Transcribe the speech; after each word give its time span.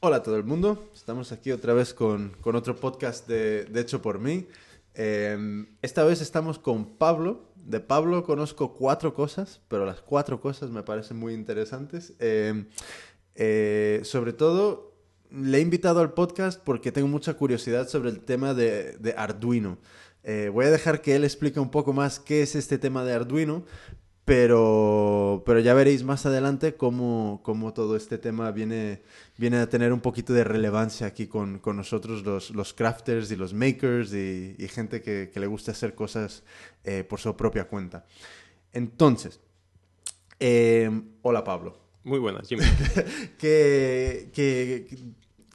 Hola 0.00 0.16
a 0.16 0.22
todo 0.24 0.36
el 0.36 0.42
mundo, 0.42 0.90
estamos 0.92 1.30
aquí 1.30 1.52
otra 1.52 1.72
vez 1.72 1.94
con, 1.94 2.30
con 2.40 2.56
otro 2.56 2.74
podcast 2.74 3.28
de, 3.28 3.64
de, 3.66 3.80
Hecho 3.80 4.02
por 4.02 4.18
mí. 4.18 4.48
Eh, 4.94 5.64
esta 5.82 6.02
vez 6.02 6.20
estamos 6.20 6.58
con 6.58 6.96
Pablo. 6.96 7.44
De 7.54 7.78
Pablo 7.78 8.24
conozco 8.24 8.74
cuatro 8.74 9.14
cosas, 9.14 9.60
pero 9.68 9.86
las 9.86 10.00
cuatro 10.00 10.40
cosas 10.40 10.70
me 10.70 10.82
parecen 10.82 11.16
muy 11.16 11.32
interesantes. 11.32 12.14
Eh, 12.18 12.64
eh, 13.36 14.00
sobre 14.02 14.32
todo, 14.32 14.94
le 15.30 15.58
he 15.58 15.60
invitado 15.60 16.00
al 16.00 16.12
podcast 16.12 16.60
porque 16.60 16.90
tengo 16.90 17.06
mucha 17.06 17.34
curiosidad 17.34 17.86
sobre 17.86 18.10
el 18.10 18.18
tema 18.18 18.52
de, 18.52 18.96
de 18.98 19.14
Arduino. 19.16 19.78
Eh, 20.24 20.50
voy 20.52 20.66
a 20.66 20.70
dejar 20.70 21.02
que 21.02 21.14
él 21.14 21.22
explique 21.22 21.60
un 21.60 21.70
poco 21.70 21.92
más 21.92 22.18
qué 22.18 22.42
es 22.42 22.56
este 22.56 22.78
tema 22.78 23.04
de 23.04 23.14
Arduino, 23.14 23.64
pero, 24.28 25.42
pero 25.46 25.58
ya 25.58 25.72
veréis 25.72 26.04
más 26.04 26.26
adelante 26.26 26.74
cómo, 26.74 27.40
cómo 27.42 27.72
todo 27.72 27.96
este 27.96 28.18
tema 28.18 28.50
viene, 28.50 29.00
viene 29.38 29.56
a 29.56 29.70
tener 29.70 29.90
un 29.90 30.00
poquito 30.00 30.34
de 30.34 30.44
relevancia 30.44 31.06
aquí 31.06 31.26
con, 31.26 31.60
con 31.60 31.78
nosotros, 31.78 32.22
los, 32.24 32.50
los, 32.50 32.74
crafters 32.74 33.30
y 33.30 33.36
los 33.36 33.54
makers 33.54 34.12
y, 34.12 34.54
y 34.58 34.68
gente 34.68 35.00
que, 35.00 35.30
que, 35.32 35.40
le 35.40 35.46
gusta 35.46 35.72
hacer 35.72 35.94
cosas 35.94 36.42
eh, 36.84 37.04
por 37.04 37.20
su 37.20 37.34
propia 37.36 37.64
cuenta. 37.68 38.04
Entonces, 38.74 39.40
eh, 40.38 40.90
hola 41.22 41.42
Pablo. 41.42 41.80
Muy 42.04 42.18
buenas, 42.18 42.48
Jimmy. 42.48 42.64
¿Qué, 43.38 44.28
qué, 44.34 44.86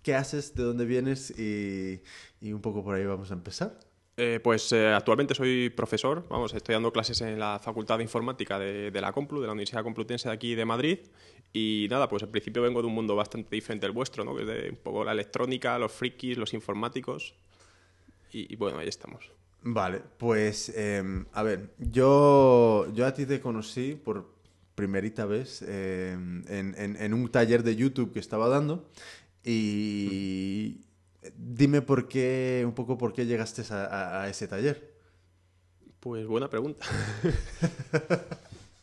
qué, 0.01 0.15
haces? 0.15 0.55
¿De 0.55 0.63
dónde 0.63 0.85
vienes? 0.85 1.29
Y, 1.37 2.01
y 2.41 2.53
un 2.53 2.61
poco 2.61 2.83
por 2.83 2.95
ahí 2.95 3.05
vamos 3.05 3.29
a 3.29 3.35
empezar. 3.35 3.77
Eh, 4.15 4.39
pues 4.43 4.71
eh, 4.71 4.89
actualmente 4.93 5.33
soy 5.33 5.71
profesor, 5.71 6.25
vamos, 6.29 6.53
estoy 6.53 6.73
dando 6.73 6.93
clases 6.93 7.19
en 7.21 7.39
la 7.39 7.57
Facultad 7.57 7.97
de 7.97 8.03
Informática 8.03 8.59
de, 8.59 8.91
de, 8.91 9.01
la 9.01 9.11
Complu, 9.11 9.41
de 9.41 9.47
la 9.47 9.53
Universidad 9.53 9.81
Complutense 9.81 10.29
de 10.29 10.35
aquí 10.35 10.53
de 10.53 10.65
Madrid. 10.65 10.99
Y 11.51 11.87
nada, 11.89 12.09
pues 12.09 12.23
al 12.23 12.29
principio 12.29 12.61
vengo 12.61 12.81
de 12.81 12.87
un 12.87 12.93
mundo 12.93 13.15
bastante 13.15 13.55
diferente 13.55 13.85
del 13.85 13.93
vuestro, 13.93 14.23
¿no? 14.23 14.35
Que 14.35 14.41
es 14.41 14.47
de 14.47 14.69
un 14.71 14.77
poco 14.77 15.03
la 15.03 15.11
electrónica, 15.11 15.77
los 15.77 15.91
frikis, 15.91 16.37
los 16.37 16.53
informáticos. 16.53 17.35
Y, 18.31 18.55
bueno, 18.55 18.79
ahí 18.79 18.87
estamos. 18.87 19.29
Vale, 19.61 20.01
pues 20.17 20.69
eh, 20.75 21.23
a 21.33 21.43
ver, 21.43 21.69
yo, 21.77 22.91
yo 22.93 23.05
a 23.05 23.13
ti 23.13 23.27
te 23.27 23.39
conocí 23.39 23.93
por 23.93 24.33
primerita 24.73 25.25
vez 25.25 25.63
eh, 25.67 26.13
en, 26.13 26.75
en, 26.75 26.95
en, 26.99 27.13
un 27.13 27.29
taller 27.29 27.61
de 27.61 27.75
YouTube 27.75 28.11
que 28.11 28.19
estaba 28.19 28.49
dando 28.49 28.89
y... 29.43 30.81
Dime 31.45 31.81
por 31.81 32.07
qué, 32.07 32.63
un 32.65 32.73
poco 32.73 32.97
por 32.97 33.11
qué 33.11 33.25
llegaste 33.25 33.63
a, 33.69 34.27
ese 34.29 34.47
taller. 34.47 34.93
Pues 35.99 36.25
buena 36.25 36.49
pregunta. 36.49 36.85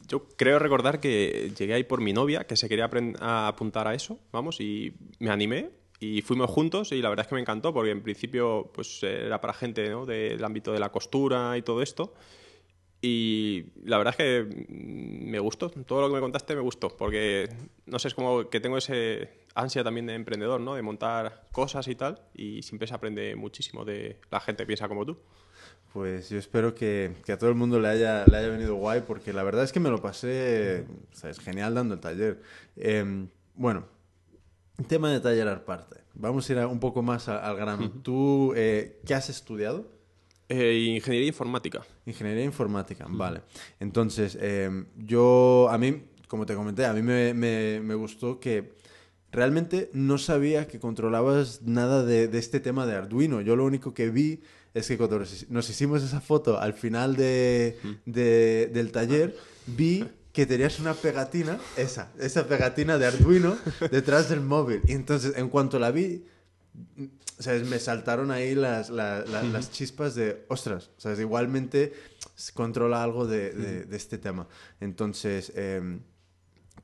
Yo 0.08 0.26
creo 0.36 0.58
recordar 0.58 1.00
que 1.00 1.52
llegué 1.56 1.74
ahí 1.74 1.84
por 1.84 2.00
mi 2.00 2.12
novia, 2.12 2.44
que 2.46 2.56
se 2.56 2.68
quería 2.68 2.90
apuntar 3.20 3.88
a 3.88 3.94
eso, 3.94 4.18
vamos, 4.32 4.60
y 4.60 4.92
me 5.20 5.30
animé 5.30 5.70
y 6.00 6.22
fuimos 6.22 6.50
juntos 6.50 6.92
y 6.92 7.00
la 7.00 7.08
verdad 7.08 7.24
es 7.24 7.28
que 7.28 7.34
me 7.34 7.40
encantó 7.40 7.72
porque 7.72 7.90
en 7.90 8.02
principio 8.02 8.70
pues 8.74 9.02
era 9.02 9.40
para 9.40 9.52
gente 9.52 9.88
¿no? 9.90 10.06
del 10.06 10.42
ámbito 10.42 10.72
de 10.72 10.80
la 10.80 10.90
costura 10.90 11.58
y 11.58 11.62
todo 11.62 11.82
esto 11.82 12.14
y 13.02 13.66
la 13.84 13.98
verdad 13.98 14.14
es 14.16 14.16
que 14.16 14.66
me 14.68 15.38
gustó, 15.38 15.70
todo 15.70 16.02
lo 16.02 16.08
que 16.08 16.14
me 16.14 16.20
contaste 16.20 16.54
me 16.54 16.60
gustó, 16.60 16.94
porque 16.96 17.48
no 17.86 17.98
sé, 17.98 18.08
es 18.08 18.14
como 18.14 18.50
que 18.50 18.60
tengo 18.60 18.76
ese 18.76 19.39
ansia 19.54 19.84
también 19.84 20.06
de 20.06 20.14
emprendedor, 20.14 20.60
¿no? 20.60 20.74
De 20.74 20.82
montar 20.82 21.48
cosas 21.52 21.88
y 21.88 21.94
tal, 21.94 22.22
y 22.34 22.62
siempre 22.62 22.86
se 22.88 22.94
aprende 22.94 23.36
muchísimo 23.36 23.84
de 23.84 24.20
la 24.30 24.40
gente 24.40 24.62
que 24.62 24.66
piensa 24.68 24.88
como 24.88 25.04
tú. 25.06 25.18
Pues 25.92 26.30
yo 26.30 26.38
espero 26.38 26.74
que, 26.74 27.16
que 27.24 27.32
a 27.32 27.38
todo 27.38 27.50
el 27.50 27.56
mundo 27.56 27.80
le 27.80 27.88
haya, 27.88 28.24
le 28.26 28.36
haya 28.36 28.48
venido 28.48 28.76
guay, 28.76 29.02
porque 29.06 29.32
la 29.32 29.42
verdad 29.42 29.64
es 29.64 29.72
que 29.72 29.80
me 29.80 29.90
lo 29.90 30.00
pasé, 30.00 30.86
o 31.12 31.16
sea, 31.16 31.30
es 31.30 31.40
genial 31.40 31.74
dando 31.74 31.94
el 31.94 32.00
taller. 32.00 32.40
Eh, 32.76 33.26
bueno, 33.54 33.86
tema 34.86 35.10
de 35.10 35.20
taller 35.20 35.48
aparte, 35.48 35.96
vamos 36.14 36.48
a 36.48 36.52
ir 36.52 36.58
un 36.66 36.80
poco 36.80 37.02
más 37.02 37.28
al 37.28 37.56
grano. 37.56 37.86
Uh 37.86 37.88
-huh. 37.88 38.02
¿Tú 38.02 38.52
eh, 38.56 39.00
qué 39.04 39.14
has 39.14 39.28
estudiado? 39.30 40.00
Eh, 40.48 40.94
ingeniería 40.96 41.28
informática. 41.28 41.82
Ingeniería 42.06 42.44
informática, 42.44 43.06
vale. 43.08 43.42
Entonces, 43.78 44.36
eh, 44.40 44.84
yo, 44.96 45.68
a 45.70 45.78
mí, 45.78 46.02
como 46.26 46.44
te 46.44 46.54
comenté, 46.54 46.86
a 46.86 46.92
mí 46.92 47.02
me, 47.02 47.34
me, 47.34 47.80
me, 47.80 47.94
gustó 47.94 48.40
que 48.40 48.74
realmente 49.32 49.90
no 49.92 50.18
sabía 50.18 50.66
que 50.66 50.80
controlabas 50.80 51.62
nada 51.62 52.04
de, 52.04 52.28
de, 52.28 52.38
este 52.38 52.60
tema 52.60 52.86
de 52.86 52.94
Arduino. 52.94 53.40
Yo 53.40 53.56
lo 53.56 53.64
único 53.64 53.94
que 53.94 54.10
vi 54.10 54.40
es 54.74 54.88
que 54.88 54.96
cuando 54.96 55.22
nos 55.48 55.70
hicimos 55.70 56.02
esa 56.02 56.20
foto 56.20 56.60
al 56.60 56.74
final 56.74 57.16
de, 57.16 57.76
de, 58.06 58.70
del 58.72 58.92
taller, 58.92 59.36
vi 59.66 60.06
que 60.32 60.46
tenías 60.46 60.78
una 60.78 60.94
pegatina, 60.94 61.58
esa, 61.76 62.12
esa 62.18 62.46
pegatina 62.46 62.98
de 62.98 63.06
Arduino 63.06 63.56
detrás 63.90 64.28
del 64.28 64.40
móvil. 64.40 64.80
Y 64.86 64.92
entonces, 64.92 65.36
en 65.36 65.48
cuanto 65.48 65.78
la 65.78 65.90
vi, 65.90 66.24
sea, 67.38 67.54
me 67.64 67.78
saltaron 67.78 68.30
ahí 68.30 68.54
las, 68.54 68.90
chispas 69.72 70.14
de, 70.14 70.44
ostras, 70.48 70.90
sea, 70.96 71.14
igualmente 71.14 71.92
controla 72.54 73.02
algo 73.02 73.26
de, 73.26 73.86
este 73.90 74.18
tema. 74.18 74.46
Entonces, 74.80 75.52
eh, 75.56 75.98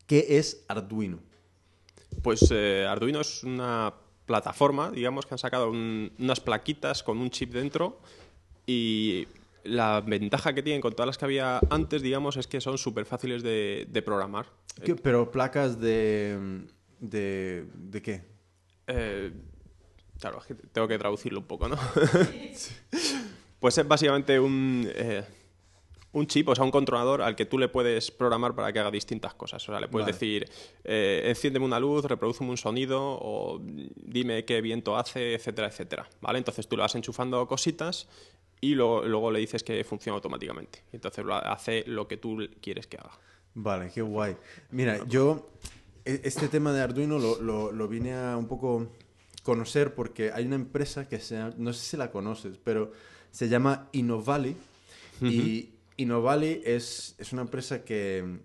¿qué 0.07 0.39
es 0.39 0.65
Arduino? 0.67 1.21
Pues 2.22 2.49
eh, 2.50 2.87
Arduino 2.88 3.21
es 3.21 3.44
una 3.44 3.94
plataforma, 4.27 4.91
digamos, 4.91 5.27
que 5.27 5.34
han 5.34 5.38
sacado 5.38 5.71
un, 5.71 6.12
unas 6.19 6.41
plaquitas 6.41 7.03
con 7.03 7.19
un 7.19 7.31
chip 7.31 7.53
dentro 7.53 8.00
y 8.66 9.28
la 9.65 10.00
ventaja 10.00 10.53
que 10.53 10.62
tienen 10.62 10.81
con 10.81 10.93
todas 10.93 11.06
las 11.06 11.19
que 11.19 11.25
había 11.25 11.60
antes, 11.71 12.03
digamos, 12.03 12.37
es 12.37 12.47
que 12.47 12.60
son 12.60 12.78
súper 12.78 13.06
fáciles 13.06 13.43
de, 13.43 13.87
de, 13.88 14.03
programar. 14.03 14.47
¿Qué, 14.82 14.94
¿Pero 14.97 15.31
placas 15.31 15.81
de, 15.81 16.66
de, 17.00 17.66
de 17.75 18.03
qué? 18.03 18.25
Eh, 18.88 19.33
Claro, 20.19 20.38
es 20.38 20.47
que 20.47 20.54
tengo 20.54 20.88
que 20.88 20.98
traducirlo 20.98 21.41
un 21.41 21.47
poco, 21.47 21.69
¿no? 21.69 21.77
pues 23.60 23.78
es 23.78 23.88
básicamente 23.88 24.41
un, 24.41 24.88
eh, 24.94 25.25
un 26.16 26.27
chip, 26.27 26.49
o 26.49 26.54
sea, 26.54 26.65
un 26.65 26.71
controlador 26.71 27.21
al 27.21 27.37
que 27.37 27.44
tú 27.44 27.59
le 27.59 27.69
puedes 27.69 28.10
programar 28.10 28.54
para 28.54 28.72
que 28.72 28.78
haga 28.78 28.91
distintas 28.91 29.34
cosas. 29.34 29.62
O 29.69 29.72
sea, 29.72 29.81
le 29.81 29.88
puedes 29.88 30.06
vale. 30.06 30.12
decir, 30.15 30.49
eh, 30.82 31.25
enciéndeme 31.27 31.66
una 31.66 31.78
luz, 31.78 32.06
reprodúceme 32.06 32.49
un 32.49 32.56
sonido, 32.56 32.99
o 33.03 33.60
dime 33.62 34.47
qué 34.47 34.62
viento 34.62 34.97
hace, 34.97 35.34
etcétera, 35.34 35.69
etcétera. 35.69 36.09
¿Vale? 36.22 36.38
Entonces 36.38 36.66
tú 36.66 36.77
le 36.77 36.82
vas 36.82 36.94
enchufando 36.94 37.47
cositas 37.47 38.09
y 38.62 38.75
lo, 38.75 39.06
luego 39.06 39.31
le 39.31 39.41
dices 39.41 39.62
que 39.62 39.84
funciona 39.84 40.15
automáticamente. 40.15 40.84
Entonces 40.91 41.22
lo 41.22 41.34
hace 41.34 41.84
lo 41.87 42.09
que 42.09 42.16
tú 42.16 42.48
quieres 42.62 42.87
que 42.87 42.97
haga. 42.97 43.12
Vale, 43.53 43.91
qué 43.94 44.00
guay. 44.00 44.37
Mira, 44.71 45.04
yo 45.06 45.50
este 46.06 46.48
tema 46.48 46.72
de 46.72 46.81
Arduino 46.81 47.19
lo, 47.19 47.43
lo, 47.43 47.72
lo 47.72 47.88
vine 47.88 48.15
a 48.15 48.38
un 48.38 48.48
poco 48.48 48.88
conocer 49.43 49.94
porque 49.94 50.33
hay 50.33 50.47
una 50.47 50.56
empresa 50.56 51.09
que 51.09 51.21
se 51.21 51.38
no 51.59 51.75
sé 51.75 51.84
si 51.84 51.97
la 51.98 52.10
conoces, 52.10 52.59
pero 52.65 52.93
se 53.31 53.50
llama 53.50 53.91
Innovali. 53.93 54.56
Uh 55.21 55.25
-huh. 55.25 55.33
Y 55.33 55.76
Innovali 55.97 56.62
es, 56.65 57.15
es 57.19 57.33
una 57.33 57.43
empresa 57.43 57.84
que 57.84 58.41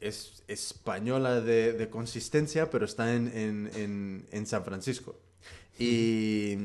es 0.00 0.42
española 0.48 1.40
de, 1.40 1.72
de 1.72 1.88
consistencia, 1.88 2.70
pero 2.70 2.84
está 2.84 3.14
en, 3.14 3.28
en, 3.28 3.70
en, 3.74 4.26
en 4.30 4.46
San 4.46 4.64
Francisco. 4.64 5.16
Y, 5.78 6.56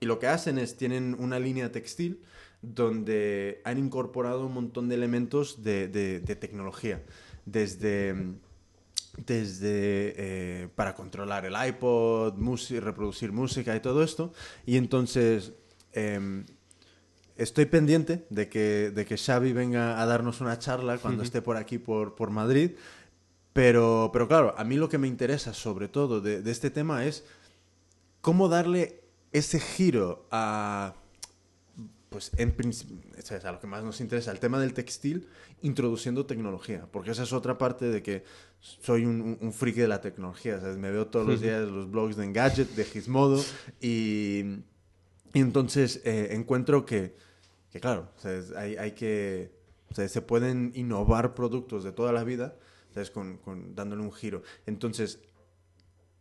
y, 0.00 0.06
lo 0.06 0.18
que 0.18 0.26
hacen 0.26 0.58
es, 0.58 0.76
tienen 0.76 1.16
una 1.18 1.38
línea 1.38 1.70
textil 1.70 2.20
donde 2.62 3.60
han 3.64 3.78
incorporado 3.78 4.46
un 4.46 4.54
montón 4.54 4.88
de 4.88 4.94
elementos 4.94 5.62
de, 5.62 5.88
de, 5.88 6.36
tecnología. 6.36 7.02
Desde 7.44 8.14
desde 9.16 10.14
eh, 10.16 10.68
para 10.74 10.96
controlar 10.96 11.44
el 11.44 11.54
iPod, 11.68 12.34
reproducir 12.80 13.30
música 13.30 13.76
y 13.76 13.80
todo 13.80 14.02
esto. 14.02 14.32
Y 14.66 14.76
entonces 14.76 15.52
eh, 15.92 16.44
estoy 17.36 17.66
pendiente 17.66 18.26
de 18.30 18.48
que, 18.48 18.92
de 18.94 19.04
que 19.04 19.16
Xavi 19.16 19.52
venga 19.52 20.00
a 20.00 20.06
darnos 20.06 20.40
una 20.40 20.58
charla 20.58 20.98
cuando 20.98 21.20
uh 21.20 21.22
-huh. 21.22 21.26
esté 21.26 21.42
por 21.42 21.56
aquí, 21.56 21.78
por, 21.78 22.14
por 22.14 22.30
Madrid. 22.30 22.72
Pero, 23.52 24.10
pero 24.12 24.26
claro, 24.26 24.54
a 24.58 24.64
mí 24.64 24.76
lo 24.76 24.88
que 24.88 24.98
me 24.98 25.06
interesa 25.06 25.54
sobre 25.54 25.88
todo 25.88 26.20
de, 26.20 26.42
de 26.42 26.50
este 26.50 26.70
tema 26.70 27.04
es 27.04 27.24
cómo 28.20 28.48
darle 28.48 29.02
ese 29.32 29.60
giro 29.60 30.26
a 30.30 30.94
pues 32.14 32.30
en 32.36 32.52
principio, 32.52 32.96
es 33.16 33.32
a 33.32 33.50
lo 33.50 33.58
que 33.58 33.66
más 33.66 33.82
nos 33.82 34.00
interesa, 34.00 34.30
el 34.30 34.38
tema 34.38 34.60
del 34.60 34.72
textil, 34.72 35.26
introduciendo 35.62 36.26
tecnología, 36.26 36.86
porque 36.92 37.10
esa 37.10 37.24
es 37.24 37.32
otra 37.32 37.58
parte 37.58 37.86
de 37.86 38.04
que 38.04 38.22
soy 38.60 39.04
un, 39.04 39.20
un, 39.20 39.38
un 39.40 39.52
friki 39.52 39.80
de 39.80 39.88
la 39.88 40.00
tecnología, 40.00 40.60
¿sabes? 40.60 40.76
me 40.76 40.92
veo 40.92 41.08
todos 41.08 41.26
los 41.26 41.40
días 41.40 41.68
los 41.68 41.90
blogs 41.90 42.14
de 42.14 42.24
Engadget, 42.24 42.68
de 42.76 42.84
Gizmodo, 42.84 43.44
y, 43.80 44.44
y 45.32 45.40
entonces 45.40 46.02
eh, 46.04 46.28
encuentro 46.30 46.86
que, 46.86 47.16
que 47.74 47.80
claro, 47.80 48.08
¿sabes? 48.18 48.52
Hay, 48.52 48.76
hay 48.76 48.92
que, 48.92 49.50
¿sabes? 49.90 50.12
se 50.12 50.22
pueden 50.22 50.70
innovar 50.76 51.34
productos 51.34 51.82
de 51.82 51.90
toda 51.90 52.12
la 52.12 52.22
vida. 52.22 52.56
Con, 53.12 53.38
con, 53.38 53.74
dándole 53.74 54.02
un 54.02 54.12
giro. 54.12 54.42
Entonces, 54.66 55.18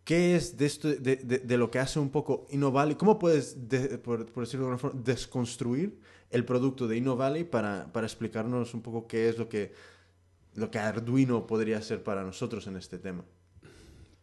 ¿Qué 0.03 0.35
es 0.35 0.57
de, 0.57 0.65
esto, 0.65 0.87
de, 0.89 1.15
de, 1.15 1.57
lo 1.57 1.69
que 1.69 1.77
hace 1.77 1.99
un 1.99 2.09
poco 2.09 2.47
InnoValley? 2.49 2.95
¿Cómo 2.95 3.19
puedes, 3.19 3.69
de, 3.69 3.99
por, 3.99 4.25
por, 4.25 4.43
decirlo 4.43 4.65
de 4.65 4.71
alguna 4.71 4.77
forma, 4.79 5.01
desconstruir 5.01 5.99
el 6.31 6.43
producto 6.43 6.87
de 6.87 6.97
InnoValley 6.97 7.43
para, 7.43 7.93
para 7.93 8.07
explicarnos 8.07 8.73
un 8.73 8.81
poco 8.81 9.07
qué 9.07 9.29
es 9.29 9.37
lo 9.37 9.47
que, 9.47 9.71
lo 10.55 10.71
que 10.71 10.79
Arduino 10.79 11.45
podría 11.45 11.79
ser 11.83 12.03
para 12.03 12.23
nosotros 12.23 12.65
en 12.65 12.75
este 12.75 12.97
tema? 12.97 13.23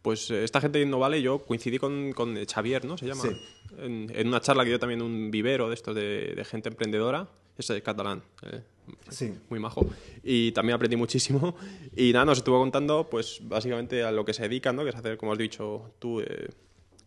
Pues 0.03 0.31
eh, 0.31 0.45
esta 0.45 0.61
gente 0.61 0.79
de 0.79 0.85
Innovale, 0.85 1.21
yo 1.21 1.41
coincidí 1.41 1.79
con, 1.79 2.13
con 2.13 2.37
Xavier, 2.47 2.85
¿no? 2.85 2.97
Se 2.97 3.07
llama. 3.07 3.23
Sí. 3.23 3.31
En, 3.79 4.11
en 4.15 4.29
una 4.29 4.41
charla 4.41 4.65
que 4.65 4.71
dio 4.71 4.79
también 4.79 5.03
un 5.03 5.31
vivero 5.31 5.69
de 5.69 5.75
estos 5.75 5.95
de, 5.95 6.35
de 6.35 6.45
gente 6.45 6.69
emprendedora. 6.69 7.29
Ese 7.59 7.77
es 7.77 7.83
catalán. 7.83 8.23
eh, 8.43 8.63
Sí. 9.09 9.33
muy 9.51 9.61
majo. 9.61 9.87
Y 10.25 10.51
también 10.53 10.75
aprendí 10.75 10.97
muchísimo. 10.97 11.55
Y 11.95 12.13
nada, 12.13 12.25
nos 12.25 12.39
estuvo 12.39 12.59
contando, 12.59 13.09
pues 13.11 13.41
básicamente 13.43 14.03
a 14.03 14.11
lo 14.11 14.25
que 14.25 14.33
se 14.33 14.43
dedican, 14.43 14.75
¿no? 14.75 14.83
Que 14.85 14.91
es 14.91 14.97
hacer, 14.97 15.17
como 15.17 15.33
has 15.33 15.39
dicho 15.39 15.93
tú, 15.99 16.21
eh, 16.21 16.49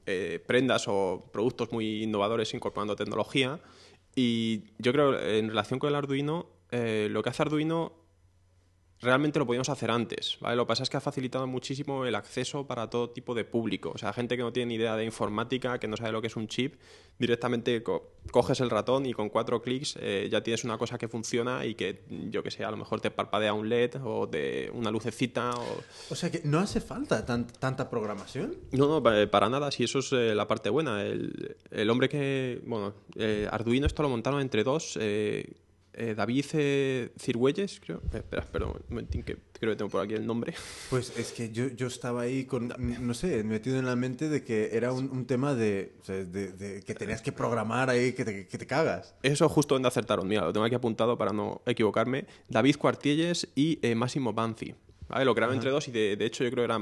eh, 0.06 0.42
prendas 0.46 0.86
o 0.88 1.26
productos 1.34 1.72
muy 1.72 2.04
innovadores 2.04 2.54
incorporando 2.54 2.96
tecnología. 2.96 3.60
Y 4.16 4.62
yo 4.78 4.94
creo, 4.94 5.20
en 5.20 5.50
relación 5.50 5.80
con 5.80 5.90
el 5.90 5.96
Arduino, 5.96 6.46
eh, 6.72 7.08
lo 7.10 7.24
que 7.24 7.30
hace 7.32 7.42
Arduino 7.42 7.94
realmente 9.04 9.38
lo 9.40 9.46
podíamos 9.46 9.70
hacer 9.70 9.92
antes, 9.92 10.38
¿vale? 10.42 10.56
Lo 10.56 10.64
que 10.66 10.70
pasa 10.70 10.84
es 10.84 10.90
que 10.90 10.98
ha 10.98 11.02
facilitado 11.02 11.46
muchísimo 11.46 12.06
el 12.06 12.16
acceso 12.16 12.66
para 12.66 12.90
todo 12.90 13.10
tipo 13.10 13.36
de 13.36 13.44
público. 13.46 13.92
O 13.94 13.98
sea, 13.98 14.14
gente 14.14 14.36
que 14.38 14.44
no 14.44 14.52
tiene 14.54 14.70
ni 14.70 14.76
idea 14.76 14.96
de 14.96 15.06
informática, 15.06 15.78
que 15.80 15.88
no 15.88 15.98
sabe 15.98 16.12
lo 16.12 16.22
que 16.22 16.28
es 16.28 16.36
un 16.36 16.48
chip, 16.48 16.76
directamente 17.20 17.84
co- 17.84 18.14
coges 18.32 18.60
el 18.62 18.70
ratón 18.70 19.06
y 19.06 19.14
con 19.14 19.30
cuatro 19.30 19.62
clics 19.62 19.98
eh, 20.00 20.28
ya 20.32 20.42
tienes 20.42 20.64
una 20.64 20.78
cosa 20.78 20.98
que 20.98 21.08
funciona 21.08 21.66
y 21.66 21.76
que, 21.76 22.04
yo 22.32 22.42
que 22.42 22.50
sé, 22.50 22.64
a 22.64 22.72
lo 22.72 22.78
mejor 22.78 23.02
te 23.02 23.12
parpadea 23.12 23.54
un 23.54 23.70
LED 23.70 23.98
o 24.04 24.26
de 24.26 24.72
una 24.74 24.90
lucecita 24.90 25.52
o... 25.52 25.84
O 26.10 26.16
sea 26.16 26.32
que 26.32 26.42
no 26.44 26.60
hace 26.60 26.82
falta 26.82 27.26
tan- 27.26 27.46
tanta 27.48 27.90
programación. 27.90 28.56
No, 28.72 28.88
no, 28.88 29.04
pa- 29.04 29.28
para 29.30 29.50
nada, 29.50 29.70
si 29.72 29.84
eso 29.84 30.00
es 30.00 30.12
eh, 30.14 30.34
la 30.34 30.48
parte 30.48 30.70
buena. 30.70 31.04
El, 31.04 31.56
el 31.72 31.90
hombre 31.90 32.10
que. 32.10 32.62
Bueno, 32.66 32.94
eh, 33.16 33.48
Arduino 33.52 33.86
esto 33.86 34.02
lo 34.04 34.10
montaron 34.10 34.42
entre 34.42 34.64
dos. 34.64 34.98
Eh, 35.94 36.14
David 36.16 36.46
eh, 36.54 37.10
Cirgüelles, 37.20 37.80
creo. 37.80 37.98
Eh, 38.14 38.18
espera, 38.18 38.42
espera 38.42 38.66
un 38.66 38.74
momentín, 38.90 39.24
que 39.24 39.38
creo 39.60 39.72
que 39.74 39.78
tengo 39.78 39.90
por 39.92 40.02
aquí 40.02 40.14
el 40.14 40.26
nombre. 40.26 40.54
Pues 40.90 41.18
es 41.18 41.32
que 41.32 41.52
yo, 41.52 41.68
yo 41.70 41.88
estaba 41.88 42.22
ahí 42.22 42.46
con, 42.46 42.74
no 42.78 43.14
sé, 43.14 43.44
metido 43.44 43.80
en 43.80 43.86
la 43.86 43.96
mente 43.96 44.30
de 44.30 44.44
que 44.44 44.70
era 44.74 44.92
un, 44.92 45.10
un 45.12 45.26
tema 45.26 45.56
de, 45.56 45.94
o 46.02 46.06
sea, 46.06 46.16
de- 46.24 46.52
de 46.52 46.82
que 46.84 46.94
tenías 46.94 47.22
que 47.22 47.32
programar 47.32 47.90
ahí, 47.90 48.14
que 48.14 48.26
te, 48.26 48.48
que 48.48 48.58
te 48.58 48.68
cagas. 48.68 49.16
Eso 49.24 49.48
justo 49.50 49.76
donde 49.76 49.88
acertaron. 49.88 50.28
Mira, 50.28 50.44
lo 50.46 50.54
tengo 50.54 50.66
aquí 50.66 50.76
apuntado 50.76 51.18
para 51.18 51.32
no 51.34 51.62
equivocarme. 51.66 52.26
David 52.50 52.76
Cuartielles 52.78 53.48
y 53.56 53.80
eh, 53.82 53.96
Máximo 53.96 54.34
Banzi. 54.34 54.76
¿Vale? 55.10 55.26
Lo 55.26 55.36
crearon 55.36 55.56
entre 55.56 55.70
dos 55.70 55.88
y 55.90 55.92
de, 55.92 56.16
de 56.16 56.26
hecho 56.26 56.44
yo 56.44 56.50
creo 56.50 56.62
que 56.66 56.74
era 56.74 56.80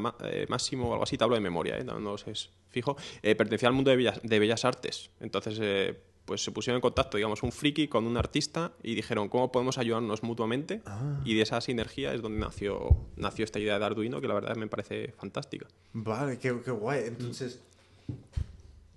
Máximo 0.47 0.87
o 0.89 0.93
algo 0.93 1.03
así, 1.03 1.17
te 1.17 1.23
hablo 1.23 1.35
de 1.35 1.41
memoria, 1.41 1.77
¿eh? 1.79 1.83
no, 1.83 1.99
no 1.99 2.17
sé, 2.17 2.31
es 2.31 2.49
fijo. 2.69 2.95
Pertenecía 3.21 3.67
al 3.67 3.73
mundo 3.73 3.89
de 3.91 3.97
bellas, 3.97 4.21
de 4.23 4.39
bellas 4.39 4.63
artes. 4.63 5.09
Entonces, 5.19 5.57
eh, 5.59 5.99
pues 6.25 6.43
se 6.43 6.51
pusieron 6.51 6.77
en 6.77 6.81
contacto, 6.81 7.17
digamos, 7.17 7.43
un 7.43 7.51
friki 7.51 7.87
con 7.87 8.05
un 8.05 8.15
artista 8.15 8.71
y 8.83 8.95
dijeron 8.95 9.27
cómo 9.27 9.51
podemos 9.51 9.77
ayudarnos 9.77 10.23
mutuamente. 10.23 10.81
Y 11.25 11.35
de 11.35 11.41
esa 11.41 11.59
sinergia 11.61 12.13
es 12.13 12.21
donde 12.21 12.39
nació, 12.39 12.95
nació 13.17 13.43
esta 13.45 13.59
idea 13.59 13.77
de 13.79 13.85
Arduino, 13.85 14.21
que 14.21 14.27
la 14.27 14.35
verdad 14.35 14.55
me 14.55 14.67
parece 14.67 15.11
fantástica. 15.17 15.67
Vale, 15.93 16.37
qué, 16.37 16.55
qué 16.63 16.71
guay. 16.71 17.03
Entonces, 17.07 17.59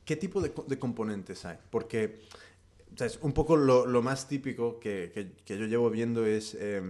¿qué 0.05 0.17
tipo 0.17 0.41
de, 0.41 0.53
de 0.67 0.79
componentes 0.79 1.45
hay? 1.45 1.57
Porque, 1.71 2.21
o 2.93 2.97
sea, 2.97 3.07
es 3.07 3.19
un 3.23 3.33
poco 3.33 3.57
lo, 3.57 3.87
lo 3.87 4.03
más 4.03 4.29
típico 4.29 4.79
que, 4.79 5.11
que- 5.15 5.33
que 5.45 5.59
yo 5.59 5.67
llevo 5.67 5.91
viendo 5.91 6.25
es 6.27 6.55
eh, 6.61 6.83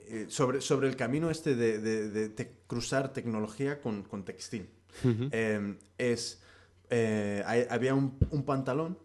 eh, 0.00 0.26
sobre, 0.28 0.60
sobre 0.60 0.88
el 0.88 0.96
camino 0.96 1.30
este 1.30 1.54
de, 1.56 1.78
de- 1.80 2.50
cruzar 2.66 3.12
tecnología 3.12 3.80
con, 3.80 4.04
con 4.04 4.24
textil. 4.24 4.68
Eh, 5.04 5.74
es, 5.98 6.40
eh, 6.88 7.42
hay- 7.46 7.66
había 7.68 7.94
un, 7.94 8.16
un 8.30 8.44
pantalón 8.44 8.96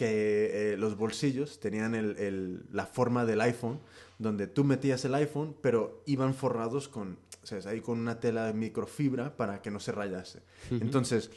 que 0.00 0.72
eh, 0.72 0.76
los 0.78 0.96
bolsillos 0.96 1.60
tenían 1.60 1.94
el- 1.94 2.16
el- 2.18 2.62
la 2.72 2.86
forma 2.86 3.26
del 3.26 3.42
iPhone, 3.42 3.80
donde 4.18 4.46
tú 4.46 4.64
metías 4.64 5.04
el 5.04 5.14
iPhone, 5.14 5.54
pero 5.60 6.02
iban 6.06 6.32
forrados 6.32 6.88
con, 6.88 7.18
¿sabes? 7.42 7.66
Ahí 7.66 7.82
con 7.82 7.98
una 8.00 8.18
tela 8.18 8.46
de 8.46 8.54
microfibra 8.54 9.36
para 9.36 9.60
que 9.60 9.70
no 9.70 9.78
se 9.78 9.92
rayase. 9.92 10.40
Entonces, 10.70 11.30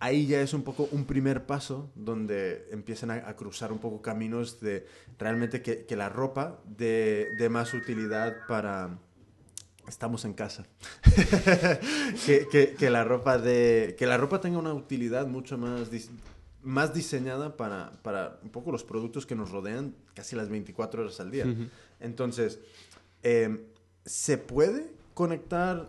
ahí 0.00 0.26
ya 0.26 0.42
es 0.42 0.52
un 0.52 0.64
poco 0.64 0.86
un 0.92 1.06
primer 1.06 1.46
paso 1.46 1.90
donde 1.94 2.68
empiezan 2.70 3.10
a, 3.10 3.14
a 3.26 3.36
cruzar 3.36 3.72
un 3.72 3.78
poco 3.78 4.02
caminos 4.02 4.60
de 4.60 4.86
realmente 5.18 5.62
que, 5.62 5.86
que 5.86 5.96
la 5.96 6.10
ropa 6.10 6.60
dé 6.76 7.26
de 7.38 7.48
más 7.48 7.72
utilidad 7.72 8.36
para... 8.46 8.98
Estamos 9.88 10.24
en 10.26 10.34
casa. 10.34 10.66
que, 12.26 12.46
que- 12.52 12.74
que 12.78 12.90
la 12.90 13.02
ropa 13.02 13.38
de 13.38 13.96
que 13.98 14.06
la 14.06 14.16
ropa 14.18 14.40
tenga 14.40 14.58
una 14.58 14.72
utilidad 14.74 15.26
mucho 15.26 15.58
más 15.58 15.90
más 16.62 16.92
diseñada 16.94 17.56
para, 17.56 17.92
para 18.02 18.38
un 18.42 18.50
poco 18.50 18.70
los 18.72 18.84
productos 18.84 19.24
que 19.26 19.34
nos 19.34 19.50
rodean 19.50 19.94
casi 20.14 20.36
las 20.36 20.48
24 20.48 21.02
horas 21.02 21.18
al 21.20 21.30
día. 21.30 21.46
Entonces, 22.00 22.58
eh, 23.22 23.66
¿se 24.04 24.38
puede 24.38 24.92
conectar? 25.14 25.88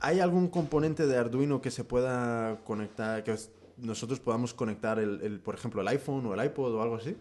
¿Hay 0.00 0.20
algún 0.20 0.48
componente 0.48 1.06
de 1.06 1.16
Arduino 1.16 1.60
que 1.60 1.70
se 1.70 1.84
pueda 1.84 2.60
conectar, 2.64 3.22
que 3.24 3.32
os- 3.32 3.50
nosotros 3.76 4.20
podamos 4.20 4.54
conectar, 4.54 4.98
el, 4.98 5.20
el, 5.22 5.40
por 5.40 5.54
ejemplo, 5.54 5.80
el 5.82 5.88
iPhone 5.88 6.24
o 6.26 6.34
el 6.34 6.44
iPod 6.46 6.74
o 6.74 6.82
algo 6.82 6.96
así? 6.96 7.16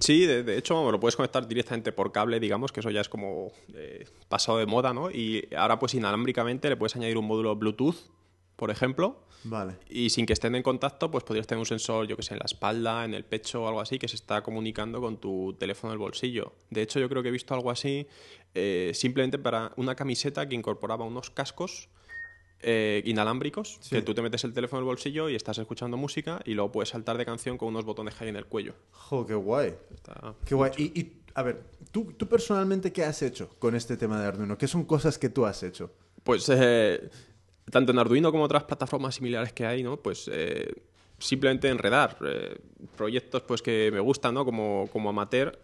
Sí, 0.00 0.26
de, 0.26 0.42
de 0.42 0.58
hecho, 0.58 0.74
vamos, 0.74 0.92
lo 0.92 1.00
puedes 1.00 1.16
conectar 1.16 1.46
directamente 1.48 1.92
por 1.92 2.12
cable, 2.12 2.38
digamos, 2.40 2.72
que 2.72 2.80
eso 2.80 2.90
ya 2.90 3.00
es 3.00 3.08
como 3.08 3.52
eh, 3.74 4.06
pasado 4.28 4.58
de 4.58 4.66
moda, 4.66 4.92
¿no? 4.92 5.10
Y 5.10 5.48
ahora, 5.56 5.78
pues 5.78 5.94
inalámbricamente 5.94 6.68
le 6.68 6.76
puedes 6.76 6.96
añadir 6.96 7.16
un 7.16 7.26
módulo 7.26 7.56
Bluetooth, 7.56 7.96
por 8.56 8.70
ejemplo, 8.70 9.20
Vale. 9.44 9.74
y 9.88 10.10
sin 10.10 10.26
que 10.26 10.32
estén 10.32 10.54
en 10.54 10.62
contacto, 10.62 11.10
pues 11.10 11.22
podrías 11.24 11.46
tener 11.46 11.60
un 11.60 11.66
sensor, 11.66 12.06
yo 12.06 12.16
que 12.16 12.22
sé, 12.22 12.34
en 12.34 12.38
la 12.40 12.46
espalda, 12.46 13.04
en 13.04 13.14
el 13.14 13.24
pecho 13.24 13.62
o 13.62 13.68
algo 13.68 13.80
así, 13.80 13.98
que 13.98 14.08
se 14.08 14.16
está 14.16 14.42
comunicando 14.42 15.00
con 15.00 15.18
tu 15.18 15.54
teléfono 15.58 15.90
del 15.92 15.98
bolsillo. 15.98 16.54
De 16.70 16.82
hecho, 16.82 16.98
yo 16.98 17.08
creo 17.08 17.22
que 17.22 17.28
he 17.28 17.32
visto 17.32 17.54
algo 17.54 17.70
así 17.70 18.06
eh, 18.54 18.92
simplemente 18.94 19.38
para 19.38 19.72
una 19.76 19.94
camiseta 19.94 20.48
que 20.48 20.54
incorporaba 20.54 21.04
unos 21.04 21.28
cascos 21.30 21.88
eh, 22.60 23.02
inalámbricos, 23.04 23.76
Sí. 23.82 23.96
que 23.96 24.02
tú 24.02 24.14
te 24.14 24.22
metes 24.22 24.42
el 24.44 24.54
teléfono 24.54 24.80
en 24.80 24.84
el 24.84 24.86
bolsillo 24.86 25.28
y 25.28 25.34
estás 25.34 25.58
escuchando 25.58 25.98
música 25.98 26.40
y 26.46 26.54
luego 26.54 26.72
puedes 26.72 26.88
saltar 26.88 27.18
de 27.18 27.26
canción 27.26 27.58
con 27.58 27.68
unos 27.68 27.84
botones 27.84 28.14
que 28.14 28.24
hay 28.24 28.30
en 28.30 28.36
el 28.36 28.46
cuello. 28.46 28.74
Jo, 28.92 29.26
qué 29.26 29.34
guay. 29.34 29.74
Está- 29.94 30.34
Qué 30.46 30.54
guay. 30.54 30.72
Y, 30.78 30.98
y, 30.98 31.22
a 31.34 31.42
ver, 31.42 31.62
¿tú, 31.92 32.14
tú 32.16 32.26
personalmente 32.26 32.92
qué 32.92 33.04
has 33.04 33.20
hecho 33.20 33.50
con 33.58 33.76
este 33.76 33.98
tema 33.98 34.18
de 34.18 34.26
Arduino? 34.26 34.56
¿Qué 34.56 34.66
son 34.66 34.84
cosas 34.86 35.18
que 35.18 35.28
tú 35.28 35.44
has 35.44 35.62
hecho? 35.62 35.92
Pues 36.24 36.48
eh, 36.48 37.10
tanto 37.70 37.92
en 37.92 37.98
Arduino 37.98 38.30
como 38.32 38.44
otras 38.44 38.64
plataformas 38.64 39.14
similares 39.16 39.52
que 39.52 39.66
hay, 39.66 39.82
¿no? 39.82 39.96
Pues 39.98 40.28
eh, 40.32 40.72
simplemente 41.18 41.68
enredar 41.68 42.16
eh, 42.24 42.58
proyectos 42.96 43.42
pues 43.42 43.62
que 43.62 43.90
me 43.92 44.00
gustan, 44.00 44.34
¿no? 44.34 44.44
Como, 44.44 44.88
como 44.92 45.10
amateur. 45.10 45.58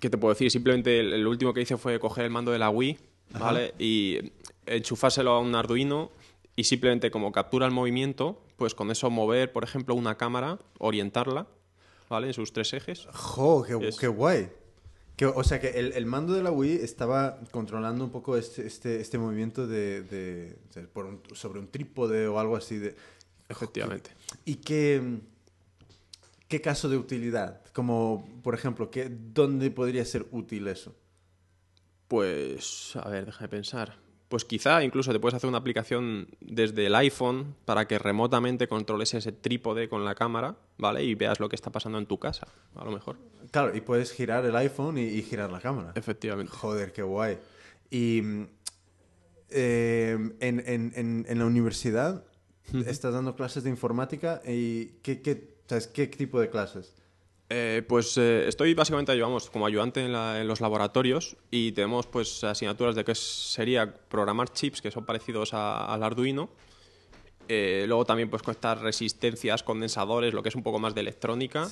¿Qué 0.00 0.08
te 0.10 0.16
puedo 0.18 0.32
decir? 0.32 0.50
Simplemente 0.50 1.00
el, 1.00 1.12
el 1.12 1.26
último 1.26 1.52
que 1.52 1.60
hice 1.60 1.76
fue 1.76 1.98
coger 1.98 2.24
el 2.24 2.30
mando 2.30 2.52
de 2.52 2.58
la 2.58 2.70
Wii, 2.70 2.98
¿vale? 3.38 3.74
Y 3.78 4.18
enchufárselo 4.66 5.32
a 5.32 5.40
un 5.40 5.54
Arduino 5.54 6.10
y 6.54 6.64
simplemente 6.64 7.10
como 7.10 7.32
captura 7.32 7.66
el 7.66 7.72
movimiento, 7.72 8.40
pues 8.56 8.74
con 8.74 8.90
eso 8.90 9.10
mover, 9.10 9.52
por 9.52 9.64
ejemplo, 9.64 9.94
una 9.94 10.16
cámara, 10.16 10.58
orientarla, 10.78 11.46
¿vale? 12.08 12.28
En 12.28 12.32
sus 12.34 12.52
tres 12.52 12.72
ejes. 12.74 13.06
¡Jo, 13.12 13.64
qué, 13.64 13.88
Es- 13.88 13.96
qué 13.98 14.06
guay! 14.08 14.48
Que, 15.18 15.26
o 15.26 15.42
sea 15.42 15.58
que 15.60 15.70
el, 15.70 15.92
el 15.94 16.06
mando 16.06 16.32
de 16.32 16.42
la 16.44 16.52
Wii 16.52 16.76
estaba 16.76 17.40
controlando 17.50 18.04
un 18.04 18.10
poco 18.10 18.36
este, 18.36 18.64
este, 18.66 19.00
este 19.00 19.18
movimiento 19.18 19.66
de, 19.66 20.02
de- 20.02 20.56
por 20.92 21.06
un- 21.06 21.20
sobre 21.34 21.58
un 21.58 21.66
trípode 21.68 22.28
o 22.28 22.38
algo 22.38 22.56
así. 22.56 22.78
De, 22.78 22.94
Efectivamente. 23.48 24.10
¿Y 24.44 24.54
qué, 24.56 25.18
qué 26.46 26.60
caso 26.60 26.88
de 26.88 26.96
utilidad? 26.96 27.62
Como, 27.72 28.28
por 28.44 28.54
ejemplo, 28.54 28.90
¿qué, 28.90 29.10
¿dónde 29.10 29.70
podría 29.72 30.04
ser 30.04 30.24
útil 30.30 30.68
eso? 30.68 30.94
Pues, 32.06 32.94
a 32.96 33.08
ver, 33.10 33.26
déjame 33.26 33.48
pensar. 33.48 33.96
Pues 34.28 34.44
quizá 34.44 34.84
incluso 34.84 35.10
te 35.12 35.18
puedes 35.20 35.34
hacer 35.34 35.48
una 35.48 35.56
aplicación 35.58 36.28
desde 36.40 36.84
el 36.86 36.94
iPhone 36.96 37.54
para 37.64 37.88
que 37.88 37.98
remotamente 37.98 38.68
controles 38.68 39.14
ese 39.14 39.32
trípode 39.32 39.88
con 39.88 40.04
la 40.04 40.14
cámara, 40.14 40.56
¿vale? 40.76 41.02
Y 41.02 41.14
veas 41.14 41.40
lo 41.40 41.48
que 41.48 41.56
está 41.56 41.70
pasando 41.70 41.96
en 41.98 42.04
tu 42.04 42.18
casa, 42.18 42.46
a 42.76 42.84
lo 42.84 42.90
mejor. 42.90 43.16
Claro, 43.50 43.74
y 43.74 43.80
puedes 43.80 44.12
girar 44.12 44.44
el 44.44 44.54
iPhone 44.56 44.98
y, 44.98 45.02
y 45.04 45.22
girar 45.22 45.50
la 45.50 45.60
cámara. 45.60 45.92
Efectivamente. 45.94 46.52
Joder, 46.52 46.92
qué 46.92 47.02
guay. 47.02 47.38
Y 47.90 48.22
eh, 49.50 50.18
en, 50.40 50.62
en- 50.66 50.92
en- 50.94 51.26
en 51.28 51.38
la 51.38 51.46
universidad 51.46 52.24
estás 52.86 53.14
dando 53.14 53.34
clases 53.34 53.64
de 53.64 53.70
informática 53.70 54.42
y 54.46 54.88
¿qué, 55.02 55.22
qué, 55.22 55.54
sabes, 55.66 55.86
¿qué 55.88 56.06
tipo 56.06 56.38
de 56.38 56.50
clases? 56.50 56.92
Eh, 57.50 57.82
pues 57.88 58.18
eh, 58.18 58.46
estoy 58.46 58.74
básicamente, 58.74 59.14
llevamos 59.14 59.48
como 59.48 59.64
ayudante 59.66 60.04
en, 60.04 60.12
la- 60.12 60.40
en 60.40 60.46
los 60.46 60.60
laboratorios 60.60 61.36
y 61.50 61.72
tenemos 61.72 62.06
pues 62.06 62.44
asignaturas 62.44 62.94
de 62.94 63.04
que 63.04 63.14
sería 63.14 63.94
programar 64.08 64.52
chips 64.52 64.82
que 64.82 64.90
son 64.90 65.06
parecidos 65.06 65.54
a- 65.54 65.86
al 65.92 66.02
Arduino. 66.02 66.50
Eh, 67.48 67.84
luego 67.88 68.04
también 68.04 68.28
pues 68.28 68.42
conectar 68.42 68.78
resistencias, 68.82 69.62
condensadores, 69.62 70.34
lo 70.34 70.42
que 70.42 70.50
es 70.50 70.54
un 70.54 70.62
poco 70.62 70.78
más 70.78 70.94
de 70.94 71.00
electrónica. 71.00 71.66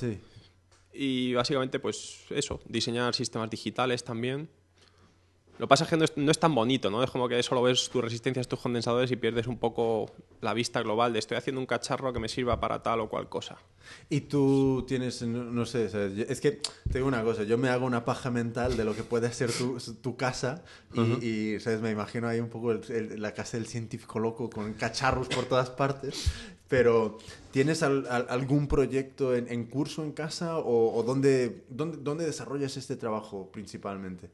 Lo 5.58 5.66
que 5.66 5.68
pasa 5.68 5.84
es 5.84 5.90
que 5.90 5.96
no 5.96 6.04
es, 6.04 6.12
no 6.16 6.30
es 6.30 6.38
tan 6.38 6.54
bonito, 6.54 6.90
¿no? 6.90 7.02
Es 7.02 7.10
como 7.10 7.28
que 7.28 7.42
solo 7.42 7.62
ves 7.62 7.88
tus 7.88 8.02
resistencias, 8.04 8.46
tus 8.46 8.60
condensadores 8.60 9.10
y 9.10 9.16
pierdes 9.16 9.46
un 9.46 9.56
poco 9.56 10.06
la 10.42 10.52
vista 10.52 10.82
global 10.82 11.14
de 11.14 11.18
estoy 11.18 11.38
haciendo 11.38 11.60
un 11.60 11.66
cacharro 11.66 12.12
que 12.12 12.20
me 12.20 12.28
sirva 12.28 12.60
para 12.60 12.82
tal 12.82 13.00
o 13.00 13.08
cual 13.08 13.28
cosa. 13.30 13.56
Y 14.10 14.20
tú 14.22 14.84
tienes, 14.86 15.22
no, 15.22 15.44
no 15.44 15.64
sé, 15.64 15.88
¿sabes? 15.88 16.18
Es 16.28 16.40
que 16.42 16.52
te 16.52 16.98
digo 16.98 17.06
una 17.08 17.22
cosa, 17.22 17.44
yo 17.44 17.56
me 17.56 17.68
hago 17.70 17.86
una 17.86 18.04
paja 18.04 18.30
mental 18.30 18.76
de 18.76 18.84
lo 18.84 18.94
que 18.94 19.02
puede 19.02 19.32
ser 19.32 19.50
tu, 19.50 19.78
tu 20.02 20.16
casa 20.16 20.62
y, 20.92 21.24
y, 21.54 21.60
¿sabes? 21.60 21.80
Me 21.80 21.90
imagino 21.90 22.28
ahí 22.28 22.38
un 22.40 22.48
poco 22.50 22.72
el- 22.72 22.82
el- 22.90 23.22
la 23.22 23.32
casa 23.32 23.56
del 23.56 23.66
científico 23.66 24.18
loco 24.18 24.50
con 24.50 24.74
cacharros 24.74 25.28
por 25.28 25.46
todas 25.46 25.70
partes, 25.70 26.30
pero 26.68 27.16
¿tienes 27.50 27.82
al- 27.82 28.06
al- 28.10 28.26
algún 28.28 28.68
proyecto 28.68 29.34
en, 29.34 29.48
en 29.50 29.64
curso 29.64 30.02
en 30.04 30.12
casa 30.12 30.58
o, 30.58 30.94
o 30.98 31.02
dónde, 31.02 31.64
dónde, 31.70 31.96
dónde 31.98 32.26
desarrollas 32.26 32.76
este 32.76 32.96
trabajo 32.96 33.48
principalmente? 33.52 34.28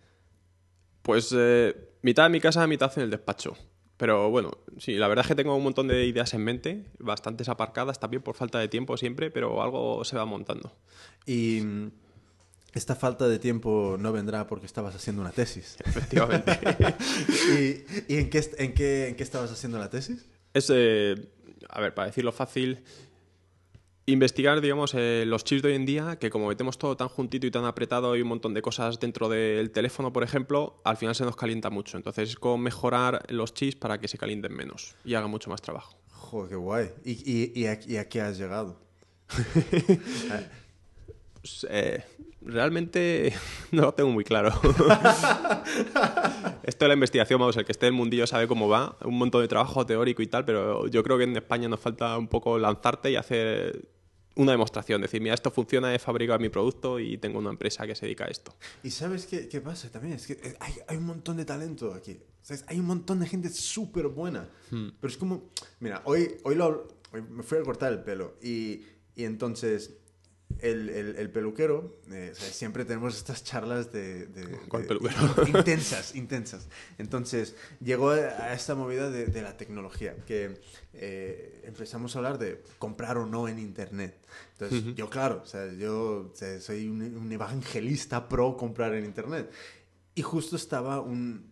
Pues 1.02 1.34
eh, 1.36 1.74
mitad 2.02 2.26
en 2.26 2.32
mi 2.32 2.40
casa, 2.40 2.66
mitad 2.66 2.92
en 2.96 3.04
el 3.04 3.10
despacho. 3.10 3.56
Pero 3.96 4.30
bueno, 4.30 4.50
sí, 4.78 4.94
la 4.94 5.06
verdad 5.06 5.24
es 5.24 5.28
que 5.28 5.34
tengo 5.34 5.54
un 5.54 5.62
montón 5.62 5.86
de 5.86 6.06
ideas 6.06 6.34
en 6.34 6.42
mente, 6.42 6.86
bastantes 6.98 7.48
aparcadas 7.48 8.00
también 8.00 8.22
por 8.22 8.34
falta 8.34 8.58
de 8.58 8.68
tiempo 8.68 8.96
siempre, 8.96 9.30
pero 9.30 9.62
algo 9.62 10.04
se 10.04 10.16
va 10.16 10.24
montando. 10.24 10.72
Y 11.24 11.60
mm, 11.62 11.92
esta 12.72 12.96
falta 12.96 13.28
de 13.28 13.38
tiempo 13.38 13.96
no 14.00 14.12
vendrá 14.12 14.46
porque 14.46 14.66
estabas 14.66 14.94
haciendo 14.94 15.22
una 15.22 15.30
tesis. 15.30 15.76
Efectivamente. 15.84 16.58
¿Y, 18.08 18.14
y 18.14 18.18
en, 18.18 18.30
qué, 18.30 18.50
en, 18.58 18.74
qué, 18.74 19.08
en 19.08 19.14
qué 19.14 19.22
estabas 19.22 19.52
haciendo 19.52 19.78
la 19.78 19.90
tesis? 19.90 20.26
es, 20.54 20.70
eh, 20.74 21.14
a 21.68 21.80
ver, 21.80 21.94
para 21.94 22.06
decirlo 22.06 22.32
fácil, 22.32 22.84
investigar, 24.06 24.60
digamos, 24.60 24.94
eh, 24.94 25.24
los 25.26 25.44
chips 25.44 25.62
de 25.62 25.68
hoy 25.68 25.74
en 25.76 25.86
día, 25.86 26.16
que 26.18 26.30
como 26.30 26.48
metemos 26.48 26.78
todo 26.78 26.96
tan 26.96 27.08
juntito 27.08 27.46
y 27.46 27.50
tan 27.50 27.64
apretado 27.64 28.16
y 28.16 28.22
un 28.22 28.28
montón 28.28 28.54
de 28.54 28.62
cosas 28.62 28.98
dentro 28.98 29.28
del 29.28 29.70
teléfono, 29.70 30.12
por 30.12 30.22
ejemplo, 30.22 30.80
al 30.84 30.96
final 30.96 31.14
se 31.14 31.24
nos 31.24 31.36
calienta 31.36 31.70
mucho. 31.70 31.96
Entonces 31.96 32.30
es 32.30 32.36
como 32.36 32.58
mejorar 32.58 33.24
los 33.28 33.54
chips 33.54 33.76
para 33.76 33.98
que 33.98 34.08
se 34.08 34.18
calienten 34.18 34.52
menos 34.52 34.96
y 35.04 35.14
hagan 35.14 35.30
mucho 35.30 35.50
más 35.50 35.62
trabajo. 35.62 35.96
Joder, 36.08 36.50
qué 36.50 36.56
guay. 36.56 36.90
¿Y, 37.04 37.10
y, 37.12 37.52
y, 37.54 37.66
a, 37.66 37.78
y 37.86 37.96
a 37.96 38.08
qué 38.08 38.20
has 38.20 38.38
llegado? 38.38 38.80
Eh, 41.68 42.02
realmente 42.40 43.32
no 43.72 43.82
lo 43.82 43.94
tengo 43.94 44.10
muy 44.10 44.24
claro. 44.24 44.50
Esto 46.62 46.84
de 46.84 46.88
la 46.88 46.94
investigación, 46.94 47.40
vamos, 47.40 47.56
el 47.56 47.64
que 47.64 47.72
esté 47.72 47.86
en 47.86 47.94
el 47.94 47.98
mundillo 47.98 48.26
sabe 48.26 48.46
cómo 48.46 48.68
va, 48.68 48.96
un 49.04 49.18
montón 49.18 49.42
de 49.42 49.48
trabajo 49.48 49.84
teórico 49.86 50.22
y 50.22 50.26
tal, 50.26 50.44
pero 50.44 50.86
yo 50.88 51.02
creo 51.02 51.18
que 51.18 51.24
en 51.24 51.36
España 51.36 51.68
nos 51.68 51.80
falta 51.80 52.16
un 52.16 52.28
poco 52.28 52.58
lanzarte 52.58 53.10
y 53.10 53.16
hacer 53.16 53.88
una 54.34 54.52
demostración, 54.52 55.02
decir, 55.02 55.20
mira, 55.20 55.34
esto 55.34 55.50
funciona, 55.50 55.94
he 55.94 55.98
fabricado 55.98 56.38
mi 56.38 56.48
producto 56.48 56.98
y 56.98 57.18
tengo 57.18 57.38
una 57.38 57.50
empresa 57.50 57.86
que 57.86 57.94
se 57.94 58.06
dedica 58.06 58.24
a 58.24 58.28
esto. 58.28 58.54
¿Y 58.82 58.90
sabes 58.90 59.26
qué, 59.26 59.48
qué 59.48 59.60
pasa 59.60 59.90
también? 59.90 60.14
Es 60.14 60.26
que 60.26 60.34
eh, 60.34 60.56
hay, 60.60 60.74
hay 60.88 60.96
un 60.96 61.04
montón 61.04 61.36
de 61.36 61.44
talento 61.44 61.92
aquí. 61.92 62.18
¿Sabes? 62.40 62.64
Hay 62.66 62.80
un 62.80 62.86
montón 62.86 63.20
de 63.20 63.26
gente 63.26 63.48
súper 63.50 64.08
buena. 64.08 64.48
Pero 64.68 64.96
es 65.02 65.16
como, 65.16 65.50
mira, 65.78 66.02
hoy, 66.06 66.36
hoy, 66.42 66.56
lo, 66.56 66.88
hoy 67.12 67.22
me 67.22 67.44
fui 67.44 67.58
a 67.58 67.62
cortar 67.62 67.92
el 67.92 68.02
pelo 68.02 68.34
y, 68.42 68.82
y 69.14 69.24
entonces 69.24 70.01
el, 70.60 70.88
el, 70.90 71.16
el 71.16 71.30
peluquero, 71.30 71.96
eh, 72.10 72.30
o 72.32 72.34
sea, 72.34 72.52
siempre 72.52 72.84
tenemos 72.84 73.16
estas 73.16 73.42
charlas 73.44 73.92
de... 73.92 74.26
de- 74.26 74.58
¿Cuál 74.68 74.82
de- 74.82 74.88
peluquero? 74.88 75.46
Intensas, 75.58 76.14
intensas. 76.14 76.68
Entonces 76.98 77.54
llegó 77.80 78.10
a, 78.10 78.52
esta 78.52 78.74
movida 78.74 79.10
de, 79.10 79.26
de 79.26 79.42
la 79.42 79.56
tecnología, 79.56 80.14
que 80.26 80.60
eh, 80.94 81.62
empezamos 81.64 82.14
a 82.14 82.18
hablar 82.18 82.38
de 82.38 82.62
comprar 82.78 83.18
o 83.18 83.26
no 83.26 83.48
en 83.48 83.58
Internet. 83.58 84.16
Entonces 84.58 84.94
yo, 84.94 85.08
claro, 85.10 85.40
o 85.42 85.46
sea, 85.46 85.72
yo 85.72 86.30
o 86.32 86.36
sea, 86.36 86.60
soy 86.60 86.88
un, 86.88 87.02
un 87.02 87.32
evangelista 87.32 88.28
pro 88.28 88.56
comprar 88.56 88.94
en 88.94 89.04
Internet. 89.04 89.50
Y 90.14 90.22
justo 90.22 90.56
estaba 90.56 91.00
un, 91.00 91.50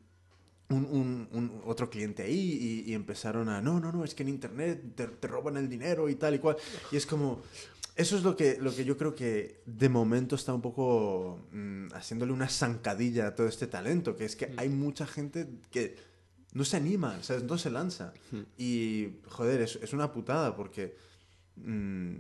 un, 0.69 0.85
un- 0.85 1.29
un 1.33 1.63
otro 1.65 1.89
cliente 1.91 2.23
ahí 2.23 2.85
y, 2.87 2.91
y 2.91 2.95
empezaron 2.95 3.49
a, 3.49 3.61
no, 3.63 3.81
no, 3.81 3.91
no, 3.91 4.05
es 4.05 4.15
que 4.15 4.23
en 4.23 4.29
Internet 4.29 4.83
te, 4.95 5.07
te 5.09 5.27
roban 5.27 5.57
el 5.57 5.69
dinero 5.69 6.09
y 6.09 6.15
tal 6.15 6.35
y 6.35 6.39
cual. 6.39 6.57
Y 6.93 6.97
es 6.97 7.07
como, 7.07 7.43
eso 8.01 8.17
es 8.17 8.23
lo 8.23 8.35
que, 8.35 8.57
lo 8.59 8.75
que 8.75 8.85
yo 8.85 8.97
creo 8.97 9.15
que 9.15 9.63
de 9.67 9.89
momento 9.91 10.35
está 10.35 10.55
un 10.55 10.63
poco 10.63 11.47
mm, 11.53 11.89
haciéndole 11.93 12.33
una 12.33 12.49
zancadilla 12.49 13.29
a 13.29 13.35
todo 13.35 13.47
este 13.47 13.67
talento, 13.67 14.17
que 14.17 14.25
es 14.25 14.37
que 14.37 14.55
hay 14.57 14.71
mucha 14.71 15.07
gente 15.07 15.49
que 15.71 15.97
no 16.55 16.65
se 16.65 16.79
anima, 16.79 17.17
o 17.21 17.23
sea, 17.23 17.39
no 17.41 17.59
se 17.59 17.71
lanza. 17.71 18.15
Y, 18.57 19.21
joder, 19.27 19.61
es, 19.61 19.79
es 19.83 19.93
una 19.93 20.13
putada 20.13 20.57
porque 20.57 20.97
mm, 21.57 22.17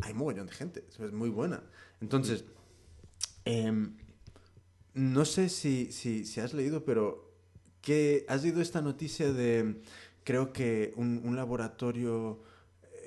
hay 0.00 0.14
mogollón 0.14 0.46
de 0.46 0.52
gente, 0.52 0.84
es 0.88 1.12
muy 1.12 1.30
buena. 1.30 1.62
Entonces, 2.00 2.44
em, 3.44 3.96
no 4.94 5.24
sé 5.24 5.48
si, 5.48 5.92
si, 5.92 6.26
si 6.26 6.40
has 6.40 6.52
leído, 6.52 6.84
pero 6.84 7.32
que 7.80 8.26
has 8.28 8.42
leído 8.42 8.60
esta 8.60 8.82
noticia 8.82 9.32
de, 9.32 9.82
creo 10.24 10.52
que 10.52 10.92
un, 10.96 11.20
un 11.24 11.36
laboratorio, 11.36 12.42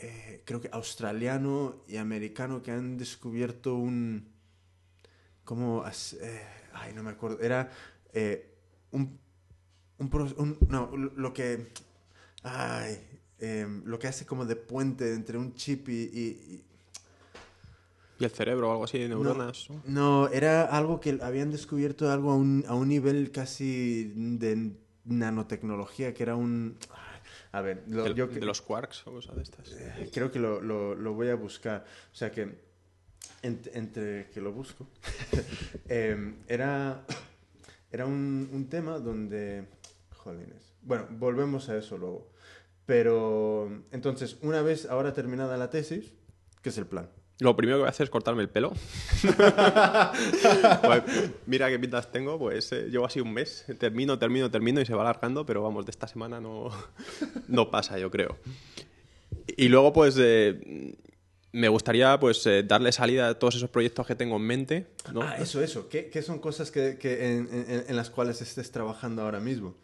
eh, 0.01 0.41
creo 0.45 0.61
que 0.61 0.69
australiano 0.71 1.83
y 1.87 1.97
americano 1.97 2.61
que 2.61 2.71
han 2.71 2.97
descubierto 2.97 3.75
un, 3.75 4.27
¿cómo? 5.43 5.83
as- 5.83 6.13
eh, 6.21 6.41
ay, 6.73 6.93
no 6.93 7.03
me 7.03 7.11
acuerdo, 7.11 7.39
era 7.41 7.71
eh, 8.13 8.53
un, 8.91 9.17
un, 9.99 10.33
un- 10.37 10.57
no, 10.69 10.91
lo 10.95 11.33
que, 11.33 11.67
ay, 12.43 12.99
em, 13.39 13.83
lo 13.85 13.97
que 13.99 14.07
hace 14.07 14.25
como 14.25 14.45
de 14.45 14.55
puente 14.55 15.13
entre 15.13 15.37
un 15.37 15.53
chip 15.55 15.89
y- 15.89 15.93
y- 15.93 16.53
y 16.55 16.61
Y 18.17 18.23
el 18.23 18.31
cerebro 18.31 18.69
o 18.69 18.71
algo 18.71 18.83
así 18.85 18.97
de 18.97 19.09
neuronas. 19.09 19.67
¿no? 19.69 19.81
no, 19.85 20.27
era 20.29 20.63
algo 20.63 20.99
que 21.01 21.19
habían 21.21 21.51
descubierto 21.51 22.09
algo 22.09 22.31
a 22.31 22.35
un, 22.35 22.63
a 22.67 22.73
un 22.73 22.87
nivel 22.87 23.31
casi 23.31 24.11
de 24.15 24.71
nanotecnología, 25.03 26.13
que 26.13 26.23
era 26.23 26.35
un... 26.35 26.77
A 27.57 27.61
ver, 27.61 27.83
lo- 27.87 28.03
de, 28.03 28.13
yo 28.13 28.27
de 28.27 28.39
que- 28.39 28.45
los 28.45 28.61
quarks 28.61 29.07
o 29.07 29.11
cosas 29.13 29.35
de 29.35 29.43
estas. 29.43 29.71
eh, 29.71 30.09
creo 30.13 30.29
que 30.31 30.39
lo, 30.39 30.59
lo- 30.61 30.93
lo 30.95 31.13
voy 31.13 31.29
a 31.29 31.35
buscar. 31.35 31.85
O 32.11 32.15
sea 32.15 32.29
que, 32.31 32.47
ent- 33.43 33.69
entre 33.73 34.29
que 34.31 34.41
lo 34.41 34.51
busco, 34.51 34.87
em, 35.87 36.35
era, 36.47 37.05
era 37.91 38.05
un, 38.05 38.49
un 38.51 38.67
tema 38.69 38.99
donde... 38.99 39.67
Jolines. 40.17 40.73
Bueno, 40.81 41.07
volvemos 41.11 41.69
a 41.69 41.77
eso 41.77 41.97
luego. 41.97 42.31
Pero, 42.85 43.83
entonces, 43.91 44.37
una 44.41 44.61
vez 44.61 44.85
ahora 44.87 45.13
terminada 45.13 45.55
la 45.57 45.69
tesis, 45.69 46.13
¿qué 46.61 46.69
es 46.69 46.77
el 46.77 46.87
plan? 46.87 47.09
Lo 47.39 47.55
primero 47.57 47.77
que 47.77 47.81
voy 47.81 47.87
a 47.87 47.89
hacer 47.89 48.05
es 48.05 48.09
cortarme 48.09 48.41
el 48.43 48.49
pelo. 48.49 48.71
Pues, 50.83 51.03
mira 51.45 51.69
qué 51.69 51.79
pintas 51.79 52.11
tengo, 52.11 52.37
pues 52.39 52.71
eh, 52.71 52.87
llevo 52.89 53.05
así 53.05 53.19
un 53.19 53.33
mes. 53.33 53.65
Termino, 53.79 54.17
termino, 54.17 54.49
termino 54.51 54.81
y 54.81 54.85
se 54.85 54.93
va 54.93 55.01
alargando, 55.01 55.45
pero 55.45 55.61
vamos, 55.63 55.85
de 55.85 55.91
esta 55.91 56.07
semana 56.07 56.39
no, 56.39 56.69
no 57.47 57.69
pasa, 57.71 57.97
yo 57.99 58.09
creo. 58.11 58.37
Y 59.57 59.67
luego, 59.67 59.91
pues, 59.93 60.15
eh, 60.19 60.95
me 61.51 61.69
gustaría 61.69 62.19
pues 62.19 62.45
eh, 62.47 62.63
darle 62.63 62.91
salida 62.91 63.29
a 63.29 63.39
todos 63.39 63.55
esos 63.55 63.69
proyectos 63.69 64.05
que 64.07 64.15
tengo 64.15 64.35
en 64.37 64.41
mente. 64.43 64.87
¿no? 65.13 65.21
Ah, 65.21 65.37
eso, 65.37 65.61
eso. 65.61 65.87
¿Qué, 65.89 66.09
qué 66.09 66.21
son 66.21 66.39
cosas 66.39 66.71
que, 66.71 66.97
que 66.97 67.35
en, 67.35 67.47
en- 67.51 67.85
en 67.87 67.95
las 67.95 68.09
cuales 68.09 68.41
estés 68.41 68.71
trabajando 68.71 69.21
ahora 69.21 69.39
mismo? 69.39 69.75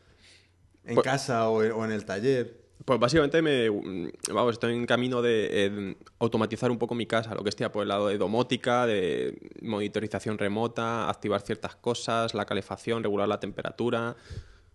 ¿En 0.84 0.96
Pues- 0.96 1.06
casa 1.06 1.48
o 1.50 1.58
o 1.60 1.86
en 1.86 1.92
el 1.92 2.06
taller? 2.06 2.61
Pues 2.86 3.00
básicamente 3.00 3.42
me, 3.42 3.70
vamos, 4.34 4.54
estoy 4.54 4.74
en 4.74 4.86
camino 4.88 5.22
de 5.22 5.50
eh, 5.52 5.96
automatizar 6.20 6.72
un 6.72 6.80
poco 6.80 6.96
mi 6.96 7.06
casa, 7.06 7.36
lo 7.36 7.44
que 7.44 7.50
esté 7.50 7.70
por 7.70 7.84
el 7.84 7.90
lado 7.90 8.08
de 8.08 8.18
domótica, 8.18 8.88
de 8.88 9.38
monitorización 9.62 10.38
remota, 10.38 11.10
activar 11.10 11.42
ciertas 11.42 11.76
cosas, 11.76 12.34
la 12.34 12.46
calefacción, 12.46 13.04
regular 13.04 13.28
la 13.28 13.40
temperatura. 13.40 14.16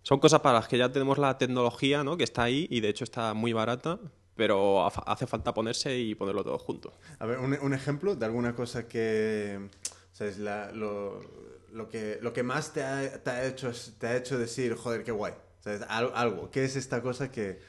Son 0.03 0.19
cosas 0.19 0.39
para 0.39 0.59
las 0.59 0.67
que 0.69 0.77
ya 0.77 0.89
tenemos 0.91 1.17
la 1.17 1.37
tecnología, 1.37 2.03
¿no? 2.03 2.15
Que 2.15 2.23
está 2.23 2.43
ahí 2.43 2.65
y 2.69 2.79
de 2.79 2.87
hecho 2.89 3.03
está 3.03 3.33
muy 3.33 3.51
barata, 3.51 3.99
pero 4.35 4.85
ha- 4.85 5.03
hace 5.05 5.27
falta 5.27 5.53
ponerse 5.53 5.97
y 5.99 6.15
ponerlo 6.15 6.45
todo 6.45 6.57
junto. 6.59 6.93
A 7.19 7.25
ver, 7.25 7.39
un, 7.39 7.57
un 7.61 7.73
ejemplo 7.73 8.15
de 8.15 8.25
alguna 8.25 8.55
cosa 8.55 8.87
que... 8.87 9.67
La- 10.39 10.71
lo, 10.71 11.19
lo 11.73 11.89
que, 11.89 12.19
lo 12.21 12.31
que 12.33 12.41
más 12.41 12.73
te 12.73 12.83
ha, 12.83 13.45
hecho, 13.45 13.71
te 13.99 14.07
ha 14.07 14.15
hecho 14.15 14.39
decir, 14.39 14.75
joder, 14.75 15.03
qué 15.03 15.11
guay. 15.11 15.33
Algo. 15.89 16.49
¿Qué 16.49 16.63
es 16.63 16.77
esta 16.77 17.01
cosa 17.01 17.29
que... 17.31 17.59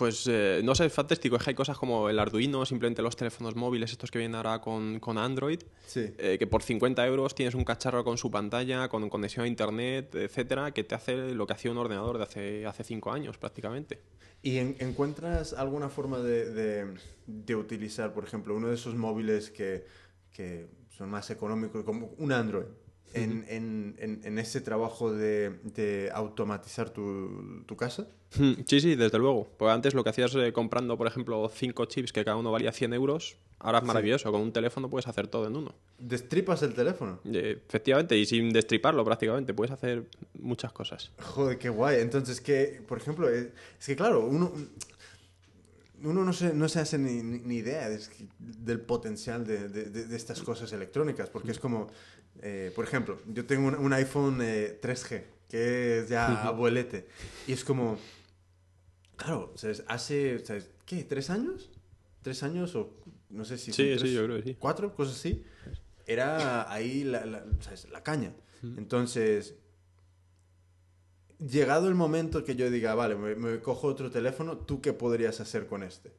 Pues 0.00 0.26
eh, 0.30 0.62
no 0.64 0.74
sé, 0.74 0.86
es 0.86 0.92
fantástico. 0.94 1.36
Es 1.36 1.42
que 1.44 1.50
hay 1.50 1.54
cosas 1.54 1.76
como 1.76 2.08
el 2.08 2.18
Arduino, 2.18 2.64
simplemente 2.64 3.02
los 3.02 3.16
teléfonos 3.16 3.54
móviles, 3.54 3.92
estos 3.92 4.10
que 4.10 4.18
vienen 4.18 4.34
ahora 4.34 4.58
con, 4.62 4.98
con 4.98 5.18
Android, 5.18 5.60
Sí. 5.86 6.14
eh, 6.16 6.36
que 6.38 6.46
por 6.46 6.62
50 6.62 7.06
euros 7.06 7.34
tienes 7.34 7.54
un 7.54 7.64
cacharro 7.64 8.02
con 8.02 8.16
su 8.16 8.30
pantalla, 8.30 8.88
con 8.88 9.10
conexión 9.10 9.44
a 9.44 9.48
internet, 9.48 10.14
etcétera, 10.14 10.72
que 10.72 10.84
te 10.84 10.94
hace 10.94 11.34
lo 11.34 11.46
que 11.46 11.52
hacía 11.52 11.70
un 11.70 11.76
ordenador 11.76 12.16
de 12.16 12.24
hace, 12.24 12.66
hace 12.66 12.82
cinco 12.82 13.12
años 13.12 13.36
prácticamente. 13.36 14.00
¿Y 14.42 14.56
en- 14.56 14.74
encuentras 14.78 15.52
alguna 15.52 15.90
forma 15.90 16.18
de, 16.20 16.50
de- 16.50 16.94
de 17.26 17.54
utilizar, 17.56 18.14
por 18.14 18.24
ejemplo, 18.24 18.56
uno 18.56 18.68
de 18.68 18.76
esos 18.76 18.94
móviles 18.94 19.50
que, 19.50 19.84
que 20.32 20.66
son 20.88 21.10
más 21.10 21.28
económicos, 21.28 21.84
como 21.84 22.14
un 22.16 22.32
Android? 22.32 22.64
En, 23.14 23.44
en, 23.48 23.96
en, 23.98 24.20
en 24.24 24.38
ese 24.38 24.60
trabajo 24.60 25.12
de, 25.12 25.50
de 25.74 26.10
automatizar 26.12 26.90
tu, 26.90 27.62
tu 27.66 27.76
casa? 27.76 28.08
Mm, 28.38 28.52
Sí, 28.66 28.80
sí, 28.80 28.94
desde 28.94 29.18
luego. 29.18 29.50
Pues 29.58 29.72
antes 29.72 29.94
lo 29.94 30.04
que 30.04 30.10
hacías 30.10 30.34
eh, 30.36 30.52
comprando, 30.52 30.96
por 30.96 31.06
ejemplo, 31.06 31.48
cinco 31.52 31.84
chips 31.86 32.12
que 32.12 32.24
cada 32.24 32.36
uno 32.36 32.52
valía 32.52 32.70
100 32.72 32.92
euros, 32.94 33.36
ahora 33.58 33.78
es 33.78 33.84
maravilloso. 33.84 34.30
Con 34.30 34.40
un 34.42 34.52
teléfono 34.52 34.88
puedes 34.88 35.08
hacer 35.08 35.26
todo 35.26 35.46
en 35.48 35.56
uno. 35.56 35.74
¿Destripas 35.98 36.62
el 36.62 36.72
teléfono? 36.74 37.18
Eh, 37.24 37.60
efectivamente, 37.66 38.16
y 38.16 38.24
sin 38.26 38.52
destriparlo 38.52 39.04
prácticamente, 39.04 39.52
puedes 39.54 39.72
hacer 39.72 40.04
muchas 40.38 40.72
cosas. 40.72 41.10
Joder, 41.20 41.58
qué 41.58 41.68
guay. 41.68 42.00
Entonces, 42.00 42.40
que, 42.40 42.80
por 42.86 42.98
ejemplo, 42.98 43.28
es, 43.28 43.48
es 43.80 43.86
que 43.86 43.96
claro, 43.96 44.24
uno, 44.24 44.52
uno 46.02 46.24
no, 46.24 46.32
se, 46.32 46.54
no 46.54 46.68
se 46.68 46.78
hace 46.80 46.96
ni, 46.98 47.22
ni- 47.22 47.56
idea 47.56 47.88
de- 47.90 48.00
del 48.38 48.80
potencial 48.80 49.46
de- 49.46 49.68
de 49.68 50.16
estas 50.16 50.40
cosas 50.42 50.72
electrónicas, 50.72 51.28
porque 51.28 51.50
es 51.50 51.58
como, 51.58 51.88
eh, 52.42 52.72
por 52.74 52.84
ejemplo, 52.84 53.20
yo 53.32 53.44
tengo 53.46 53.68
un, 53.68 53.74
un 53.74 53.92
iPhone 53.92 54.38
eh, 54.42 54.78
3G, 54.82 55.22
que 55.48 55.98
es 56.00 56.08
ya 56.08 56.46
abuelete, 56.48 57.06
y 57.46 57.52
es 57.52 57.64
como, 57.64 57.98
claro, 59.16 59.52
¿sabes? 59.56 59.82
hace, 59.88 60.38
¿sabes? 60.44 60.70
¿qué? 60.86 61.04
¿Tres 61.04 61.30
años? 61.30 61.70
¿Tres 62.22 62.42
años 62.42 62.74
o 62.76 62.94
no 63.30 63.44
sé 63.44 63.58
si... 63.58 63.72
Sí, 63.72 63.84
tres, 63.84 64.02
sí, 64.02 64.12
yo 64.14 64.24
creo 64.24 64.36
que 64.38 64.42
sí. 64.50 64.56
cuatro, 64.58 64.94
cosas 64.94 65.16
así, 65.16 65.44
era 66.06 66.70
ahí 66.72 67.04
la, 67.04 67.24
la- 67.24 67.44
¿sabes? 67.60 67.88
la 67.90 68.02
caña. 68.02 68.32
Entonces, 68.76 69.54
llegado 71.38 71.88
el 71.88 71.94
momento 71.94 72.44
que 72.44 72.56
yo 72.56 72.70
diga, 72.70 72.94
vale, 72.94 73.14
me, 73.16 73.34
me 73.34 73.60
cojo 73.60 73.86
otro 73.86 74.10
teléfono, 74.10 74.58
¿tú 74.58 74.82
qué 74.82 74.92
podrías 74.92 75.40
hacer 75.40 75.66
con 75.66 75.82
este? 75.82 76.12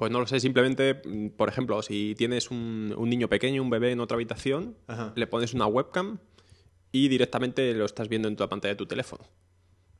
Pues 0.00 0.10
no 0.10 0.18
lo 0.18 0.26
sé, 0.26 0.40
simplemente, 0.40 1.02
mm, 1.04 1.28
por 1.36 1.50
ejemplo, 1.50 1.82
si 1.82 2.14
tienes 2.16 2.50
un, 2.50 2.94
un 2.96 3.10
niño 3.10 3.28
pequeño, 3.28 3.62
un 3.62 3.68
bebé 3.68 3.92
en 3.92 4.00
otra 4.00 4.14
habitación, 4.14 4.74
Ajá. 4.86 5.12
le 5.14 5.26
pones 5.26 5.52
una 5.52 5.66
webcam 5.66 6.16
y 6.90 7.08
directamente 7.08 7.74
lo 7.74 7.84
estás 7.84 8.08
viendo 8.08 8.26
en 8.26 8.34
tu 8.34 8.48
pantalla 8.48 8.72
de 8.72 8.78
tu 8.78 8.86
teléfono. 8.86 9.22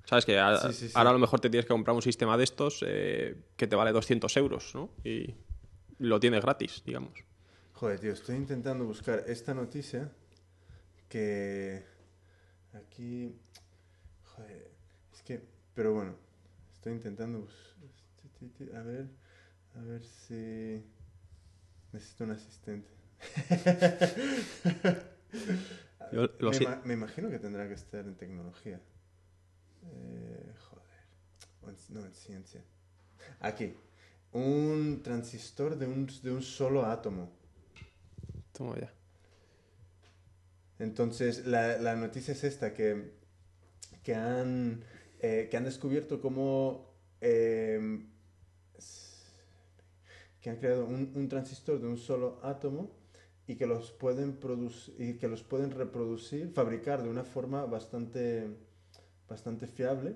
¿Sabes? 0.07 0.25
Que 0.25 0.39
a- 0.39 0.57
Sí, 0.57 0.73
sí, 0.73 0.87
sí. 0.89 0.93
ahora 0.95 1.11
a 1.11 1.13
lo 1.13 1.19
mejor 1.19 1.41
te 1.41 1.51
tienes 1.51 1.67
que 1.67 1.75
comprar 1.75 1.95
un 1.95 2.01
sistema 2.01 2.39
de 2.39 2.45
estos 2.45 2.83
eh, 2.87 3.37
que 3.59 3.67
te 3.67 3.77
vale 3.77 3.93
200 3.93 4.35
euros, 4.39 4.75
¿no? 4.75 4.89
Y 5.05 5.35
lo 5.99 6.19
tienes 6.19 6.41
gratis, 6.41 6.83
digamos. 6.87 7.13
Joder, 7.75 8.01
tío, 8.01 8.15
estoy 8.15 8.37
intentando 8.37 8.87
buscar 8.87 9.25
esta 9.27 9.53
noticia 9.53 10.11
que 11.11 11.85
aquí... 12.73 13.35
Joder, 14.35 14.71
es 15.13 15.23
que... 15.23 15.43
Pero 15.75 15.93
bueno, 15.93 16.15
estoy 16.73 16.95
intentando... 16.95 17.47
A 18.75 18.81
ver, 18.83 19.20
a 19.77 19.81
ver 19.83 20.03
si... 20.05 20.83
Necesito 21.93 22.25
un 22.25 22.31
asistente. 22.33 22.89
Yo 26.13 26.29
lo 26.39 26.51
me, 26.51 26.57
si- 26.57 26.65
ima- 26.65 26.83
me 26.85 26.95
imagino 26.95 27.31
que 27.31 27.39
tendrá 27.39 27.67
que 27.69 27.75
estar 27.75 28.05
en 28.05 28.17
tecnología. 28.17 28.81
Eh, 29.85 30.53
joder. 30.69 30.87
No, 31.91 32.05
en 32.05 32.15
ciencia. 32.15 32.63
Aquí. 33.41 33.75
Un 34.33 35.03
transistor 35.03 35.77
de 35.77 35.87
un, 35.87 36.07
de 36.23 36.31
un 36.31 36.43
solo 36.43 36.87
átomo. 36.87 37.33
Toma 38.53 38.79
ya. 38.79 38.93
Entonces, 40.79 41.47
la, 41.47 41.77
la 41.79 41.95
noticia 41.97 42.33
es 42.33 42.45
esta, 42.45 42.73
que, 42.73 43.13
que, 44.03 44.15
han, 44.15 44.85
eh, 45.21 45.49
que 45.51 45.57
han 45.57 45.65
descubierto 45.65 46.21
cómo... 46.21 46.95
eh, 47.21 48.07
que 50.41 50.51
han 50.51 50.57
creado 50.57 50.87
un, 50.87 51.13
un 51.15 51.29
transistor 51.29 51.81
de 51.81 51.87
un 51.87 51.99
solo 51.99 52.39
átomo 52.43 52.91
y 53.47 53.57
que 53.57 53.67
los 53.67 53.91
pueden 53.91 54.37
producir 54.37 54.95
y 54.99 55.15
que 55.19 55.27
los 55.27 55.43
pueden 55.43 55.73
reproducir, 55.73 56.53
fabricar 56.55 57.03
de 57.03 57.09
una 57.09 57.25
forma 57.25 57.65
bastante, 57.67 58.49
bastante 59.29 59.67
fiable. 59.67 60.15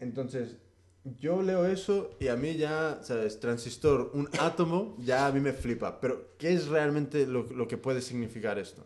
Entonces, 0.00 0.56
yo 1.04 1.42
leo 1.42 1.66
eso 1.66 2.16
y 2.18 2.26
a 2.26 2.34
mí 2.34 2.56
ya, 2.56 3.00
¿sabes? 3.02 3.38
Transistor, 3.38 4.10
un 4.14 4.28
átomo, 4.40 4.96
ya 4.98 5.26
a 5.26 5.32
mí 5.32 5.38
me 5.40 5.52
flipa. 5.52 6.00
Pero, 6.00 6.36
¿qué 6.38 6.52
es 6.52 6.66
realmente 6.66 7.26
lo, 7.26 7.44
lo 7.44 7.68
que 7.68 7.76
puede 7.76 8.02
significar 8.02 8.58
esto? 8.58 8.84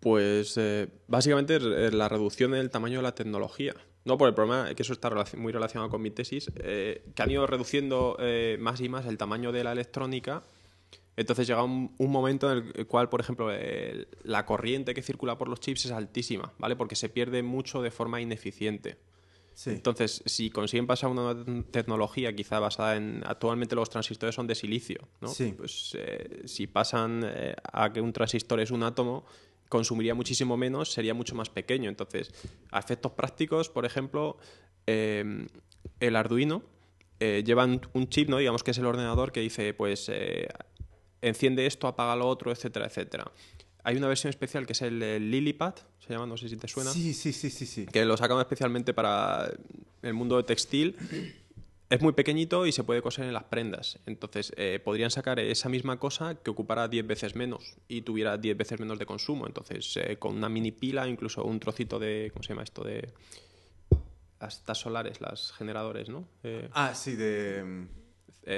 Pues 0.00 0.56
eh, 0.58 0.88
básicamente 1.08 1.56
es 1.56 1.94
la 1.94 2.08
reducción 2.08 2.50
del 2.50 2.70
tamaño 2.70 2.98
de 2.98 3.02
la 3.02 3.14
tecnología. 3.14 3.74
No, 4.06 4.16
por 4.16 4.28
el 4.28 4.34
problema, 4.34 4.72
que 4.74 4.82
eso 4.82 4.92
está 4.94 5.10
muy 5.36 5.52
relacionado 5.52 5.90
con 5.90 6.00
mi 6.00 6.10
tesis, 6.10 6.50
eh, 6.56 7.02
que 7.14 7.22
han 7.22 7.30
ido 7.30 7.46
reduciendo 7.46 8.16
eh, 8.20 8.56
más 8.58 8.80
y 8.80 8.88
más 8.88 9.04
el 9.04 9.18
tamaño 9.18 9.52
de 9.52 9.64
la 9.64 9.72
electrónica. 9.72 10.42
Entonces 11.16 11.46
llega 11.46 11.62
un, 11.62 11.94
un 11.98 12.10
momento 12.10 12.50
en 12.52 12.70
el 12.74 12.86
cual, 12.86 13.08
por 13.08 13.20
ejemplo, 13.20 13.50
el- 13.50 14.06
la 14.22 14.46
corriente 14.46 14.94
que 14.94 15.02
circula 15.02 15.36
por 15.38 15.48
los 15.48 15.60
chips 15.60 15.86
es 15.86 15.90
altísima, 15.92 16.52
¿vale? 16.58 16.76
Porque 16.76 16.94
se 16.94 17.08
pierde 17.08 17.42
mucho 17.42 17.82
de 17.82 17.90
forma 17.90 18.20
ineficiente. 18.20 18.96
Sí. 19.54 19.70
Entonces, 19.70 20.22
si 20.26 20.50
consiguen 20.50 20.86
pasar 20.86 21.08
a 21.08 21.12
una 21.12 21.64
tecnología 21.70 22.36
quizá 22.36 22.58
basada 22.60 22.96
en... 22.96 23.22
Actualmente 23.24 23.74
los 23.74 23.88
transistores 23.88 24.34
son 24.34 24.46
de 24.46 24.54
silicio, 24.54 25.08
¿no? 25.22 25.28
Sí. 25.28 25.54
Pues 25.56 25.96
eh, 25.98 26.42
si 26.44 26.66
pasan 26.66 27.22
eh, 27.24 27.56
a 27.72 27.90
que 27.90 28.02
un 28.02 28.12
transistor 28.12 28.60
es 28.60 28.70
un 28.70 28.82
átomo, 28.82 29.24
consumiría 29.68 30.14
muchísimo 30.14 30.56
menos, 30.56 30.92
sería 30.92 31.14
mucho 31.14 31.34
más 31.34 31.48
pequeño. 31.50 31.88
Entonces, 31.88 32.32
a 32.70 32.78
efectos 32.78 33.12
prácticos, 33.12 33.68
por 33.68 33.84
ejemplo, 33.84 34.38
eh, 34.86 35.46
el 36.00 36.16
Arduino 36.16 36.62
eh, 37.18 37.42
lleva 37.46 37.64
un- 37.64 37.80
un 37.94 38.08
chip, 38.08 38.28
¿no? 38.28 38.36
Digamos 38.38 38.62
que 38.62 38.72
es 38.72 38.78
el 38.78 38.84
ordenador 38.86 39.32
que 39.32 39.40
dice, 39.40 39.72
pues, 39.74 40.08
eh, 40.10 40.48
enciende 41.22 41.64
esto, 41.66 41.86
apaga 41.88 42.14
lo 42.14 42.26
otro, 42.28 42.52
etcétera, 42.52 42.86
etcétera. 42.86 43.30
Hay 43.84 43.96
una 43.96 44.08
versión 44.08 44.28
especial 44.30 44.66
que 44.66 44.72
es 44.74 44.82
el, 44.82 45.02
el 45.02 45.30
Lilipad, 45.30 45.74
se 46.00 46.12
llama, 46.12 46.26
no 46.26 46.36
sé 46.36 46.48
si 46.48 46.56
te 46.56 46.68
suena 46.68 46.90
Sí, 46.90 47.14
sí, 47.14 47.32
sí, 47.32 47.50
sí, 47.50 47.64
sí. 47.66 47.86
que 47.86 48.04
lo 48.04 48.16
sacan 48.16 48.38
especialmente 48.40 48.92
para 48.92 49.50
el 50.02 50.12
mundo 50.14 50.36
de 50.36 50.42
textil. 50.42 50.96
Es 51.88 52.02
muy 52.02 52.12
pequeñito 52.14 52.66
y 52.66 52.72
se 52.72 52.82
puede 52.82 53.00
coser 53.00 53.26
en 53.26 53.32
las 53.32 53.44
prendas. 53.44 53.98
Entonces, 54.06 54.52
eh, 54.56 54.80
podrían 54.84 55.10
sacar 55.10 55.38
esa 55.38 55.68
misma 55.68 55.98
cosa 56.00 56.34
que 56.34 56.50
ocupara 56.50 56.88
10 56.88 57.06
veces 57.06 57.36
menos 57.36 57.76
y 57.86 58.02
tuviera 58.02 58.36
10 58.36 58.56
veces 58.56 58.80
menos 58.80 58.98
de 58.98 59.06
consumo. 59.06 59.46
Entonces, 59.46 59.96
eh, 59.96 60.16
con 60.18 60.34
una 60.36 60.48
mini 60.48 60.72
pila, 60.72 61.06
incluso 61.06 61.44
un 61.44 61.60
trocito 61.60 61.98
de. 62.00 62.30
¿Cómo 62.32 62.42
se 62.42 62.48
llama 62.50 62.64
esto? 62.64 62.82
De. 62.82 63.08
Estas 64.40 64.78
solares, 64.78 65.20
las 65.20 65.52
generadores, 65.52 66.08
¿no? 66.08 66.28
Eh, 66.42 66.68
Ah, 66.72 66.92
sí, 66.94 67.14
de... 67.16 67.86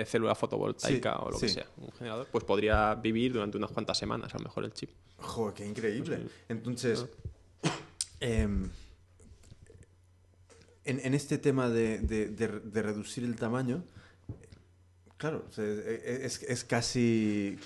célula 0.06 0.34
fotovoltaica 0.34 1.12
Sí, 1.12 1.18
o 1.22 1.30
lo 1.30 1.38
que 1.38 1.48
sea. 1.48 1.66
Un 1.76 1.92
generador, 1.92 2.26
pues 2.32 2.44
podría 2.44 2.94
vivir 2.96 3.32
durante 3.32 3.58
unas 3.58 3.70
cuantas 3.70 3.96
semanas, 3.96 4.34
a 4.34 4.38
lo 4.38 4.44
mejor 4.44 4.64
el 4.64 4.72
chip. 4.72 4.90
Joder, 5.18 5.54
qué 5.54 5.66
increíble. 5.66 6.26
Entonces, 6.48 7.06
em, 8.20 8.68
en, 10.84 11.00
en 11.00 11.14
este 11.14 11.38
tema 11.38 11.68
de, 11.68 11.98
de- 12.00 12.28
de- 12.28 12.60
de 12.60 12.82
reducir 12.82 13.24
el 13.24 13.36
tamaño, 13.36 13.84
claro, 15.16 15.44
o 15.48 15.52
sea, 15.52 15.64
es, 15.64 16.42
es 16.42 16.64
casi, 16.64 17.58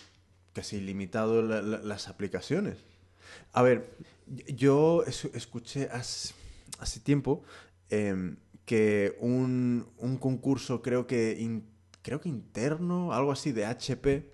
casi 0.52 0.80
limitado 0.80 1.42
la- 1.42 1.62
la- 1.62 1.78
las 1.78 2.08
aplicaciones. 2.08 2.78
A 3.52 3.62
ver, 3.62 3.94
yo 4.46 5.04
es- 5.06 5.26
escuché 5.34 5.88
hace, 5.92 6.34
hace 6.78 7.00
tiempo 7.00 7.42
em, 7.90 8.36
que 8.64 9.16
un, 9.20 9.86
un 9.98 10.16
concurso, 10.16 10.80
creo 10.82 11.06
que, 11.06 11.36
in- 11.38 11.66
creo 12.02 12.20
que 12.20 12.28
interno, 12.28 13.12
algo 13.12 13.32
así 13.32 13.52
de 13.52 13.66
HP, 13.66 14.32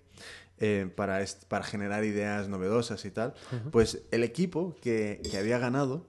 eh, 0.61 0.91
para, 0.97 1.25
para 1.49 1.65
generar 1.65 2.05
ideas 2.05 2.49
novedosas 2.49 3.05
y 3.05 3.11
tal, 3.11 3.35
pues 3.71 4.03
el 4.11 4.25
equipo 4.25 4.75
que, 4.83 5.21
que 5.31 5.39
había 5.39 5.59
ganado 5.59 6.07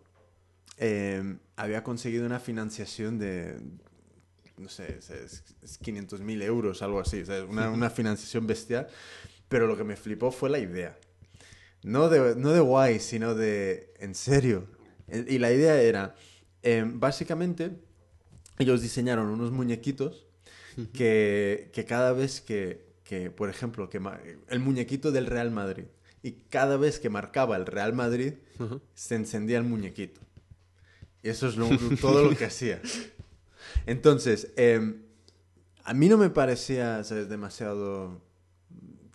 eh, 0.77 1.37
había 1.59 1.83
conseguido 1.83 2.25
una 2.25 2.39
financiación 2.39 3.19
de, 3.19 3.59
no 4.57 4.69
sé, 4.69 4.97
es, 4.99 5.43
es 5.61 5.77
500 5.77 6.21
mil 6.21 6.41
euros, 6.41 6.81
algo 6.81 7.01
así, 7.01 7.21
una, 7.49 7.69
una 7.69 7.89
financiación 7.89 8.47
bestial, 8.47 8.87
pero 9.49 9.67
lo 9.67 9.75
que 9.75 9.83
me 9.83 9.97
flipó 9.97 10.31
fue 10.31 10.49
la 10.49 10.59
idea. 10.59 10.97
No 11.83 12.07
de, 12.07 12.35
no 12.35 12.53
de 12.53 12.61
guay, 12.61 12.99
sino 13.01 13.35
de 13.35 13.93
en 13.99 14.15
serio. 14.15 14.67
Y 15.09 15.37
la 15.39 15.51
idea 15.51 15.81
era, 15.81 16.15
eh, 16.63 16.85
básicamente, 16.85 17.71
ellos 18.57 18.81
diseñaron 18.81 19.27
unos 19.27 19.51
muñequitos 19.51 20.27
que, 20.93 21.71
que 21.73 21.83
cada 21.83 22.13
vez 22.13 22.39
que, 22.39 22.85
que, 23.03 23.31
por 23.31 23.49
ejemplo, 23.49 23.89
que 23.89 23.99
el 24.47 24.59
muñequito 24.59 25.11
del 25.11 25.25
Real 25.25 25.51
Madrid, 25.51 25.85
y 26.23 26.31
cada 26.31 26.77
vez 26.77 26.99
que 26.99 27.09
marcaba 27.09 27.57
el 27.57 27.65
Real 27.65 27.91
Madrid, 27.91 28.35
se 28.93 29.15
encendía 29.15 29.57
el 29.57 29.63
muñequito. 29.65 30.21
Y 31.23 31.29
eso 31.29 31.47
es 31.47 31.57
lo- 31.57 31.67
todo 32.01 32.23
lo 32.23 32.35
que 32.37 32.45
hacía. 32.45 32.81
Entonces, 33.85 34.53
em, 34.57 35.01
a 35.83 35.93
mí 35.93 36.07
no 36.09 36.17
me 36.17 36.29
parecía, 36.29 37.03
¿sabes? 37.03 37.29
Demasiado 37.29 38.21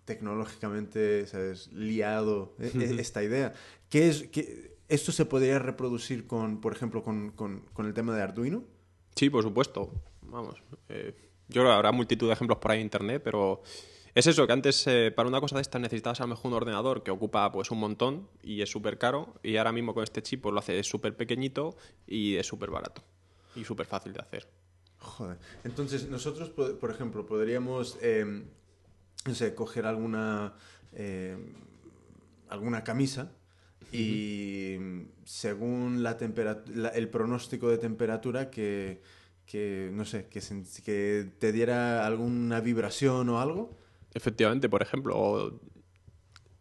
tecnológicamente, 0.04 1.26
¿sabes? 1.26 1.72
Liado 1.72 2.54
e- 2.58 2.72
e- 2.78 3.00
esta 3.00 3.22
idea. 3.22 3.54
¿Qué 3.88 4.08
es, 4.08 4.24
qué- 4.24 4.74
¿Esto 4.88 5.12
se 5.12 5.24
podría 5.24 5.58
reproducir 5.58 6.26
con, 6.26 6.60
por 6.60 6.74
ejemplo, 6.74 7.02
con, 7.02 7.30
con- 7.30 7.60
con 7.72 7.86
el 7.86 7.94
tema 7.94 8.14
de 8.14 8.22
Arduino? 8.22 8.64
Sí, 9.16 9.30
por 9.30 9.42
supuesto. 9.42 9.90
Vamos. 10.22 10.56
eh, 10.88 11.14
yo 11.48 11.60
creo 11.60 11.66
que 11.66 11.72
habrá 11.72 11.92
multitud 11.92 12.26
de 12.26 12.32
ejemplos 12.34 12.58
por 12.58 12.70
ahí 12.70 12.78
en 12.80 12.84
internet, 12.84 13.20
pero 13.24 13.62
Es 14.14 14.28
eso, 14.28 14.46
que 14.46 14.52
antes 14.52 14.86
eh, 14.86 15.12
para 15.14 15.28
una 15.28 15.40
cosa 15.40 15.56
de 15.56 15.62
estas 15.62 15.80
necesitabas 15.80 16.20
a 16.20 16.24
lo 16.24 16.28
mejor 16.28 16.46
un 16.52 16.54
ordenador 16.54 17.02
que 17.02 17.10
ocupa 17.10 17.50
pues 17.50 17.70
un 17.72 17.78
montón 17.80 18.28
y 18.42 18.62
es 18.62 18.70
súper 18.70 18.96
caro 18.96 19.34
y 19.42 19.56
ahora 19.56 19.72
mismo 19.72 19.92
con 19.92 20.04
este 20.04 20.22
chip 20.22 20.42
pues, 20.42 20.52
lo 20.52 20.60
hace 20.60 20.82
súper 20.84 21.16
pequeñito 21.16 21.76
y 22.06 22.36
es 22.36 22.46
súper 22.46 22.70
barato 22.70 23.02
y 23.56 23.64
súper 23.64 23.86
fácil 23.86 24.12
de 24.12 24.20
hacer. 24.20 24.48
Joder. 24.98 25.36
Entonces, 25.64 26.08
nosotros, 26.08 26.48
po- 26.50 26.76
por 26.78 26.90
ejemplo, 26.92 27.26
podríamos, 27.26 27.98
eh, 28.00 28.44
no 29.26 29.34
sé, 29.34 29.54
coger 29.54 29.84
alguna, 29.84 30.54
eh, 30.92 31.36
alguna 32.48 32.84
camisa 32.84 33.32
y 33.92 34.76
según 35.24 36.02
la 36.02 36.16
temperatura, 36.16 36.88
el 36.90 37.08
pronóstico 37.08 37.68
de 37.68 37.78
temperatura 37.78 38.48
que, 38.50 39.02
que 39.44 39.90
no 39.92 40.04
sé, 40.04 40.26
que, 40.28 40.40
que 40.84 41.30
te 41.38 41.52
diera 41.52 42.06
alguna 42.06 42.60
vibración 42.60 43.28
o 43.28 43.40
algo. 43.40 43.76
Efectivamente, 44.14 44.68
por 44.68 44.80
ejemplo, 44.82 45.14
o 45.18 45.60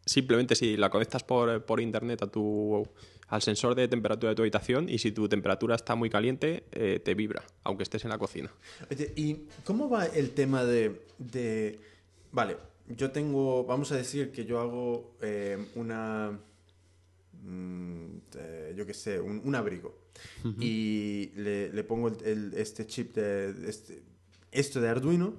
simplemente 0.06 0.56
si 0.56 0.76
la 0.76 0.90
conectas 0.90 1.24
por, 1.24 1.64
por 1.66 1.80
internet 1.80 2.24
a 2.24 2.28
tu, 2.28 2.86
al 3.30 3.42
sensor 3.42 3.74
de 3.76 3.88
temperatura 3.88 4.32
de 4.32 4.36
tu 4.36 4.42
habitación 4.42 4.90
y 4.90 4.98
si 5.00 5.12
tu 5.12 5.30
temperatura 5.30 5.76
está 5.76 5.96
muy 5.96 6.10
caliente, 6.10 6.66
eh, 6.72 7.00
te 7.04 7.14
vibra, 7.14 7.44
aunque 7.64 7.84
estés 7.84 8.04
en 8.04 8.10
la 8.10 8.18
cocina. 8.18 8.52
Oye, 8.92 9.14
¿y 9.16 9.46
cómo 9.64 9.90
va 9.90 10.06
el 10.08 10.32
tema 10.32 10.66
de, 10.66 11.02
de- 11.20 11.80
Vale, 12.32 12.58
yo 12.90 13.12
tengo, 13.12 13.64
vamos 13.66 13.92
a 13.92 13.96
decir 13.96 14.32
que 14.32 14.44
yo 14.46 14.60
hago 14.60 15.16
eh, 15.22 15.58
una... 15.76 16.38
mm, 17.44 18.18
eh, 18.36 18.74
yo 18.76 18.86
qué 18.86 18.94
sé, 18.94 19.20
un, 19.20 19.42
un 19.46 19.56
abrigo. 19.56 19.96
Y 20.60 21.32
le, 21.36 21.70
le 21.74 21.84
pongo 21.84 22.08
el- 22.10 22.24
el- 22.26 22.54
este 22.56 22.86
chip 22.86 23.16
de... 23.16 23.54
Este, 23.70 24.04
esto 24.52 24.80
de 24.82 24.90
Arduino. 24.90 25.36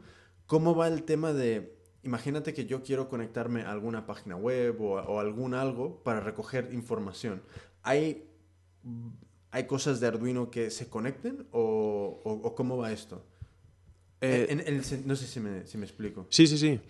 ¿Cómo 0.46 0.74
va 0.74 0.88
el 0.88 1.02
tema 1.04 1.32
de... 1.32 1.73
Imagínate 2.04 2.52
que 2.54 2.66
yo 2.66 2.82
quiero 2.82 3.08
conectarme 3.08 3.62
a 3.62 3.70
alguna 3.72 4.06
página 4.06 4.36
web 4.36 4.80
o, 4.80 4.94
o 5.00 5.20
algún 5.20 5.54
algo 5.54 6.02
para 6.02 6.20
recoger 6.20 6.70
información. 6.72 7.42
¿Hay, 7.82 8.24
¿Hay 9.50 9.64
cosas 9.66 10.00
de 10.00 10.06
Arduino 10.08 10.50
que 10.50 10.70
se 10.70 10.88
conecten 10.88 11.46
o, 11.52 12.20
o- 12.24 12.32
o 12.48 12.54
cómo 12.54 12.76
va 12.76 12.92
esto? 12.92 13.24
Eh, 14.20 14.46
En- 14.50 14.60
en 14.60 14.68
el 14.76 14.82
no 15.06 15.16
sé 15.16 15.26
si 15.26 15.40
me, 15.40 15.66
si 15.66 15.78
me 15.78 15.84
explico. 15.84 16.26
Sí, 16.30 16.46
sí, 16.46 16.58
sí, 16.58 16.80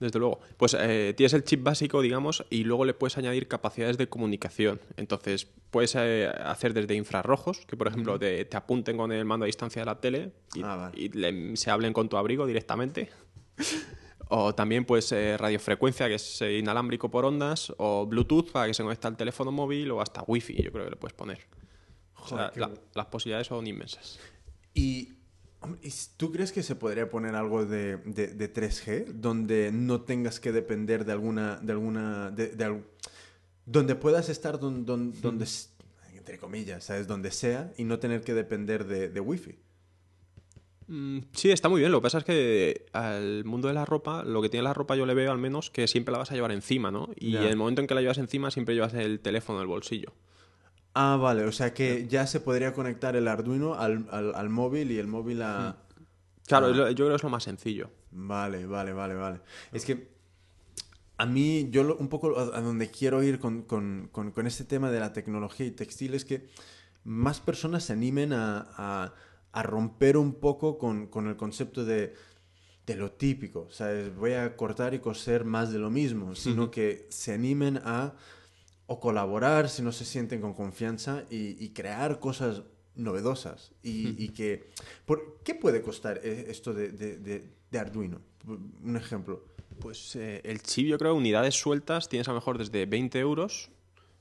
desde 0.00 0.18
luego. 0.18 0.40
Pues 0.56 0.74
eh, 0.78 1.14
tienes 1.16 1.32
el 1.34 1.44
chip 1.44 1.62
básico, 1.62 2.00
digamos, 2.00 2.44
y 2.50 2.64
luego 2.64 2.84
le 2.84 2.94
puedes 2.94 3.16
añadir 3.18 3.48
capacidades 3.48 3.98
de 3.98 4.08
comunicación. 4.08 4.80
Entonces, 4.96 5.46
puedes 5.70 5.94
eh, 5.96 6.28
hacer 6.44 6.74
desde 6.74 6.94
infrarrojos, 6.94 7.64
que 7.66 7.76
por 7.76 7.88
ejemplo 7.88 8.18
te, 8.18 8.44
te 8.44 8.56
apunten 8.56 8.96
con 8.96 9.10
el 9.12 9.24
mando 9.24 9.44
a 9.44 9.46
distancia 9.46 9.82
de 9.82 9.86
la 9.86 10.00
tele 10.00 10.32
y, 10.54 10.62
Ah, 10.62 10.76
vale. 10.76 10.98
y 11.00 11.08
le- 11.10 11.56
se 11.56 11.70
hablen 11.70 11.92
con 11.92 12.08
tu 12.08 12.16
abrigo 12.16 12.46
directamente. 12.46 13.10
O 14.34 14.54
también 14.54 14.86
pues 14.86 15.12
eh, 15.12 15.36
radiofrecuencia, 15.36 16.08
que 16.08 16.14
es 16.14 16.40
eh, 16.40 16.56
inalámbrico 16.58 17.10
por 17.10 17.26
ondas, 17.26 17.70
o 17.76 18.06
Bluetooth 18.06 18.50
para 18.50 18.66
que 18.66 18.72
se 18.74 18.82
conecte 18.82 19.06
al 19.06 19.16
teléfono 19.16 19.52
móvil, 19.52 19.90
o 19.90 20.00
hasta 20.00 20.24
Wi-Fi, 20.26 20.62
yo 20.62 20.72
creo 20.72 20.84
que 20.86 20.90
le 20.92 20.96
puedes 20.96 21.12
poner. 21.14 21.40
O 22.16 22.26
sea, 22.28 22.50
la- 22.56 22.70
las 22.94 23.06
posibilidades 23.06 23.48
son 23.48 23.66
inmensas. 23.66 24.18
Y, 24.72 25.12
hombre, 25.60 25.80
¿y 25.82 25.88
s- 25.88 26.10
¿tú 26.16 26.32
crees 26.32 26.50
que 26.50 26.62
se 26.62 26.76
podría 26.76 27.10
poner 27.10 27.34
algo 27.34 27.66
de, 27.66 27.98
de- 27.98 28.28
de 28.28 28.48
3G 28.52 29.04
donde 29.12 29.70
no 29.70 30.00
tengas 30.00 30.40
que 30.40 30.50
depender 30.52 31.04
de 31.04 31.12
alguna... 31.12 31.58
De 31.60 31.72
alguna 31.72 32.30
de, 32.30 32.80
donde 33.66 33.94
puedas 33.96 34.28
estar 34.28 34.58
don- 34.58 34.84
don- 34.86 35.12
donde, 35.20 35.44
s- 35.44 35.68
entre 36.16 36.38
comillas, 36.38 36.84
¿sabes? 36.84 37.06
Donde 37.06 37.30
sea 37.32 37.72
y 37.76 37.84
no 37.84 37.98
tener 37.98 38.22
que 38.22 38.32
depender 38.34 38.86
de, 38.86 39.08
de 39.10 39.20
Wi-Fi. 39.20 39.58
Mm, 40.92 41.20
Sí, 41.32 41.50
está 41.50 41.68
muy 41.70 41.80
bien. 41.80 41.90
Lo 41.90 42.00
que 42.00 42.02
pasa 42.02 42.18
es 42.18 42.24
que 42.24 42.86
al 42.92 43.44
mundo 43.44 43.68
de 43.68 43.74
la 43.74 43.84
ropa, 43.86 44.24
lo 44.24 44.42
que 44.42 44.48
tiene 44.50 44.64
la 44.64 44.74
ropa 44.74 44.94
yo 44.94 45.06
le 45.06 45.14
veo 45.14 45.32
al 45.32 45.38
menos 45.38 45.70
que 45.70 45.88
siempre 45.88 46.12
la 46.12 46.18
vas 46.18 46.30
a 46.30 46.34
llevar 46.34 46.52
encima, 46.52 46.90
¿no? 46.90 47.08
Y 47.16 47.36
en 47.36 47.44
el 47.44 47.56
momento 47.56 47.80
en 47.80 47.86
que 47.86 47.94
la 47.94 48.02
llevas 48.02 48.18
encima 48.18 48.50
siempre 48.50 48.74
llevas 48.74 48.92
el 48.94 49.20
teléfono 49.20 49.58
en 49.58 49.62
el 49.62 49.68
bolsillo. 49.68 50.12
Ah, 50.94 51.16
vale, 51.16 51.44
o 51.44 51.52
sea 51.52 51.72
que 51.72 52.06
ya 52.08 52.26
se 52.26 52.40
podría 52.40 52.74
conectar 52.74 53.16
el 53.16 53.26
Arduino 53.26 53.74
al, 53.74 54.06
al- 54.10 54.34
al 54.34 54.50
móvil 54.50 54.90
y 54.90 54.98
el 54.98 55.06
móvil 55.06 55.40
a... 55.40 55.78
Claro, 56.46 56.66
Ah. 56.66 56.70
es 56.70 56.76
lo- 56.76 56.88
yo 56.90 56.96
creo 56.96 57.08
que 57.10 57.14
es 57.16 57.22
lo 57.22 57.30
más 57.30 57.44
sencillo. 57.44 57.88
Vale, 58.10 58.66
vale, 58.66 58.92
vale, 58.92 59.14
vale. 59.14 59.40
Es 59.72 59.86
que 59.86 60.12
a 61.16 61.24
mí, 61.24 61.68
yo 61.70 61.84
lo- 61.84 61.96
un 61.96 62.08
poco 62.08 62.38
a, 62.38 62.58
a 62.58 62.60
donde 62.60 62.90
quiero 62.90 63.22
ir 63.22 63.38
con, 63.38 63.62
con- 63.62 64.10
con- 64.12 64.32
con 64.32 64.46
este 64.46 64.64
tema 64.64 64.90
de 64.90 65.00
la 65.00 65.14
tecnología 65.14 65.64
y 65.64 65.70
textil 65.70 66.12
es 66.12 66.26
que 66.26 66.46
más 67.04 67.40
personas 67.40 67.84
se 67.84 67.94
animen 67.94 68.34
a, 68.34 68.66
a- 68.76 69.14
a 69.52 69.62
romper 69.62 70.16
un 70.16 70.34
poco 70.34 70.78
con, 70.78 71.06
con 71.06 71.28
el 71.28 71.36
concepto 71.36 71.84
de, 71.84 72.14
de 72.86 72.96
lo 72.96 73.12
típico, 73.12 73.68
¿sabes? 73.70 74.14
Voy 74.16 74.32
a 74.32 74.56
cortar 74.56 74.94
y 74.94 74.98
coser 74.98 75.44
más 75.44 75.72
de 75.72 75.78
lo 75.78 75.90
mismo, 75.90 76.34
sino 76.34 76.70
que 76.70 77.06
se 77.10 77.32
animen 77.32 77.80
a 77.84 78.14
o 78.86 78.98
colaborar 79.00 79.68
si 79.68 79.82
no 79.82 79.92
se 79.92 80.04
sienten 80.04 80.40
con 80.40 80.54
confianza 80.54 81.24
y, 81.30 81.62
y 81.64 81.70
crear 81.70 82.18
cosas 82.18 82.62
novedosas 82.94 83.72
y, 83.82 84.22
y 84.22 84.28
que... 84.30 84.68
¿por 85.06 85.38
¿Qué 85.44 85.54
puede 85.54 85.80
costar 85.82 86.20
eh, 86.22 86.46
esto 86.48 86.74
de, 86.74 86.90
de- 86.90 87.16
de- 87.18 87.48
de 87.70 87.78
Arduino? 87.78 88.20
Un 88.46 88.96
ejemplo. 88.96 89.44
Pues 89.80 90.14
eh, 90.16 90.40
el 90.44 90.62
chip, 90.62 90.86
yo 90.86 90.98
creo, 90.98 91.14
unidades 91.14 91.54
sueltas 91.54 92.08
tienes 92.08 92.28
a 92.28 92.32
lo 92.32 92.36
mejor 92.36 92.58
desde 92.58 92.84
20 92.86 93.18
euros. 93.18 93.70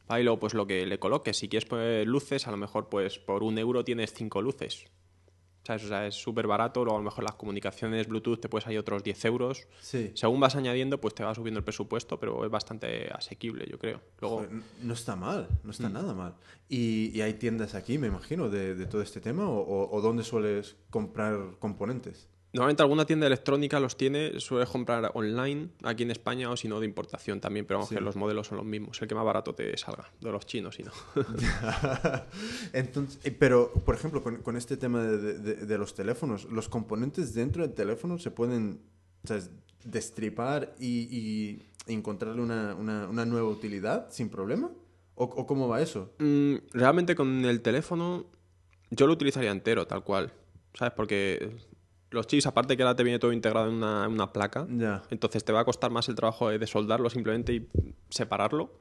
Y 0.10 0.24
luego, 0.24 0.40
pues 0.40 0.54
lo 0.54 0.68
que 0.68 0.86
le 0.86 1.00
coloques. 1.00 1.38
Si 1.38 1.48
quieres 1.50 1.68
poner 1.68 2.06
luces, 2.08 2.48
a 2.48 2.52
lo 2.52 2.58
mejor, 2.58 2.90
pues 2.90 3.18
por 3.20 3.44
un 3.44 3.58
euro 3.58 3.84
tienes 3.86 4.14
cinco 4.14 4.42
luces. 4.42 4.86
¿Sabes? 5.64 5.84
O 5.84 5.88
sea, 5.90 6.08
es 6.08 6.16
súper 6.16 6.48
barato. 6.48 6.84
Luego, 6.84 6.98
a 6.98 7.02
lo 7.02 7.06
mejor 7.06 7.24
las 7.24 7.36
comunicaciones 7.36 8.08
Bluetooth 8.08 8.40
te 8.42 8.50
puedes 8.50 8.66
ahí 8.68 8.78
otros 8.78 9.04
10 9.04 9.26
euros. 9.26 9.68
Sí. 9.80 10.12
Según 10.16 10.40
vas 10.40 10.56
añadiendo, 10.56 11.00
pues 11.00 11.14
te 11.14 11.24
va 11.24 11.36
subiendo 11.36 11.60
el 11.60 11.64
presupuesto, 11.64 12.20
pero 12.20 12.44
es 12.44 12.50
bastante 12.52 13.10
asequible, 13.14 13.68
yo 13.70 13.78
creo. 13.78 14.02
Luego, 14.22 14.38
Joder, 14.38 14.52
no 14.82 14.94
está 14.94 15.16
mal, 15.16 15.48
no 15.64 15.70
está 15.72 15.88
nada 15.90 16.14
mal. 16.16 16.34
¿Y, 16.68 17.12
y 17.16 17.22
hay 17.22 17.36
tiendas 17.36 17.76
aquí, 17.76 17.98
me 18.00 18.08
imagino, 18.08 18.50
de, 18.50 18.74
de 18.74 18.86
todo 18.88 19.02
este 19.04 19.22
tema? 19.22 19.48
¿O, 19.48 19.60
o- 19.60 19.96
o 19.96 20.02
dónde 20.02 20.24
sueles 20.24 20.78
comprar 20.90 21.38
componentes? 21.60 22.28
Normalmente 22.54 22.84
alguna 22.84 23.06
tienda 23.06 23.28
electrónica 23.28 23.80
los 23.80 23.96
tiene, 23.96 24.40
suele 24.42 24.66
comprar 24.66 25.10
online 25.14 25.70
aquí 25.84 26.04
en 26.04 26.12
España 26.12 26.50
o 26.50 26.58
si 26.58 26.68
no 26.68 26.80
de 26.82 26.86
importación 26.86 27.40
también, 27.40 27.66
pero 27.66 27.78
vamos 27.80 27.90
Sí. 27.90 27.96
que 27.96 28.02
los 28.02 28.18
modelos 28.18 28.48
son 28.48 28.58
los 28.58 28.66
mismos, 28.66 29.02
el 29.02 29.08
que 29.08 29.16
más 29.16 29.24
barato 29.24 29.56
te 29.56 29.78
salga, 29.78 30.12
de 30.20 30.32
los 30.34 30.46
chinos 30.46 30.78
y 30.80 30.84
no. 30.84 30.92
Entonces, 32.74 33.20
eh, 33.24 33.32
pero, 33.32 33.72
por 33.86 33.96
ejemplo, 33.96 34.24
con, 34.24 34.38
con 34.38 34.58
este 34.58 34.78
tema 34.78 35.02
de, 35.04 35.18
de- 35.40 35.56
de 35.66 35.78
los 35.78 35.94
teléfonos, 35.96 36.46
¿los 36.46 36.68
componentes 36.70 37.34
dentro 37.34 37.64
del 37.64 37.74
teléfono 37.74 38.18
se 38.20 38.32
pueden 38.32 38.82
¿sabes? 39.24 39.50
destripar 39.84 40.76
y, 40.80 41.08
y 41.10 41.62
encontrarle 41.88 42.42
una, 42.42 42.76
una- 42.76 43.08
una 43.08 43.26
nueva 43.26 43.48
utilidad 43.48 44.08
sin 44.12 44.30
problema? 44.30 44.70
¿O, 45.16 45.26
o 45.26 45.46
cómo 45.46 45.68
va 45.68 45.82
eso? 45.82 46.14
Mm, 46.20 46.56
realmente 46.74 47.16
con 47.16 47.46
el 47.46 47.62
teléfono 47.62 48.26
yo 48.90 49.08
lo 49.08 49.14
utilizaría 49.14 49.52
entero, 49.52 49.86
tal 49.88 50.04
cual, 50.04 50.34
¿sabes? 50.74 50.94
Porque 50.96 51.52
los 52.12 52.28
chips, 52.28 52.46
aparte 52.46 52.78
que 52.78 52.84
ahora 52.84 52.96
te 52.96 53.04
viene 53.04 53.20
todo 53.20 53.34
integrado 53.34 53.68
en 53.70 53.76
una, 53.76 54.06
en 54.06 54.12
una 54.12 54.32
placa, 54.32 54.68
entonces 55.10 55.44
te 55.44 55.52
va 55.52 55.62
a 55.62 55.66
costar 55.66 55.92
más 55.92 56.08
el 56.10 56.16
trabajo 56.16 56.50
de 56.50 56.60
de 56.60 56.68
soldarlo 56.68 57.10
simplemente 57.10 57.54
y 57.54 57.68
separarlo 58.10 58.72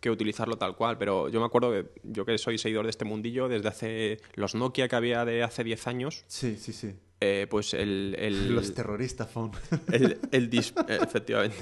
que 0.00 0.08
utilizarlo 0.10 0.56
tal 0.56 0.74
cual. 0.76 0.96
Pero 0.96 1.28
yo 1.28 1.40
me 1.40 1.46
acuerdo 1.46 1.70
que 1.72 1.86
yo 2.04 2.24
que 2.24 2.38
soy 2.38 2.56
seguidor 2.56 2.84
de 2.86 2.90
este 2.90 3.04
mundillo, 3.04 3.48
desde 3.48 3.68
hace 3.68 4.20
los 4.34 4.54
Nokia 4.54 4.88
que 4.88 4.96
había 4.96 5.24
de 5.26 5.42
hace 5.42 5.62
10 5.64 5.86
años, 5.88 6.24
Sí, 6.26 6.56
sí, 6.56 6.72
sí. 6.72 6.94
eh, 7.20 7.46
pues 7.50 7.74
el, 7.74 8.16
el, 8.18 8.54
Los 8.54 8.72
terroristas 8.72 9.28
phone. 9.28 9.50
el, 9.92 10.18
el 10.32 10.48
dis- 10.50 10.72
efectivamente. 10.88 11.56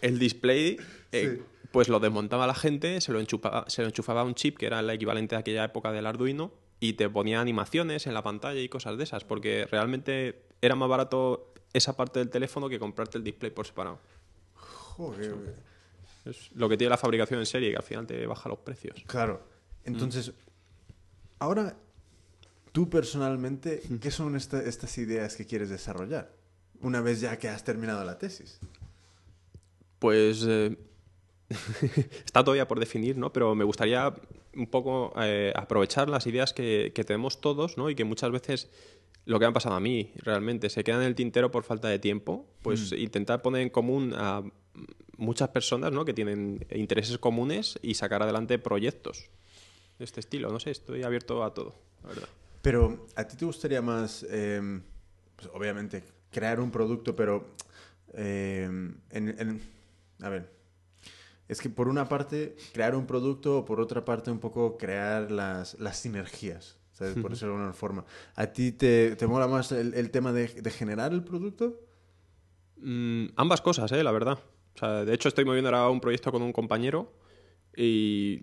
El 0.00 0.18
display, 0.18 0.76
eh, 1.12 1.38
Sí. 1.38 1.42
pues 1.72 1.88
lo 1.88 1.98
desmontaba 2.00 2.46
la 2.46 2.54
gente, 2.54 3.00
se 3.00 3.12
lo, 3.12 3.18
enchufaba, 3.18 3.64
se 3.68 3.82
lo 3.82 3.88
enchufaba 3.88 4.20
a 4.20 4.24
un 4.24 4.34
chip 4.34 4.56
que 4.58 4.66
era 4.66 4.80
el 4.80 4.90
equivalente 4.90 5.34
a 5.34 5.38
aquella 5.38 5.64
época 5.64 5.90
del 5.90 6.06
Arduino 6.06 6.52
y 6.80 6.94
te 6.94 7.08
ponía 7.08 7.40
animaciones 7.40 8.06
en 8.06 8.14
la 8.14 8.22
pantalla 8.22 8.60
y 8.60 8.68
cosas 8.68 8.98
de 8.98 9.04
esas, 9.04 9.24
porque 9.24 9.66
realmente 9.70 10.42
era 10.60 10.74
más 10.74 10.88
barato 10.88 11.52
esa 11.72 11.96
parte 11.96 12.18
del 12.18 12.30
teléfono 12.30 12.68
que 12.68 12.78
comprarte 12.78 13.18
el 13.18 13.24
display 13.24 13.50
por 13.50 13.66
separado. 13.66 13.98
Joder. 14.54 15.56
Es 16.24 16.50
lo 16.52 16.68
que 16.68 16.76
tiene 16.76 16.90
la 16.90 16.96
fabricación 16.96 17.38
en 17.40 17.46
serie, 17.46 17.70
que 17.70 17.76
al 17.76 17.82
final 17.82 18.06
te 18.06 18.26
baja 18.26 18.48
los 18.48 18.58
precios. 18.58 19.02
Claro. 19.06 19.46
Entonces, 19.84 20.32
ahora, 21.38 21.76
tú 22.72 22.90
personalmente, 22.90 23.82
¿qué 24.00 24.10
son 24.10 24.34
esta- 24.36 24.62
estas 24.62 24.98
ideas 24.98 25.36
que 25.36 25.46
quieres 25.46 25.68
desarrollar? 25.70 26.32
Una 26.80 27.00
vez 27.00 27.20
ya 27.20 27.38
que 27.38 27.48
has 27.48 27.62
terminado 27.64 28.04
la 28.04 28.18
tesis. 28.18 28.58
Pues 29.98 30.44
eh, 30.46 30.76
está 32.24 32.42
todavía 32.44 32.66
por 32.68 32.80
definir, 32.80 33.16
¿no? 33.16 33.32
Pero 33.32 33.54
me 33.54 33.64
gustaría 33.64 34.12
un 34.54 34.66
poco 34.66 35.12
eh, 35.20 35.52
aprovechar 35.54 36.08
las 36.08 36.26
ideas 36.26 36.52
que, 36.52 36.92
que 36.94 37.04
tenemos 37.04 37.40
todos, 37.40 37.76
¿no? 37.76 37.90
Y 37.90 37.94
que 37.94 38.04
muchas 38.04 38.30
veces 38.30 38.70
lo 39.24 39.38
que 39.38 39.44
me 39.44 39.50
ha 39.50 39.52
pasado 39.52 39.74
a 39.74 39.80
mí 39.80 40.12
realmente 40.16 40.70
se 40.70 40.84
quedan 40.84 41.02
en 41.02 41.08
el 41.08 41.14
tintero 41.14 41.50
por 41.50 41.62
falta 41.64 41.88
de 41.88 41.98
tiempo. 41.98 42.46
Pues 42.62 42.92
intentar 42.92 43.42
poner 43.42 43.62
en 43.62 43.70
común 43.70 44.14
a 44.16 44.42
muchas 45.16 45.48
personas, 45.50 45.92
¿no? 45.92 46.04
Que 46.04 46.14
tienen 46.14 46.64
intereses 46.74 47.18
comunes 47.18 47.78
y 47.82 47.94
sacar 47.94 48.22
adelante 48.22 48.58
proyectos 48.58 49.28
de 49.98 50.04
este 50.04 50.20
estilo. 50.20 50.50
No 50.50 50.60
sé, 50.60 50.70
estoy 50.70 51.02
abierto 51.02 51.42
a 51.44 51.54
todo, 51.54 51.74
la 52.02 52.08
verdad. 52.10 52.28
Pero, 52.62 53.06
¿a 53.14 53.24
ti 53.28 53.36
te 53.36 53.44
gustaría 53.44 53.80
más, 53.80 54.26
eh, 54.28 54.80
pues, 55.36 55.48
obviamente, 55.54 56.02
crear 56.32 56.58
un 56.60 56.70
producto, 56.70 57.14
pero 57.14 57.46
eh, 58.14 58.64
en, 58.64 59.02
en- 59.10 59.62
a 60.20 60.28
ver, 60.28 60.50
es 61.48 61.60
que 61.60 61.70
por 61.70 61.88
una 61.88 62.08
parte 62.08 62.56
crear 62.72 62.94
un 62.94 63.06
producto 63.06 63.58
o 63.58 63.64
por 63.64 63.80
otra 63.80 64.04
parte 64.04 64.30
un 64.30 64.38
poco 64.40 64.76
crear 64.78 65.30
las, 65.30 65.78
las 65.78 65.96
sinergias, 65.98 66.78
¿sabes? 66.92 67.14
Por 67.14 67.30
decirlo 67.30 67.54
de 67.54 67.58
alguna 67.60 67.72
forma. 67.72 68.04
¿A 68.34 68.46
ti 68.48 68.72
te, 68.72 69.16
te 69.16 69.26
mola 69.26 69.46
más 69.46 69.70
el, 69.72 69.94
el 69.94 70.10
tema 70.10 70.32
de, 70.32 70.48
de 70.48 70.70
generar 70.70 71.12
el 71.12 71.22
producto? 71.22 71.80
Mm, 72.78 73.26
ambas 73.36 73.60
cosas, 73.60 73.90
¿eh? 73.92 74.02
La 74.02 74.12
verdad. 74.12 74.38
O 74.74 74.78
sea, 74.78 75.04
de 75.04 75.14
hecho, 75.14 75.28
estoy 75.28 75.44
moviendo 75.44 75.68
ahora 75.70 75.88
un 75.88 76.00
proyecto 76.00 76.30
con 76.32 76.42
un 76.42 76.52
compañero 76.52 77.12
y 77.76 78.42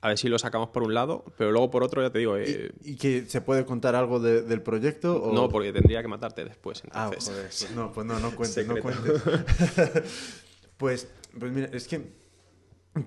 a 0.00 0.08
ver 0.08 0.18
si 0.18 0.28
lo 0.28 0.38
sacamos 0.38 0.68
por 0.68 0.82
un 0.82 0.92
lado, 0.94 1.24
pero 1.38 1.50
luego 1.50 1.70
por 1.70 1.82
otro, 1.82 2.02
ya 2.02 2.10
te 2.10 2.18
digo, 2.18 2.36
eh, 2.36 2.72
¿Y, 2.82 2.92
y 2.92 2.96
que 2.96 3.24
se 3.26 3.40
puede 3.40 3.64
contar 3.64 3.94
algo 3.94 4.20
de- 4.20 4.42
del 4.42 4.60
proyecto? 4.62 5.22
O... 5.22 5.32
no, 5.34 5.48
porque 5.48 5.72
tendría 5.72 6.02
que 6.02 6.08
matarte 6.08 6.44
después. 6.44 6.82
Ah, 6.90 7.08
Entonces, 7.10 7.24
joder. 7.34 7.46
pues 7.48 7.70
no, 7.74 7.92
pues 7.92 8.06
no, 8.06 8.18
no 8.20 8.34
cuentes, 8.36 8.66
no 8.66 8.76
cuentes. 8.80 9.22
pues, 10.76 11.08
pues 11.38 11.52
mira, 11.52 11.68
es 11.72 11.88
que 11.88 12.23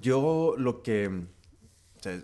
yo 0.01 0.55
lo 0.57 0.81
que... 0.83 1.07
o 1.07 2.01
sea, 2.01 2.21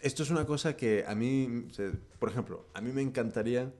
esto 0.00 0.22
es 0.22 0.30
una 0.30 0.44
cosa 0.46 0.76
que 0.76 1.04
a 1.06 1.14
mí, 1.14 1.66
o 1.70 1.74
sea, 1.74 1.90
por 2.18 2.28
ejemplo, 2.30 2.66
a 2.74 2.80
mí 2.80 2.92
me 2.92 3.02
encantaría... 3.02 3.72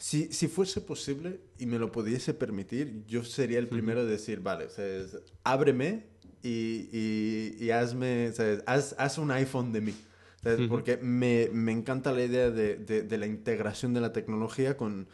Si, 0.00 0.32
si 0.32 0.46
fuese 0.46 0.80
posible 0.80 1.40
y 1.58 1.66
me 1.66 1.78
lo 1.78 1.90
pudiese 1.90 2.32
permitir, 2.32 3.04
yo 3.08 3.24
sería 3.24 3.58
el 3.58 3.66
primero 3.66 4.04
de 4.04 4.12
decir, 4.12 4.38
vale, 4.40 4.66
o 4.66 4.70
sea, 4.70 4.84
es- 4.86 5.16
ábreme 5.42 6.04
y, 6.40 6.88
y, 6.92 7.56
y 7.58 7.70
hazme, 7.72 8.32
haz, 8.66 8.94
haz 8.96 9.18
un 9.18 9.32
iPhone 9.32 9.72
de 9.72 9.80
mí. 9.80 9.94
¿sabes? 10.40 10.68
Porque 10.68 10.98
me, 10.98 11.48
me 11.52 11.72
encanta 11.72 12.12
la 12.12 12.22
idea 12.22 12.48
de, 12.50 12.76
de- 12.76 13.02
de 13.02 13.18
la 13.18 13.26
integración 13.26 13.92
de 13.92 14.00
la 14.00 14.12
tecnología 14.12 14.76
con, 14.76 15.08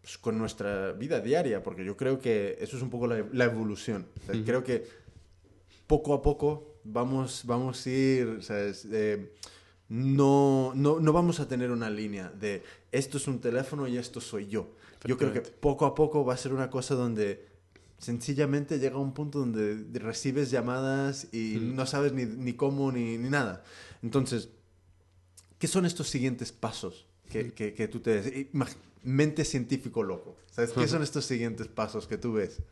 pues, 0.00 0.16
con 0.16 0.38
nuestra 0.38 0.92
vida 0.92 1.20
diaria, 1.20 1.62
porque 1.62 1.84
yo 1.84 1.94
creo 1.98 2.18
que 2.18 2.56
eso 2.60 2.78
es 2.78 2.82
un 2.82 2.88
poco 2.88 3.06
la, 3.06 3.26
la 3.30 3.44
evolución. 3.44 4.06
Creo 4.46 4.64
que 4.64 4.86
poco 5.92 6.14
a 6.14 6.22
poco 6.22 6.78
vamos, 6.84 7.42
vamos 7.44 7.86
a 7.86 7.90
ir, 7.90 8.38
¿sabes? 8.42 8.86
Eh, 8.90 9.30
no, 9.90 10.72
no, 10.74 11.00
no 11.00 11.12
vamos 11.12 11.38
a 11.38 11.46
tener 11.46 11.70
una 11.70 11.90
línea 11.90 12.30
de 12.30 12.62
esto 12.90 13.18
es 13.18 13.28
un 13.28 13.40
teléfono 13.40 13.86
y 13.86 13.98
esto 13.98 14.18
soy 14.20 14.46
yo. 14.48 14.70
Yo 15.04 15.18
creo 15.18 15.34
que 15.34 15.42
poco 15.42 15.84
a 15.84 15.94
poco 15.94 16.24
va 16.24 16.32
a 16.32 16.36
ser 16.38 16.54
una 16.54 16.70
cosa 16.70 16.94
donde 16.94 17.46
sencillamente 17.98 18.78
llega 18.78 18.96
un 18.96 19.12
punto 19.12 19.40
donde 19.40 19.84
recibes 20.00 20.50
llamadas 20.50 21.28
y 21.30 21.58
Mm. 21.58 21.76
no 21.76 21.84
sabes 21.84 22.12
ni, 22.14 22.24
ni 22.24 22.54
cómo 22.54 22.90
ni, 22.90 23.18
ni 23.18 23.28
nada. 23.28 23.62
Entonces, 24.02 24.48
¿qué 25.58 25.66
son 25.66 25.84
estos 25.84 26.08
siguientes 26.08 26.52
pasos 26.52 27.06
que, 27.28 27.52
que, 27.52 27.74
que 27.74 27.86
tú 27.88 28.00
te 28.00 28.48
Mente 29.04 29.44
científico 29.44 30.02
loco. 30.02 30.36
¿Sabes? 30.50 30.70
¿Qué 30.70 30.86
son 30.88 31.02
estos 31.02 31.24
siguientes 31.26 31.66
pasos 31.66 32.06
que 32.06 32.16
tú 32.16 32.32
ves? 32.34 32.62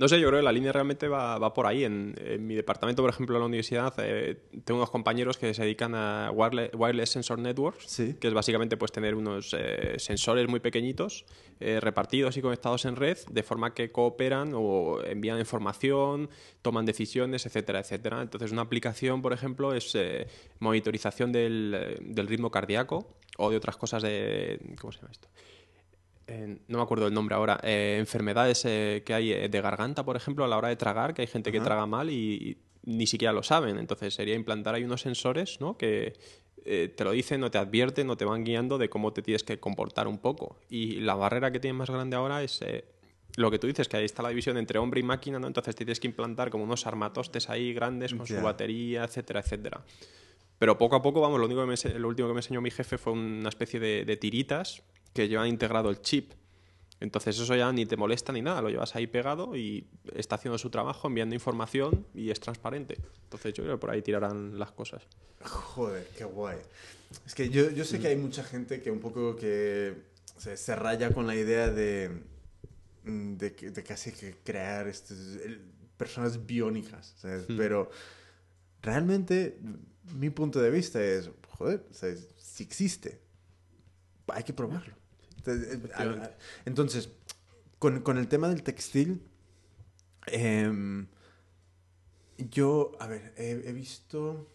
No 0.00 0.08
sé, 0.08 0.18
yo 0.18 0.28
creo 0.28 0.40
que 0.40 0.44
la 0.44 0.50
línea 0.50 0.72
realmente 0.72 1.08
va, 1.08 1.38
va 1.38 1.52
por 1.52 1.66
ahí. 1.66 1.84
En, 1.84 2.14
en 2.24 2.46
mi 2.46 2.54
departamento, 2.54 3.02
por 3.02 3.10
ejemplo, 3.10 3.36
en 3.36 3.40
la 3.40 3.46
universidad, 3.46 3.92
eh, 3.98 4.34
tengo 4.64 4.78
unos 4.80 4.90
compañeros 4.90 5.36
que 5.36 5.52
se 5.52 5.60
dedican 5.62 5.94
a 5.94 6.30
wireless, 6.32 6.70
wireless 6.74 7.10
sensor 7.10 7.38
networks, 7.38 7.84
Sí. 7.84 8.14
que 8.18 8.28
es 8.28 8.32
básicamente 8.32 8.78
pues 8.78 8.92
tener 8.92 9.14
unos 9.14 9.54
eh, 9.58 9.96
sensores 9.98 10.48
muy 10.48 10.58
pequeñitos 10.60 11.26
eh, 11.60 11.80
repartidos 11.80 12.34
y 12.38 12.40
conectados 12.40 12.86
en 12.86 12.96
red, 12.96 13.18
de 13.30 13.42
forma 13.42 13.74
que 13.74 13.92
cooperan 13.92 14.52
o 14.54 15.02
envían 15.04 15.38
información, 15.38 16.30
toman 16.62 16.86
decisiones, 16.86 17.44
etcétera, 17.44 17.80
etcétera. 17.80 18.22
Entonces, 18.22 18.52
una 18.52 18.62
aplicación, 18.62 19.20
por 19.20 19.34
ejemplo, 19.34 19.74
es 19.74 19.94
eh, 19.96 20.26
monitorización 20.60 21.30
del, 21.30 21.98
del 22.00 22.26
ritmo 22.26 22.50
cardíaco 22.50 23.06
o 23.36 23.50
de 23.50 23.58
otras 23.58 23.76
cosas 23.76 24.02
de... 24.02 24.58
¿Cómo 24.80 24.92
se 24.92 25.00
llama 25.00 25.12
esto? 25.12 25.28
Eh, 26.30 26.58
no 26.68 26.78
me 26.78 26.82
acuerdo 26.84 27.08
el 27.08 27.14
nombre 27.14 27.34
ahora, 27.34 27.58
eh, 27.64 27.96
enfermedades 27.98 28.64
eh, 28.64 29.02
que 29.04 29.14
hay 29.14 29.32
eh, 29.32 29.48
de 29.48 29.60
garganta, 29.60 30.04
por 30.04 30.16
ejemplo, 30.16 30.44
a 30.44 30.48
la 30.48 30.56
hora 30.56 30.68
de 30.68 30.76
tragar, 30.76 31.12
que 31.12 31.22
hay 31.22 31.28
gente 31.28 31.50
que 31.50 31.60
traga 31.60 31.86
mal 31.86 32.08
y, 32.08 32.14
y 32.14 32.58
ni 32.84 33.08
siquiera 33.08 33.32
lo 33.32 33.42
saben. 33.42 33.78
Entonces 33.78 34.14
sería 34.14 34.36
implantar 34.36 34.76
ahí 34.76 34.84
unos 34.84 35.00
sensores 35.00 35.60
¿no? 35.60 35.76
que 35.76 36.14
te 36.62 37.04
lo 37.04 37.10
dicen, 37.10 37.40
no 37.40 37.50
te 37.50 37.58
advierten, 37.58 38.06
no 38.06 38.16
te 38.16 38.24
van 38.24 38.44
guiando 38.44 38.78
de 38.78 38.88
cómo 38.88 39.12
te 39.12 39.22
tienes 39.22 39.42
que 39.42 39.58
comportar 39.58 40.06
un 40.06 40.18
poco. 40.18 40.60
Y 40.68 41.00
la 41.00 41.14
barrera 41.14 41.50
que 41.50 41.58
tienen 41.58 41.76
más 41.76 41.90
grande 41.90 42.16
ahora 42.16 42.42
es... 42.42 42.60
lo 43.36 43.50
que 43.50 43.58
tú 43.58 43.66
dices, 43.66 43.88
que 43.88 43.96
ahí 43.96 44.04
está 44.04 44.22
la 44.22 44.28
división 44.28 44.56
entre 44.56 44.78
hombre 44.78 45.00
y 45.00 45.02
máquina, 45.02 45.40
¿no? 45.40 45.48
Entonces 45.48 45.74
tienes 45.74 45.98
que 45.98 46.06
implantar 46.06 46.50
como 46.50 46.62
unos 46.62 46.86
armatostes 46.86 47.50
ahí 47.50 47.72
grandes 47.72 48.14
con 48.14 48.26
su 48.26 48.40
batería, 48.40 49.04
etcétera, 49.04 49.40
etcétera. 49.40 49.80
Pero 50.58 50.76
poco 50.76 50.94
a 50.96 51.02
poco, 51.02 51.22
vamos, 51.22 51.40
lo, 51.40 51.46
único 51.46 51.62
que 51.62 51.66
me, 51.66 51.98
lo 51.98 52.08
último 52.08 52.28
que 52.28 52.34
me 52.34 52.40
enseñó 52.40 52.60
mi 52.60 52.70
jefe 52.70 52.98
fue 52.98 53.14
una 53.14 53.48
especie 53.48 53.80
de, 53.80 54.04
de 54.04 54.16
tiritas 54.16 54.82
que 55.12 55.28
llevan 55.28 55.48
integrado 55.48 55.90
el 55.90 56.00
chip. 56.00 56.32
Entonces 57.00 57.38
eso 57.38 57.56
ya 57.56 57.72
ni 57.72 57.86
te 57.86 57.96
molesta 57.96 58.30
ni 58.32 58.42
nada, 58.42 58.60
lo 58.60 58.68
llevas 58.68 58.94
ahí 58.94 59.06
pegado 59.06 59.56
y 59.56 59.86
está 60.14 60.34
haciendo 60.34 60.58
su 60.58 60.68
trabajo, 60.68 61.08
enviando 61.08 61.34
información 61.34 62.06
y 62.14 62.30
es 62.30 62.40
transparente. 62.40 62.98
Entonces 63.24 63.54
yo 63.54 63.64
creo 63.64 63.76
que 63.76 63.80
por 63.80 63.90
ahí 63.90 64.02
tirarán 64.02 64.58
las 64.58 64.70
cosas. 64.72 65.02
Joder, 65.42 66.06
qué 66.16 66.24
guay. 66.24 66.58
Es 67.26 67.34
que 67.34 67.48
yo, 67.48 67.70
yo 67.70 67.84
sé 67.84 67.98
que 67.98 68.08
hay 68.08 68.16
mucha 68.16 68.44
gente 68.44 68.82
que 68.82 68.90
un 68.90 69.00
poco 69.00 69.34
que 69.34 69.94
se, 70.36 70.56
se 70.58 70.76
raya 70.76 71.12
con 71.14 71.26
la 71.26 71.34
idea 71.34 71.70
de, 71.70 72.10
mm, 73.04 73.36
de, 73.36 73.82
casi 73.82 74.12
que 74.12 74.36
crear 74.44 74.86
estos, 74.86 75.16
el- 75.42 75.62
personas 75.96 76.46
biónicas, 76.46 77.14
¿sabes? 77.18 77.48
Mm. 77.48 77.56
Pero 77.56 77.90
realmente 78.82 79.58
mi 80.14 80.30
punto 80.30 80.60
de 80.60 80.70
vista 80.70 81.02
es, 81.02 81.30
joder, 81.48 81.84
¿sabes? 81.92 82.28
si 82.36 82.62
existe, 82.62 83.20
hay 84.28 84.42
que 84.44 84.52
probarlo. 84.52 84.94
Entonces, 85.44 85.78
eh, 85.98 86.30
Entonces, 86.66 87.08
con, 87.78 88.00
con 88.02 88.18
el 88.18 88.28
tema 88.28 88.48
del 88.48 88.62
textil, 88.62 89.22
em, 90.26 91.06
yo, 92.50 92.92
a 93.00 93.06
ver, 93.06 93.34
he, 93.36 93.50
he 93.68 93.72
visto, 93.72 94.48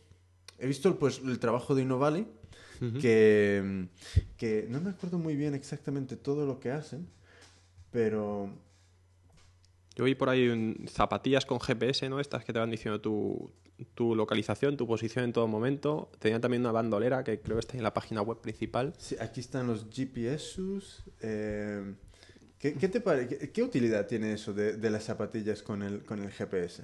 he 0.59 0.67
visto 0.67 0.97
pues, 0.97 1.19
el 1.23 1.39
trabajo 1.39 1.75
de 1.75 1.81
Innovalley, 1.83 2.27
que, 3.01 3.87
que 4.37 4.67
no 4.69 4.81
me 4.81 4.89
acuerdo 4.89 5.17
muy 5.17 5.35
bien 5.37 5.53
exactamente 5.55 6.17
todo 6.17 6.45
lo 6.45 6.59
que 6.59 6.71
hacen, 6.71 7.07
pero 7.91 8.49
Yo 9.95 10.03
vi 10.03 10.13
por 10.13 10.27
ahí 10.29 10.49
un- 10.49 10.85
zapatillas 10.89 11.45
con 11.45 11.59
GPS, 11.61 12.09
¿no? 12.09 12.19
Estas 12.19 12.43
que 12.43 12.51
te 12.51 12.59
van 12.59 12.69
diciendo 12.69 12.99
tu, 12.99 13.49
tu 13.93 14.15
localización, 14.15 14.77
tu 14.77 14.87
posición 14.87 15.25
en 15.25 15.33
todo 15.33 15.47
momento. 15.47 16.09
Tenían 16.19 16.41
también 16.41 16.61
una 16.61 16.71
bandolera 16.71 17.23
que 17.23 17.39
creo 17.41 17.57
que 17.57 17.61
está 17.61 17.77
en 17.77 17.83
la 17.83 17.93
página 17.93 18.21
web 18.21 18.39
principal. 18.41 18.93
sí, 18.97 19.15
aquí 19.19 19.39
están 19.41 19.67
los 19.67 19.85
GPSs. 19.89 21.03
em, 21.21 21.95
¿qué, 22.57 22.73
qué 22.75 22.87
te 22.87 23.01
pare- 23.01 23.27
qué, 23.27 23.51
qué 23.51 23.63
utilidad 23.63 24.07
tiene 24.07 24.33
eso 24.33 24.53
de, 24.53 24.77
de 24.77 24.89
las 24.89 25.03
zapatillas 25.03 25.61
con 25.61 25.81
el, 25.83 26.03
con 26.03 26.21
el 26.23 26.31
GPS? 26.31 26.83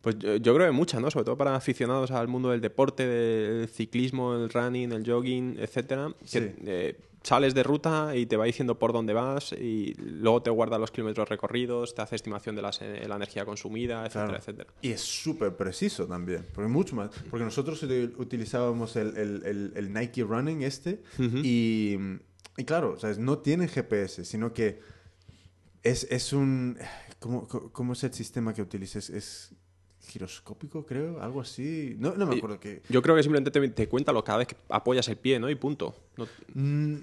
Pues 0.00 0.18
yo, 0.18 0.36
yo 0.36 0.54
creo 0.54 0.66
que 0.66 0.72
muchas, 0.72 1.00
¿no? 1.00 1.10
Sobre 1.10 1.24
todo 1.24 1.36
para 1.36 1.56
aficionados 1.56 2.10
al 2.10 2.28
mundo 2.28 2.50
del 2.50 2.60
deporte, 2.60 3.06
del 3.06 3.68
ciclismo, 3.68 4.34
el 4.34 4.48
running, 4.50 4.92
el 4.92 5.04
jogging, 5.10 5.56
etcétera. 5.58 6.14
Que 6.20 6.26
Sí. 6.26 6.52
eh, 6.66 6.96
sales 7.28 7.52
de 7.54 7.62
ruta 7.62 8.16
y 8.16 8.24
te 8.24 8.38
va 8.38 8.46
diciendo 8.46 8.78
por 8.78 8.94
dónde 8.94 9.12
vas 9.12 9.52
y 9.52 9.92
luego 9.98 10.40
te 10.42 10.48
guarda 10.48 10.78
los 10.78 10.90
kilómetros 10.90 11.28
recorridos, 11.28 11.94
te 11.94 12.00
hace 12.00 12.16
estimación 12.16 12.56
de 12.56 12.62
las- 12.62 12.80
la 12.80 13.16
energía 13.16 13.44
consumida, 13.44 14.00
etcétera, 14.06 14.24
Claro. 14.28 14.38
etcétera. 14.38 14.70
Y 14.80 14.92
es 14.92 15.02
súper 15.02 15.54
preciso 15.54 16.06
también, 16.06 16.46
porque 16.54 16.68
mucho 16.70 16.96
más. 16.96 17.10
Porque 17.30 17.44
nosotros 17.44 17.82
util- 17.82 18.14
utilizábamos 18.16 18.96
el, 18.96 19.14
el- 19.18 19.42
el- 19.44 19.72
el 19.76 19.92
Nike 19.92 20.22
Running 20.24 20.62
este 20.62 21.02
y, 21.42 21.98
y 22.56 22.64
claro, 22.64 22.98
sea, 22.98 23.12
no 23.18 23.38
tiene 23.38 23.68
GPS, 23.68 24.24
sino 24.24 24.54
que 24.54 24.80
es, 25.82 26.04
es 26.10 26.32
un... 26.32 26.78
¿cómo, 27.18 27.46
cómo- 27.46 27.70
cómo 27.72 27.92
es 27.92 28.04
el 28.04 28.14
sistema 28.14 28.54
que 28.54 28.62
utilizas? 28.62 29.10
Es 29.10 29.52
giroscópico, 30.08 30.84
creo, 30.86 31.20
algo 31.22 31.40
así. 31.40 31.94
No, 31.98 32.14
no 32.14 32.26
me 32.26 32.36
acuerdo 32.36 32.58
qué. 32.58 32.82
Yo 32.88 33.02
creo 33.02 33.14
que 33.14 33.22
simplemente 33.22 33.50
te, 33.50 33.68
te 33.68 33.88
cuenta 33.88 34.12
lo 34.12 34.24
cada 34.24 34.38
vez 34.38 34.48
que 34.48 34.56
apoyas 34.68 35.06
el 35.08 35.16
pie, 35.16 35.38
¿no? 35.38 35.48
Y 35.50 35.54
punto. 35.54 35.94
No- 36.16 36.26
Mm, 36.54 36.96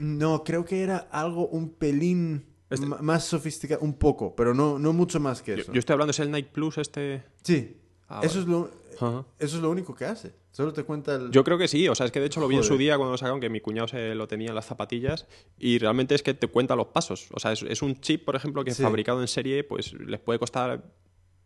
No, 0.00 0.44
creo 0.44 0.64
que 0.64 0.82
era 0.82 1.08
algo 1.10 1.48
un 1.48 1.70
pelín 1.70 2.44
Este- 2.70 2.86
más 2.86 3.24
sofisticado, 3.24 3.80
un 3.80 3.94
poco, 3.94 4.36
pero 4.36 4.54
no, 4.54 4.78
no 4.78 4.92
mucho 4.92 5.18
más 5.18 5.42
que 5.42 5.54
eso. 5.54 5.72
yo 5.72 5.78
estoy 5.80 5.94
hablando, 5.94 6.10
es 6.12 6.20
el 6.20 6.30
Nike 6.30 6.50
Plus 6.52 6.78
este... 6.78 7.24
Sí, 7.42 7.74
Ah, 8.10 8.20
eso, 8.22 8.40
es 8.40 8.46
lo, 8.46 8.70
Ajá. 9.00 9.26
eso 9.38 9.56
es 9.56 9.62
lo 9.62 9.68
único 9.70 9.94
que 9.94 10.06
hace. 10.06 10.32
Solo 10.50 10.72
te 10.72 10.82
cuenta 10.84 11.14
el... 11.16 11.30
Yo 11.30 11.44
creo 11.44 11.58
que 11.58 11.68
sí, 11.68 11.86
o 11.88 11.94
sea, 11.94 12.06
es 12.06 12.12
que 12.12 12.20
de 12.20 12.26
hecho 12.26 12.40
lo 12.40 12.48
vi 12.48 12.56
en 12.56 12.62
su 12.64 12.78
día 12.78 12.96
cuando 12.96 13.12
lo 13.12 13.18
sacaron, 13.18 13.38
que 13.38 13.50
mi 13.50 13.60
cuñado 13.60 13.86
se 13.88 14.14
lo 14.14 14.26
tenía 14.26 14.48
en 14.48 14.54
las 14.54 14.64
zapatillas, 14.64 15.26
y 15.58 15.76
realmente 15.78 16.14
es 16.14 16.22
que 16.22 16.32
te 16.32 16.46
cuenta 16.46 16.74
los 16.74 16.86
pasos. 16.86 17.28
O 17.34 17.38
sea, 17.40 17.52
es, 17.52 17.62
es 17.64 17.82
un 17.82 18.00
chip, 18.00 18.24
por 18.24 18.34
ejemplo, 18.34 18.64
que 18.64 18.72
Sí. 18.72 18.82
fabricado 18.82 19.20
en 19.20 19.28
serie, 19.28 19.62
pues 19.62 19.92
les 19.92 20.20
puede 20.20 20.38
costar 20.38 20.82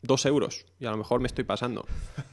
dos 0.03 0.27
euros, 0.27 0.67
y 0.81 0.87
a 0.87 0.91
lo 0.91 0.97
mejor 0.97 1.21
me 1.21 1.27
estoy 1.29 1.45
pasando. 1.45 1.87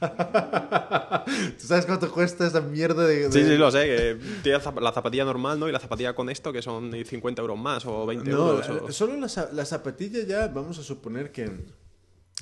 ¿Tú 1.60 1.66
sabes 1.66 1.86
cuánto 1.86 2.10
cuesta 2.12 2.46
esa 2.46 2.60
mierda 2.60 3.06
de...? 3.06 3.30
Sí, 3.30 3.42
de- 3.42 3.50
sí, 3.52 3.56
lo 3.56 3.70
sé, 3.70 4.18
que 4.42 4.50
la 4.80 4.92
zapatilla 4.92 5.24
normal, 5.24 5.58
¿no? 5.58 5.68
Y 5.68 5.72
la 5.72 5.78
zapatilla 5.78 6.14
con 6.14 6.30
esto, 6.30 6.52
que 6.52 6.62
son 6.62 6.92
50 6.92 7.40
euros 7.42 7.58
más 7.58 7.86
o 7.86 8.06
20 8.06 8.30
No, 8.30 8.50
euros. 8.52 8.68
o- 8.68 8.92
solo 8.92 9.14
la, 9.16 9.48
la 9.52 9.64
zapatilla 9.64 10.24
ya 10.26 10.48
vamos 10.48 10.78
a 10.78 10.82
suponer 10.82 11.30
que 11.32 11.50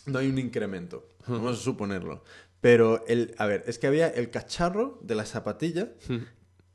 no 0.06 0.18
hay 0.18 0.28
un 0.28 0.38
incremento. 0.38 1.06
Vamos 1.26 1.58
a 1.58 1.62
suponerlo. 1.62 2.22
Pero, 2.60 3.04
el, 3.06 3.34
a 3.38 3.46
ver, 3.46 3.64
es 3.66 3.78
que 3.78 3.86
había 3.86 4.08
el 4.08 4.30
cacharro 4.30 4.98
de 5.02 5.14
la 5.14 5.24
zapatilla 5.24 5.90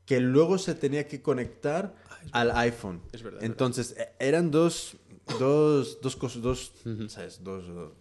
que 0.06 0.20
luego 0.20 0.58
se 0.58 0.74
tenía 0.74 1.06
que 1.08 1.20
conectar 1.22 1.94
al 2.32 2.52
iPhone. 2.52 3.02
Es 3.12 3.22
verdad, 3.22 3.42
es 3.42 3.46
Entonces, 3.46 3.94
e- 3.98 4.12
eran 4.18 4.50
dos, 4.50 4.96
dos, 5.38 6.00
dos 6.00 6.16
cosas, 6.16 6.40
dos, 6.42 6.72
¿sabes? 7.08 7.42
Dos, 7.42 7.66
dos- 7.66 7.92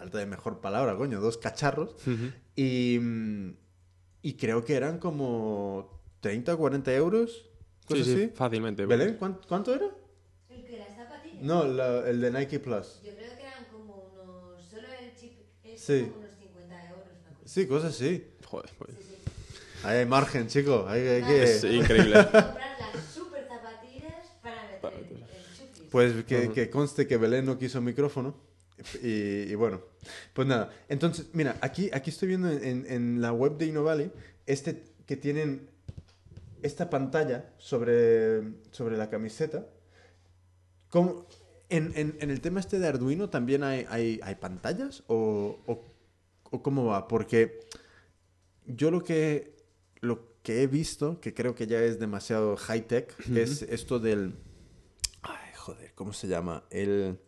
falta 0.00 0.16
de 0.18 0.24
mejor 0.26 0.60
palabra, 0.62 0.96
coño, 0.96 1.20
dos 1.20 1.36
cacharros. 1.36 1.94
y, 2.56 2.98
mm, 3.00 3.50
y 4.22 4.34
creo 4.34 4.64
que 4.64 4.74
eran 4.74 4.98
como 4.98 6.00
30 6.20 6.54
o 6.54 6.58
40 6.58 6.92
euros. 6.94 7.30
Sí, 7.80 7.86
Cosas 7.86 8.06
sí, 8.06 8.12
así. 8.14 8.32
fácilmente. 8.34 8.86
Belén, 8.86 9.16
¿cuánto, 9.18 9.46
cuánto 9.46 9.74
era? 9.74 9.90
El 10.48 10.64
que 10.64 10.78
las 10.78 10.94
zapatillas. 10.96 11.42
No, 11.42 11.64
la- 11.66 12.08
el 12.08 12.20
de 12.20 12.30
Nike 12.30 12.60
Plus. 12.60 13.00
Yo 13.04 13.12
creo 13.14 13.36
que 13.36 13.42
eran 13.42 13.64
como 13.70 13.94
unos. 14.14 14.64
Solo 14.70 14.86
el 15.02 15.14
chip 15.20 15.32
es 15.64 15.80
Sí. 15.80 16.06
como 16.08 16.20
unos 16.20 16.30
50 16.38 16.88
euros. 16.88 17.04
Sí, 17.44 17.66
cosas 17.66 17.94
así. 17.94 18.26
Joder, 18.46 18.70
pues, 18.78 18.92
Sí, 18.96 19.04
sí. 19.06 19.30
Ahí 19.84 19.98
hay 19.98 20.06
margen, 20.06 20.46
chico. 20.48 20.86
Hay, 20.88 21.00
hay 21.06 21.22
que... 21.24 21.42
Es 21.42 21.64
increíble. 21.64 22.14
Comprar 22.14 22.54
las 22.94 23.04
super 23.14 23.46
zapatillas 23.46 24.24
para 24.42 24.62
meter 24.70 24.92
el, 25.10 25.16
el 25.16 25.72
chupis. 25.74 25.90
Pues 25.90 26.24
que, 26.24 26.50
que 26.52 26.70
conste 26.70 27.06
que 27.06 27.16
Belén 27.18 27.44
no 27.44 27.58
quiso 27.58 27.80
micrófono. 27.82 28.34
Y, 29.02 29.50
y 29.50 29.54
bueno, 29.54 29.80
pues 30.32 30.46
nada. 30.48 30.70
Entonces, 30.88 31.26
mira, 31.32 31.56
aquí, 31.60 31.90
aquí 31.92 32.10
estoy 32.10 32.28
viendo 32.28 32.50
en, 32.50 32.86
en 32.88 33.20
la 33.20 33.32
web 33.32 33.56
de 33.58 33.66
InnoValley 33.66 34.10
este, 34.46 34.84
que 35.06 35.16
tienen 35.16 35.68
esta 36.62 36.90
pantalla 36.90 37.52
sobre, 37.58 38.42
sobre 38.70 38.96
la 38.96 39.08
camiseta. 39.10 39.66
¿Cómo- 40.88 41.26
en, 41.68 41.92
en- 41.94 42.16
en 42.20 42.30
el 42.30 42.40
tema 42.40 42.60
este 42.60 42.78
de 42.78 42.88
Arduino 42.88 43.30
también 43.30 43.62
hay, 43.62 43.86
hay, 43.88 44.18
hay 44.22 44.34
pantallas? 44.36 45.04
¿O, 45.06 45.60
o, 45.66 45.84
o 46.50 46.62
cómo 46.62 46.86
va? 46.86 47.06
Porque 47.06 47.60
yo 48.66 48.90
lo 48.90 49.04
que, 49.04 49.56
lo 50.00 50.30
que 50.42 50.62
he 50.62 50.66
visto, 50.66 51.20
que 51.20 51.32
creo 51.34 51.54
que 51.54 51.66
ya 51.66 51.80
es 51.82 52.00
demasiado 52.00 52.56
high-tech, 52.56 53.14
es 53.36 53.62
esto 53.62 53.98
del... 54.00 54.34
Ay, 55.22 55.52
joder, 55.56 55.92
¿cómo 55.94 56.12
se 56.12 56.26
llama? 56.28 56.64
El... 56.70 57.18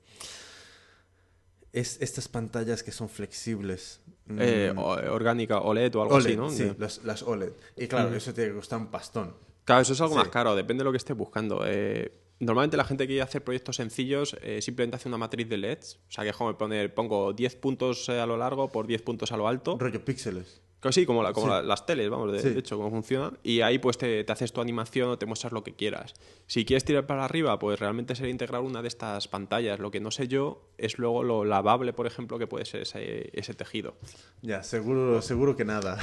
Es 1.73 1.99
estas 2.03 2.29
pantallas 2.29 2.83
que 2.83 2.93
son 2.93 3.09
flexibles. 3.09 4.01
eh, 4.39 4.73
Mm, 4.75 4.79
o- 4.79 4.93
orgánica, 5.13 5.59
OLED 5.61 5.95
o 5.97 6.03
algo 6.03 6.15
OLED, 6.15 6.27
así, 6.27 6.37
¿no? 6.37 6.49
sí, 6.51 6.73
las, 6.79 7.03
las 7.05 7.23
OLED. 7.25 7.53
Y 7.77 7.89
claro, 7.89 8.07
Ujú. 8.09 8.17
eso 8.19 8.33
tiene 8.33 8.51
que 8.51 8.57
costar 8.57 8.79
un 8.79 8.87
pastón. 8.87 9.35
Claro, 9.65 9.83
eso 9.83 9.93
es 9.95 10.01
algo 10.01 10.15
Sí. 10.15 10.19
más 10.21 10.29
caro, 10.29 10.55
depende 10.55 10.83
de 10.83 10.85
lo 10.85 10.93
que 10.93 10.99
estés 10.99 11.17
buscando. 11.17 11.63
Eh, 11.67 12.13
normalmente 12.39 12.77
la 12.77 12.85
gente 12.85 13.05
que 13.05 13.09
quiere 13.09 13.23
hacer 13.23 13.43
proyectos 13.43 13.77
sencillos 13.77 14.37
eh, 14.43 14.63
simplemente 14.63 14.97
hace 14.97 15.09
una 15.09 15.19
matriz 15.19 15.49
de 15.49 15.57
LEDs. 15.59 15.99
O 16.09 16.13
sea, 16.13 16.25
que 16.25 16.31
es 16.31 16.37
como 16.37 16.57
poner, 16.57 16.95
pongo 16.95 17.33
10 17.33 17.57
puntos 17.57 18.09
eh, 18.09 18.21
a 18.21 18.27
lo 18.27 18.37
largo 18.37 18.69
por 18.71 18.87
10 18.87 19.03
puntos 19.03 19.33
a 19.33 19.37
lo 19.37 19.49
alto. 19.49 19.77
Rollo 19.79 20.05
píxeles. 20.05 20.61
Sí, 20.91 21.07
como, 21.07 21.23
la- 21.23 21.33
como 21.33 21.47
Sí. 21.47 21.53
la- 21.53 21.63
las 21.63 21.87
teles, 21.87 22.11
vamos, 22.11 22.33
de, 22.33 22.41
Sí. 22.41 22.51
de 22.51 22.59
hecho, 22.59 22.77
cómo 22.77 22.91
funciona. 22.91 23.33
Y 23.45 23.61
ahí 23.61 23.79
pues 23.79 23.99
te, 23.99 24.25
te 24.25 24.33
haces 24.33 24.53
tu 24.53 24.61
animación 24.61 25.11
o 25.11 25.19
te 25.19 25.27
muestras 25.27 25.53
lo 25.53 25.63
que 25.63 25.75
quieras. 25.75 26.15
Si 26.47 26.65
quieres 26.65 26.85
tirar 26.85 27.07
para 27.07 27.25
arriba, 27.25 27.59
pues 27.59 27.79
realmente 27.79 28.17
sería 28.17 28.33
integrar 28.33 28.63
una 28.63 28.83
de 28.83 28.89
estas 28.89 29.29
pantallas. 29.29 29.79
Lo 29.79 29.91
que 29.93 30.01
no 30.01 30.11
sé 30.11 30.27
yo 30.27 30.69
es 30.79 30.99
luego 30.99 31.23
lo 31.23 31.45
lavable, 31.45 31.93
por 31.93 32.07
ejemplo, 32.09 32.39
que 32.39 32.47
puede 32.49 32.65
ser 32.65 32.83
ese, 32.83 33.31
ese 33.33 33.55
tejido. 33.55 33.97
Ya, 34.43 34.63
seguro, 34.65 35.23
seguro 35.23 35.55
que 35.57 35.65
nada. 35.65 35.99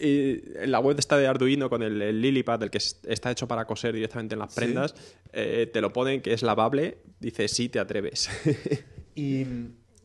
Y 0.00 0.40
en 0.58 0.70
la 0.70 0.80
web 0.80 0.98
está 0.98 1.16
de 1.16 1.26
Arduino 1.26 1.68
con 1.70 1.82
el, 1.82 2.00
el 2.02 2.20
Lilipad, 2.20 2.62
el 2.62 2.70
que 2.70 2.78
es- 2.78 3.00
está 3.04 3.30
hecho 3.30 3.46
para 3.48 3.66
coser 3.66 3.94
directamente 3.94 4.34
en 4.34 4.38
las 4.40 4.52
Sí. 4.52 4.60
prendas, 4.60 4.94
eh, 5.32 5.68
te 5.72 5.80
lo 5.80 5.92
ponen 5.92 6.20
que 6.22 6.32
es 6.32 6.42
lavable, 6.42 6.98
dice 7.20 7.48
sí, 7.48 7.68
te 7.68 7.78
atreves. 7.78 8.28
Y, 9.14 9.44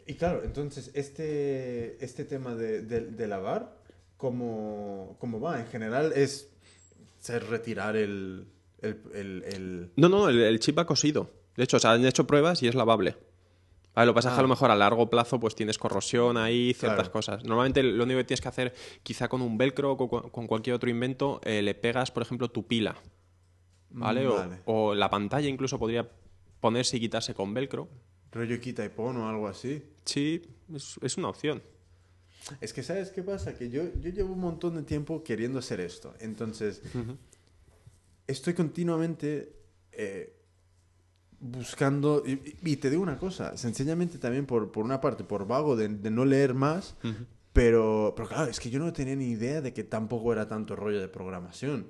y 0.08 0.14
claro, 0.16 0.44
entonces, 0.44 0.92
este, 0.94 2.04
este 2.04 2.24
tema 2.26 2.56
de, 2.56 2.82
de- 2.82 3.06
de 3.12 3.28
lavar, 3.28 3.78
¿cómo, 4.18 5.16
¿cómo 5.20 5.40
va? 5.40 5.60
En 5.60 5.68
general 5.68 6.14
es 6.16 6.50
ser 7.20 7.46
retirar 7.50 7.96
el... 7.96 8.48
el, 8.82 9.02
el- 9.14 9.44
el- 9.46 9.92
no, 9.96 10.10
no, 10.10 10.30
el, 10.30 10.60
chip 10.60 10.78
va 10.78 10.86
cosido. 10.86 11.30
De 11.56 11.64
hecho, 11.64 11.80
se 11.80 11.88
han 11.88 12.06
hecho 12.06 12.26
pruebas 12.28 12.62
y 12.64 12.68
es 12.68 12.76
lavable. 12.76 13.16
Vale, 13.96 14.06
lo 14.06 14.14
que 14.14 14.18
pasa 14.18 14.30
es 14.30 14.34
que 14.36 14.40
a 14.40 14.44
lo 14.44 14.48
Ah. 14.48 14.50
mejor 14.50 14.70
a 14.72 14.76
largo 14.76 15.10
plazo 15.10 15.40
pues 15.40 15.56
tienes 15.56 15.80
corrosión 15.80 16.38
ahí, 16.38 16.74
ciertas 16.76 17.00
Claro. 17.10 17.12
cosas. 17.12 17.44
Normalmente 17.44 17.82
lo 17.82 18.04
único 18.04 18.20
que 18.20 18.26
tienes 18.26 18.42
que 18.42 18.48
hacer, 18.48 18.74
quizá 19.02 19.28
con 19.28 19.42
un 19.42 19.58
velcro 19.58 19.94
o 19.94 19.98
con, 20.10 20.30
con 20.30 20.46
cualquier 20.46 20.76
otro 20.76 20.90
invento, 20.90 21.42
eh, 21.44 21.64
le 21.64 21.74
pegas, 21.74 22.12
por 22.12 22.22
ejemplo, 22.22 22.50
tu 22.50 22.68
pila. 22.68 22.96
¿Vale? 23.90 24.28
O- 24.28 24.36
vale. 24.36 24.58
O, 24.66 24.94
la 24.94 25.10
pantalla 25.10 25.48
incluso 25.50 25.80
podría 25.80 26.08
ponerse 26.60 26.98
y 26.98 27.00
quitarse 27.00 27.34
con 27.34 27.54
velcro. 27.56 27.88
Rollo 28.32 28.60
quita 28.60 28.84
y 28.84 28.90
pon 28.90 29.18
o 29.18 29.30
algo 29.30 29.48
así. 29.48 29.84
Sí, 30.06 30.42
es, 30.74 30.96
es 31.02 31.18
una 31.18 31.30
opción. 31.30 31.62
Es 32.62 32.74
que, 32.74 32.84
¿sabes 32.84 33.12
qué 33.12 33.24
pasa? 33.24 33.58
Que 33.58 33.70
yo, 33.70 33.84
yo 34.00 34.10
llevo 34.10 34.34
un 34.34 34.40
montón 34.40 34.76
de 34.76 34.84
tiempo 34.84 35.24
queriendo 35.24 35.60
hacer 35.60 35.80
esto. 35.80 36.14
Entonces, 36.20 36.82
estoy 38.26 38.54
continuamente 38.54 39.54
eh, 39.92 40.34
buscando... 41.40 42.24
Y, 42.26 42.78
te 42.78 42.90
digo 42.90 43.02
una 43.02 43.18
cosa, 43.18 43.58
sencillamente 43.58 44.18
también 44.18 44.46
por, 44.46 44.72
por 44.72 44.86
una 44.86 45.02
parte, 45.02 45.24
por 45.24 45.48
vago 45.48 45.76
de, 45.76 45.90
de 45.90 46.10
no 46.10 46.26
leer 46.26 46.54
más, 46.54 46.96
pero, 47.54 48.14
pero 48.16 48.30
claro, 48.30 48.50
es 48.50 48.60
que 48.60 48.70
yo 48.70 48.80
no 48.80 48.94
tenía 48.94 49.16
ni 49.16 49.30
idea 49.30 49.62
de 49.62 49.74
que 49.74 49.84
tampoco 49.84 50.32
era 50.32 50.48
tanto 50.48 50.76
rollo 50.76 51.02
de 51.02 51.10
programación. 51.10 51.88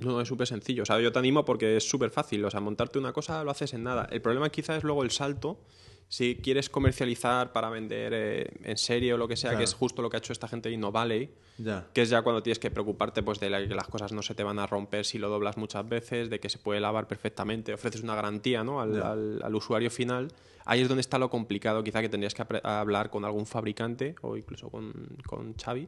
No, 0.00 0.12
no, 0.12 0.20
es 0.20 0.28
súper 0.28 0.46
sencillo. 0.46 0.82
O 0.82 0.86
sea, 0.86 1.00
yo 1.00 1.12
te 1.12 1.18
animo 1.18 1.44
porque 1.44 1.76
es 1.76 1.88
súper 1.88 2.10
fácil. 2.10 2.44
O 2.44 2.50
sea, 2.50 2.60
montarte 2.60 2.98
una 2.98 3.12
cosa 3.12 3.44
lo 3.44 3.50
haces 3.50 3.74
en 3.74 3.84
nada. 3.84 4.08
El 4.10 4.20
problema 4.22 4.48
quizá 4.50 4.76
es 4.76 4.82
luego 4.84 5.02
el 5.02 5.10
salto. 5.10 5.60
Si 6.08 6.36
quieres 6.42 6.68
comercializar 6.68 7.52
para 7.52 7.70
vender 7.70 8.12
eh, 8.12 8.50
en 8.64 8.76
serie 8.76 9.14
o 9.14 9.16
lo 9.16 9.28
que 9.28 9.36
sea, 9.36 9.50
Claro. 9.50 9.58
que 9.60 9.64
es 9.64 9.74
justo 9.74 10.02
lo 10.02 10.10
que 10.10 10.16
ha 10.16 10.18
hecho 10.18 10.32
esta 10.32 10.48
gente 10.48 10.68
de 10.68 10.74
InnoValley, 10.74 11.30
Ya. 11.58 11.86
que 11.94 12.02
es 12.02 12.08
ya 12.10 12.22
cuando 12.22 12.42
tienes 12.42 12.58
que 12.58 12.68
preocuparte 12.72 13.22
pues, 13.22 13.38
de 13.38 13.48
la- 13.48 13.60
que 13.68 13.74
las 13.76 13.86
cosas 13.86 14.10
no 14.12 14.20
se 14.22 14.34
te 14.34 14.42
van 14.42 14.58
a 14.58 14.66
romper 14.66 15.04
si 15.04 15.18
lo 15.18 15.28
doblas 15.28 15.56
muchas 15.56 15.88
veces, 15.88 16.28
de 16.28 16.40
que 16.40 16.48
se 16.48 16.58
puede 16.58 16.80
lavar 16.80 17.06
perfectamente, 17.06 17.72
ofreces 17.72 18.02
una 18.02 18.16
garantía 18.16 18.64
¿no? 18.64 18.80
al, 18.80 19.00
al- 19.00 19.40
al 19.44 19.54
usuario 19.54 19.88
final. 19.88 20.32
Ahí 20.64 20.80
es 20.80 20.88
donde 20.88 21.00
está 21.00 21.16
lo 21.18 21.30
complicado, 21.30 21.84
quizá 21.84 22.00
que 22.00 22.08
tendrías 22.08 22.34
que 22.34 22.42
hablar 22.64 23.10
con 23.10 23.24
algún 23.24 23.46
fabricante 23.46 24.16
o 24.22 24.36
incluso 24.36 24.68
con, 24.68 24.92
con 25.26 25.54
Xavi, 25.54 25.86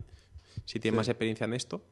si 0.66 0.78
tienes 0.78 0.94
Sí. 0.94 0.96
más 0.98 1.08
experiencia 1.08 1.46
en 1.46 1.54
esto. 1.54 1.82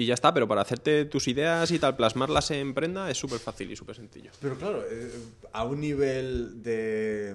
Y 0.00 0.06
ya 0.06 0.14
está, 0.14 0.32
pero 0.32 0.46
para 0.46 0.60
hacerte 0.62 1.04
tus 1.06 1.26
ideas 1.26 1.70
y 1.72 1.78
tal, 1.80 1.96
plasmarlas 1.96 2.52
en 2.52 2.72
prenda 2.72 3.10
es 3.10 3.18
súper 3.18 3.40
fácil 3.40 3.70
y 3.70 3.76
súper 3.76 3.96
sencillo. 3.96 4.30
Pero 4.40 4.56
claro, 4.56 4.84
eh, 4.88 5.10
a 5.52 5.64
un 5.64 5.80
nivel 5.80 6.62
de... 6.62 7.34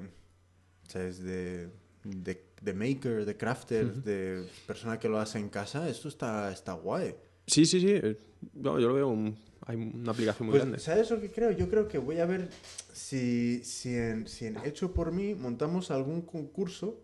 ¿Sabes? 0.88 1.22
De, 1.22 1.70
de, 2.06 2.42
de 2.62 2.74
maker, 2.74 3.26
de 3.26 3.36
crafter, 3.38 3.94
de 3.94 4.48
persona 4.66 4.98
que 4.98 5.10
lo 5.10 5.20
hace 5.20 5.40
en 5.40 5.50
casa, 5.50 5.90
esto 5.90 6.08
está, 6.08 6.52
está 6.54 6.72
guay. 6.74 7.16
Sí, 7.48 7.66
sí, 7.66 7.82
sí. 7.82 7.90
eh, 7.90 8.18
no, 8.54 8.80
yo 8.80 8.88
lo 8.88 8.94
veo, 8.94 9.08
un- 9.10 9.38
hay 9.66 9.76
una 9.76 10.12
aplicación 10.12 10.48
muy 10.48 10.54
Pues, 10.54 10.62
grande. 10.64 10.80
¿sabes 10.80 11.10
lo 11.12 11.20
que 11.20 11.32
creo? 11.32 11.52
Yo 11.52 11.68
creo 11.70 11.88
que 11.90 11.98
voy 11.98 12.20
a 12.20 12.26
ver 12.26 12.48
si, 12.94 13.62
si, 13.66 13.94
en, 13.96 14.26
si 14.28 14.46
en 14.46 14.58
Hecho 14.66 14.94
por 14.94 15.12
mí 15.12 15.36
montamos 15.36 15.92
algún 15.92 16.22
concurso 16.22 17.02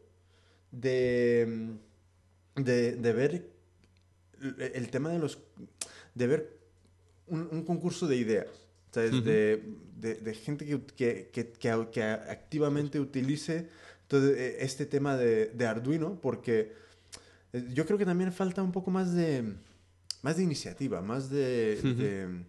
de, 0.72 1.74
de, 2.56 2.96
de 2.96 3.14
ver 3.14 3.59
el, 4.42 4.90
tema 4.90 5.10
de 5.10 5.20
los... 5.20 5.40
de 6.16 6.28
ver 6.28 6.58
un, 7.28 7.48
un 7.52 7.64
concurso 7.64 8.08
de 8.08 8.16
ideas. 8.18 8.48
¿sabes? 8.92 9.24
De, 9.24 9.62
de- 9.98 10.16
de 10.16 10.34
gente 10.34 10.66
que, 10.66 10.82
que, 11.32 11.52
que, 11.92 12.02
activamente 12.02 13.00
utilice 13.00 13.70
todo 14.08 14.30
eh, 14.34 14.58
este 14.64 14.88
tema 14.88 15.16
de, 15.16 15.48
de 15.48 15.66
Arduino 15.68 16.20
porque 16.20 16.74
eh, 17.54 17.68
yo 17.72 17.86
creo 17.86 18.00
que 18.00 18.06
también 18.06 18.32
falta 18.34 18.64
un 18.64 18.72
poco 18.72 18.90
más 18.90 19.14
de 19.14 19.54
más 20.24 20.38
de 20.38 20.44
iniciativa, 20.44 21.02
más 21.04 21.30
de, 21.30 21.80
de, 21.82 22.44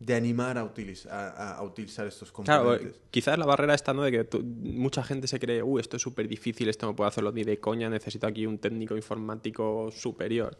de 0.00 0.14
animar 0.14 0.56
a, 0.56 0.64
utiliz- 0.64 1.06
a, 1.10 1.62
utilizar 1.62 2.06
estos 2.06 2.32
Claro, 2.32 2.62
componentes. 2.70 2.96
eh, 2.96 3.00
quizás 3.10 3.38
la 3.38 3.44
barrera 3.46 3.74
está, 3.74 3.92
¿no? 3.92 4.02
De 4.04 4.10
que 4.10 4.24
tú- 4.24 4.42
mucha 4.42 5.02
gente 5.04 5.28
se 5.28 5.38
cree, 5.38 5.62
uy, 5.62 5.80
esto 5.82 5.96
es 5.96 6.02
súper 6.02 6.26
difícil, 6.26 6.68
esto 6.68 6.86
no 6.86 6.96
puedo 6.96 7.06
hacerlo 7.08 7.30
ni 7.30 7.44
de 7.44 7.60
coña, 7.60 7.90
necesito 7.90 8.26
aquí 8.26 8.46
un 8.46 8.58
técnico 8.58 8.96
informático 8.96 9.90
superior. 9.92 10.56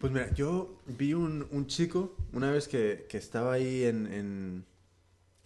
Pues 0.00 0.12
mira, 0.12 0.32
yo 0.34 0.78
vi 0.86 1.14
un, 1.14 1.46
un 1.50 1.66
chico 1.66 2.16
una 2.32 2.50
vez 2.50 2.68
que, 2.68 3.06
que 3.08 3.18
estaba 3.18 3.54
ahí 3.54 3.84
en, 3.84 4.06
en, 4.12 4.64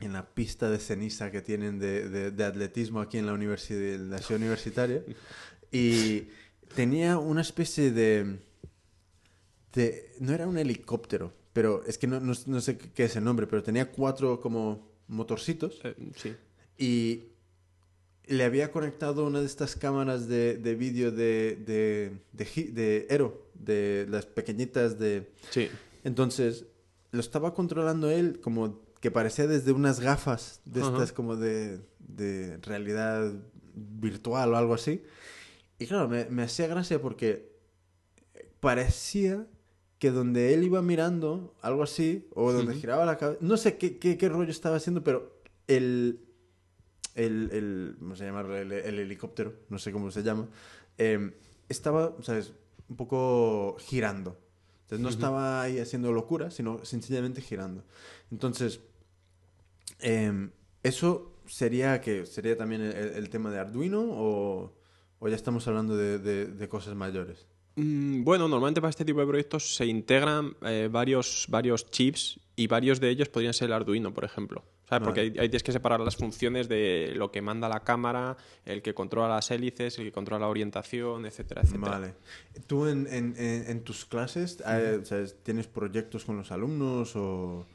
en 0.00 0.12
la 0.12 0.34
pista 0.34 0.70
de 0.70 0.78
ceniza 0.78 1.30
que 1.30 1.40
tienen 1.42 1.78
de, 1.78 2.08
de- 2.08 2.30
de 2.30 2.44
atletismo 2.44 3.00
aquí 3.00 3.18
en 3.18 3.26
la, 3.26 3.32
universidad, 3.34 3.94
en 3.94 4.10
la 4.10 4.18
ciudad 4.18 4.40
universitaria 4.40 5.02
y 5.72 6.28
tenía 6.74 7.18
una 7.18 7.40
especie 7.42 7.90
de, 7.92 8.38
de... 9.74 10.12
No 10.20 10.32
era 10.32 10.46
un 10.46 10.58
helicóptero, 10.58 11.32
pero 11.52 11.84
es 11.86 11.98
que 11.98 12.06
no, 12.06 12.20
no- 12.20 12.34
no 12.46 12.60
sé 12.60 12.78
qué 12.78 13.04
es 13.04 13.16
el 13.16 13.24
nombre, 13.24 13.46
pero 13.46 13.62
tenía 13.62 13.90
cuatro 13.90 14.40
como 14.40 14.90
motorcitos 15.08 15.80
Eh, 15.84 15.94
sí. 16.16 16.36
y 16.78 17.31
le 18.32 18.44
había 18.44 18.72
conectado 18.72 19.26
una 19.26 19.40
de 19.40 19.46
estas 19.46 19.76
cámaras 19.76 20.26
de, 20.26 20.56
de 20.56 20.74
vídeo 20.74 21.12
de, 21.12 21.54
de, 21.66 22.18
de, 22.32 22.72
de 22.72 23.06
Aero, 23.10 23.46
de 23.52 24.06
las 24.08 24.24
pequeñitas 24.24 24.98
de... 24.98 25.30
Sí. 25.50 25.68
Entonces, 26.02 26.64
lo 27.10 27.20
estaba 27.20 27.52
controlando 27.52 28.10
él 28.10 28.40
como 28.40 28.80
que 29.00 29.10
parecía 29.10 29.46
desde 29.46 29.72
unas 29.72 30.00
gafas 30.00 30.62
de 30.64 30.80
estas 30.80 31.12
como 31.12 31.36
de, 31.36 31.80
de 31.98 32.56
realidad 32.62 33.34
virtual 33.74 34.54
o 34.54 34.56
algo 34.56 34.72
así. 34.72 35.02
Y 35.78 35.86
claro, 35.86 36.08
me, 36.08 36.24
me 36.26 36.44
hacía 36.44 36.66
gracia 36.68 37.02
porque 37.02 37.52
parecía 38.60 39.46
que 39.98 40.10
donde 40.10 40.54
él 40.54 40.64
iba 40.64 40.80
mirando, 40.80 41.54
algo 41.60 41.82
así, 41.82 42.26
o 42.34 42.50
donde 42.50 42.76
giraba 42.76 43.04
la 43.04 43.18
cabeza, 43.18 43.40
no 43.42 43.58
sé 43.58 43.76
qué, 43.76 43.98
qué, 43.98 44.16
qué 44.16 44.28
rollo 44.30 44.50
estaba 44.50 44.76
haciendo, 44.76 45.04
pero 45.04 45.38
el, 45.66 46.31
el, 47.14 47.50
el 47.52 47.96
¿cómo 47.98 48.16
se 48.16 48.24
llama? 48.24 48.40
El, 48.58 48.72
el 48.72 48.98
helicóptero, 48.98 49.52
no 49.68 49.78
sé 49.78 49.92
cómo 49.92 50.10
se 50.10 50.22
llama, 50.22 50.48
eh, 50.98 51.32
estaba, 51.68 52.14
¿sabes? 52.22 52.52
Un 52.88 52.96
poco 52.96 53.76
girando. 53.80 54.36
Entonces 54.82 55.02
no 55.02 55.08
estaba 55.08 55.62
ahí 55.62 55.78
haciendo 55.78 56.12
locura, 56.12 56.50
sino 56.50 56.84
sencillamente 56.84 57.40
girando. 57.40 57.82
Entonces, 58.30 58.80
eh, 60.00 60.50
eso 60.82 61.32
sería 61.46 62.00
que 62.00 62.26
sería 62.26 62.56
también 62.56 62.82
el, 62.82 62.94
el 62.94 63.28
tema 63.30 63.50
de 63.50 63.58
Arduino 63.58 64.00
o, 64.02 64.72
o 65.18 65.28
ya 65.28 65.36
estamos 65.36 65.66
hablando 65.68 65.96
de, 65.96 66.18
de- 66.18 66.46
de 66.46 66.68
cosas 66.68 66.94
mayores. 66.94 67.46
Mm, 67.76 68.22
Bueno, 68.24 68.48
normalmente 68.48 68.80
para 68.80 68.90
este 68.90 69.04
tipo 69.04 69.20
de 69.20 69.26
proyectos 69.26 69.74
se 69.76 69.86
integran 69.86 70.54
eh, 70.62 70.88
varios, 70.90 71.46
varios 71.48 71.90
chips 71.90 72.38
y 72.56 72.66
varios 72.66 73.00
de 73.00 73.08
ellos 73.10 73.28
podrían 73.28 73.54
ser 73.54 73.66
el 73.68 73.72
Arduino, 73.74 74.12
por 74.12 74.24
ejemplo. 74.24 74.62
¿Sabes? 74.96 75.06
Porque 75.06 75.20
ahí, 75.20 75.26
ahí 75.28 75.48
tienes 75.48 75.62
que 75.62 75.72
separar 75.72 76.00
las 76.00 76.16
funciones 76.16 76.68
de 76.68 77.12
lo 77.16 77.30
que 77.30 77.40
manda 77.40 77.68
la 77.68 77.80
cámara, 77.80 78.36
el 78.66 78.82
que 78.82 78.92
controla 78.94 79.28
las 79.36 79.50
hélices, 79.50 79.98
el 79.98 80.04
que 80.04 80.12
controla 80.12 80.40
la 80.44 80.48
orientación, 80.48 81.24
etcétera, 81.24 81.62
etcétera. 81.62 81.90
Vale. 81.92 82.14
¿Tú 82.66 82.86
en, 82.86 83.06
en- 83.06 83.34
en- 83.38 83.70
en 83.70 83.84
tus 83.84 84.04
clases 84.04 84.62
eh, 84.66 85.00
¿sabes? 85.04 85.36
tienes 85.42 85.66
proyectos 85.66 86.24
con 86.24 86.36
los 86.36 86.52
alumnos 86.52 87.16
o...? 87.16 87.66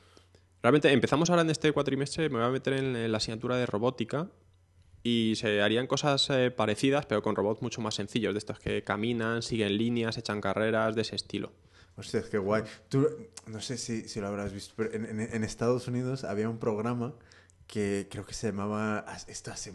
Realmente 0.61 0.91
empezamos 0.91 1.29
ahora 1.29 1.43
en 1.43 1.49
este 1.49 1.71
cuatrimestre, 1.71 2.29
me 2.29 2.37
voy 2.37 2.47
a 2.47 2.49
meter 2.51 2.73
en, 2.73 2.95
en 2.95 3.11
la 3.11 3.17
asignatura 3.17 3.55
de 3.57 3.65
robótica 3.65 4.29
y 5.03 5.33
se 5.37 5.61
harían 5.61 5.87
cosas 5.87 6.29
eh, 6.29 6.51
parecidas, 6.51 7.05
pero 7.05 7.21
con 7.21 7.35
robots 7.35 7.61
mucho 7.61 7.79
más 7.81 7.95
sencillos, 7.95 8.33
de 8.33 8.39
estos 8.39 8.59
que 8.59 8.83
caminan, 8.83 9.41
siguen 9.41 9.77
líneas, 9.77 10.17
echan 10.17 10.41
carreras, 10.41 10.95
de 10.95 11.01
ese 11.03 11.15
estilo. 11.15 11.51
Hostia, 11.97 12.23
qué 12.29 12.37
guay. 12.37 12.63
Tú, 12.89 13.07
no 13.47 13.59
sé 13.59 13.77
si, 13.77 14.07
si 14.07 14.21
lo 14.21 14.27
habrás 14.27 14.53
visto, 14.53 14.73
pero 14.77 14.93
en, 14.93 15.05
en- 15.05 15.19
en 15.33 15.43
Estados 15.43 15.87
Unidos 15.87 16.23
había 16.23 16.47
un 16.49 16.59
programa 16.59 17.13
que 17.65 18.07
creo 18.09 18.25
que 18.25 18.33
se 18.33 18.47
llamaba, 18.47 19.05
esto 19.27 19.51
hace 19.51 19.73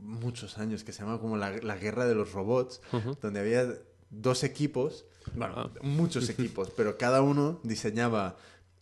muchos 0.00 0.56
años, 0.58 0.84
que 0.84 0.92
se 0.92 1.00
llamaba 1.00 1.20
como 1.20 1.36
la, 1.36 1.50
la 1.58 1.76
guerra 1.76 2.06
de 2.06 2.14
los 2.14 2.32
robots, 2.32 2.80
donde 3.20 3.40
había 3.40 3.66
dos 4.10 4.44
equipos, 4.44 5.04
bueno, 5.34 5.54
Ah. 5.56 5.70
muchos 5.82 6.28
equipos, 6.28 6.70
pero 6.76 6.96
cada 6.96 7.22
uno 7.22 7.60
diseñaba 7.64 8.36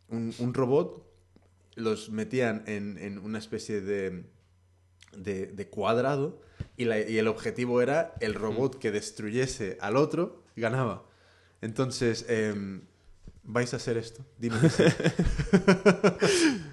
un, 0.08 0.34
un 0.38 0.52
robot, 0.54 1.02
los 1.76 2.10
metían 2.10 2.64
en, 2.66 2.98
en 2.98 3.18
una 3.18 3.38
especie 3.38 3.80
de, 3.80 4.24
de, 5.16 5.46
de 5.46 5.68
cuadrado 5.68 6.40
y, 6.76 6.84
la- 6.84 7.00
y 7.00 7.16
el 7.18 7.28
objetivo 7.28 7.80
era 7.80 8.14
el 8.20 8.34
robot 8.34 8.78
que 8.78 8.90
destruyese 8.90 9.78
al 9.80 9.96
otro 9.96 10.42
ganaba. 10.56 11.04
Entonces, 11.62 12.26
em, 12.28 12.82
¿vais 13.42 13.72
a 13.72 13.76
hacer 13.76 13.96
esto? 13.96 14.22
Dime 14.38 14.60
que 14.60 14.68
sí. 14.68 14.82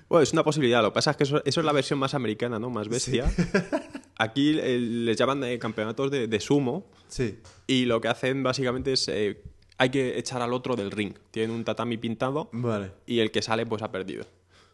Bueno, 0.09 0.23
es 0.23 0.33
una 0.33 0.43
posibilidad. 0.43 0.81
Lo 0.81 0.89
que 0.91 0.95
pasa 0.95 1.11
es 1.11 1.17
que 1.17 1.23
eso, 1.23 1.41
eso 1.45 1.59
es 1.61 1.65
la 1.65 1.71
versión 1.71 1.99
más 1.99 2.13
americana, 2.15 2.59
¿no? 2.59 2.69
Más 2.69 2.87
bestia. 2.89 3.31
Aquí 4.17 4.57
eh, 4.59 4.79
les 4.79 5.17
llaman 5.17 5.43
eh, 5.43 5.59
campeonatos 5.59 6.11
de, 6.11 6.27
de 6.27 6.39
sumo 6.39 6.85
Sí. 7.07 7.39
y 7.67 7.85
lo 7.85 8.01
que 8.01 8.07
hacen 8.09 8.43
básicamente 8.43 8.93
es 8.93 9.07
eh, 9.07 9.41
hay 9.77 9.89
que 9.91 10.17
echar 10.17 10.41
al 10.41 10.53
otro 10.53 10.75
del 10.75 10.91
ring. 10.91 11.13
Tienen 11.31 11.55
un 11.55 11.63
tatami 11.63 11.97
pintado 11.97 12.49
Vale, 12.51 12.91
y 13.05 13.19
el 13.19 13.31
que 13.31 13.41
sale 13.41 13.65
pues 13.65 13.81
ha 13.83 13.91
perdido. 13.91 14.25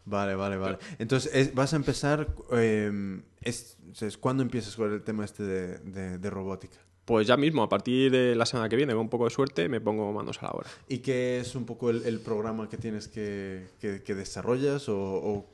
vale, 0.06 0.34
vale, 0.34 0.56
vale. 0.56 0.78
Entonces, 0.98 1.30
es- 1.34 1.54
vas 1.54 1.72
a 1.74 1.76
empezar... 1.76 2.26
em, 2.50 3.22
es, 3.42 3.76
es- 4.00 4.16
¿Cuándo 4.18 4.42
empiezas 4.42 4.74
con 4.74 4.92
el 4.92 5.02
tema 5.02 5.24
este 5.24 5.42
de, 5.44 5.78
de- 5.78 6.18
de 6.18 6.30
robótica? 6.30 6.78
Pues 7.06 7.26
ya 7.26 7.36
mismo, 7.38 7.62
a 7.62 7.68
partir 7.68 8.10
de 8.10 8.34
la 8.34 8.44
semana 8.44 8.68
que 8.68 8.76
viene, 8.76 8.92
con 8.92 9.02
un 9.02 9.08
poco 9.08 9.24
de 9.24 9.30
suerte, 9.30 9.68
me 9.70 9.80
pongo 9.80 10.12
manos 10.12 10.42
a 10.42 10.46
la 10.46 10.50
obra. 10.50 10.68
¿Y 10.88 10.98
qué 10.98 11.38
es 11.40 11.54
un 11.54 11.64
poco 11.64 11.88
el, 11.88 12.20
programa 12.20 12.68
que 12.68 12.76
tienes 12.76 13.08
que, 13.08 13.68
que- 13.80 14.02
que 14.02 14.14
desarrollas 14.14 14.88
o, 14.88 14.98
o 14.98 15.46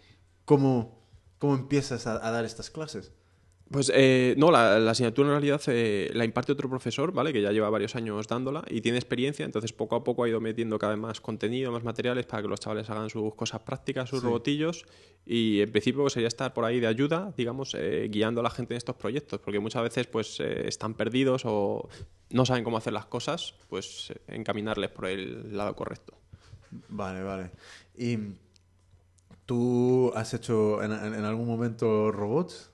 cómo, 0.45 0.99
cómo 1.39 1.55
empiezas 1.55 2.07
a 2.07 2.19
dar 2.19 2.45
estas 2.45 2.71
clases? 2.71 3.13
Pues 3.73 3.91
eh, 3.95 4.35
no, 4.37 4.51
la, 4.51 4.79
la 4.79 4.91
asignatura 4.91 5.29
en 5.29 5.33
realidad 5.33 5.61
eh, 5.69 6.11
la 6.15 6.25
imparte 6.27 6.53
otro 6.53 6.69
profesor, 6.69 7.11
¿vale? 7.13 7.33
Que 7.33 7.41
ya 7.41 7.51
lleva 7.53 7.71
varios 7.71 7.97
años 7.97 8.29
dándola 8.29 8.63
y 8.69 8.81
tiene 8.83 8.99
experiencia, 8.99 9.45
entonces 9.47 9.73
poco 9.73 9.97
a 9.97 10.05
poco 10.05 10.25
ha 10.25 10.29
ido 10.29 10.41
metiendo 10.41 10.79
cada 10.79 10.93
vez 10.93 11.01
más 11.01 11.21
contenido, 11.21 11.73
más 11.73 11.83
materiales 11.83 12.27
para 12.27 12.43
que 12.43 12.49
los 12.49 12.61
chavales 12.61 12.91
hagan 12.91 13.09
sus 13.09 13.35
cosas 13.35 13.61
prácticas, 13.63 14.11
sus 14.11 14.21
Sí. 14.21 14.27
robotillos 14.27 14.85
y 15.25 15.61
en 15.63 15.71
principio 15.73 16.03
pues, 16.03 16.13
sería 16.13 16.29
estar 16.29 16.53
por 16.53 16.65
ahí 16.67 16.81
de 16.81 16.87
ayuda, 16.87 17.33
digamos, 17.37 17.75
eh, 17.75 18.09
guiando 18.13 18.41
a 18.41 18.45
la 18.45 18.51
gente 18.51 18.75
en 18.75 18.79
estos 18.79 18.97
proyectos, 18.97 19.41
porque 19.41 19.59
muchas 19.59 19.83
veces 19.83 20.07
pues 20.07 20.39
eh, 20.41 20.69
están 20.69 20.95
perdidos 20.95 21.43
o 21.47 21.89
no 22.31 22.45
saben 22.45 22.65
cómo 22.65 22.77
hacer 22.77 22.93
las 22.93 23.07
cosas, 23.07 23.55
pues 23.71 24.13
encaminarles 24.29 24.91
por 24.91 25.07
el 25.07 25.57
lado 25.57 25.75
correcto. 25.75 26.15
Vale, 26.89 27.23
vale. 27.23 27.51
¿Y 27.97 28.19
tú 29.47 30.13
has 30.15 30.35
hecho 30.35 30.83
en, 30.83 30.93
en- 30.93 31.15
en 31.15 31.25
algún 31.25 31.47
momento 31.47 32.11
robots? 32.13 32.71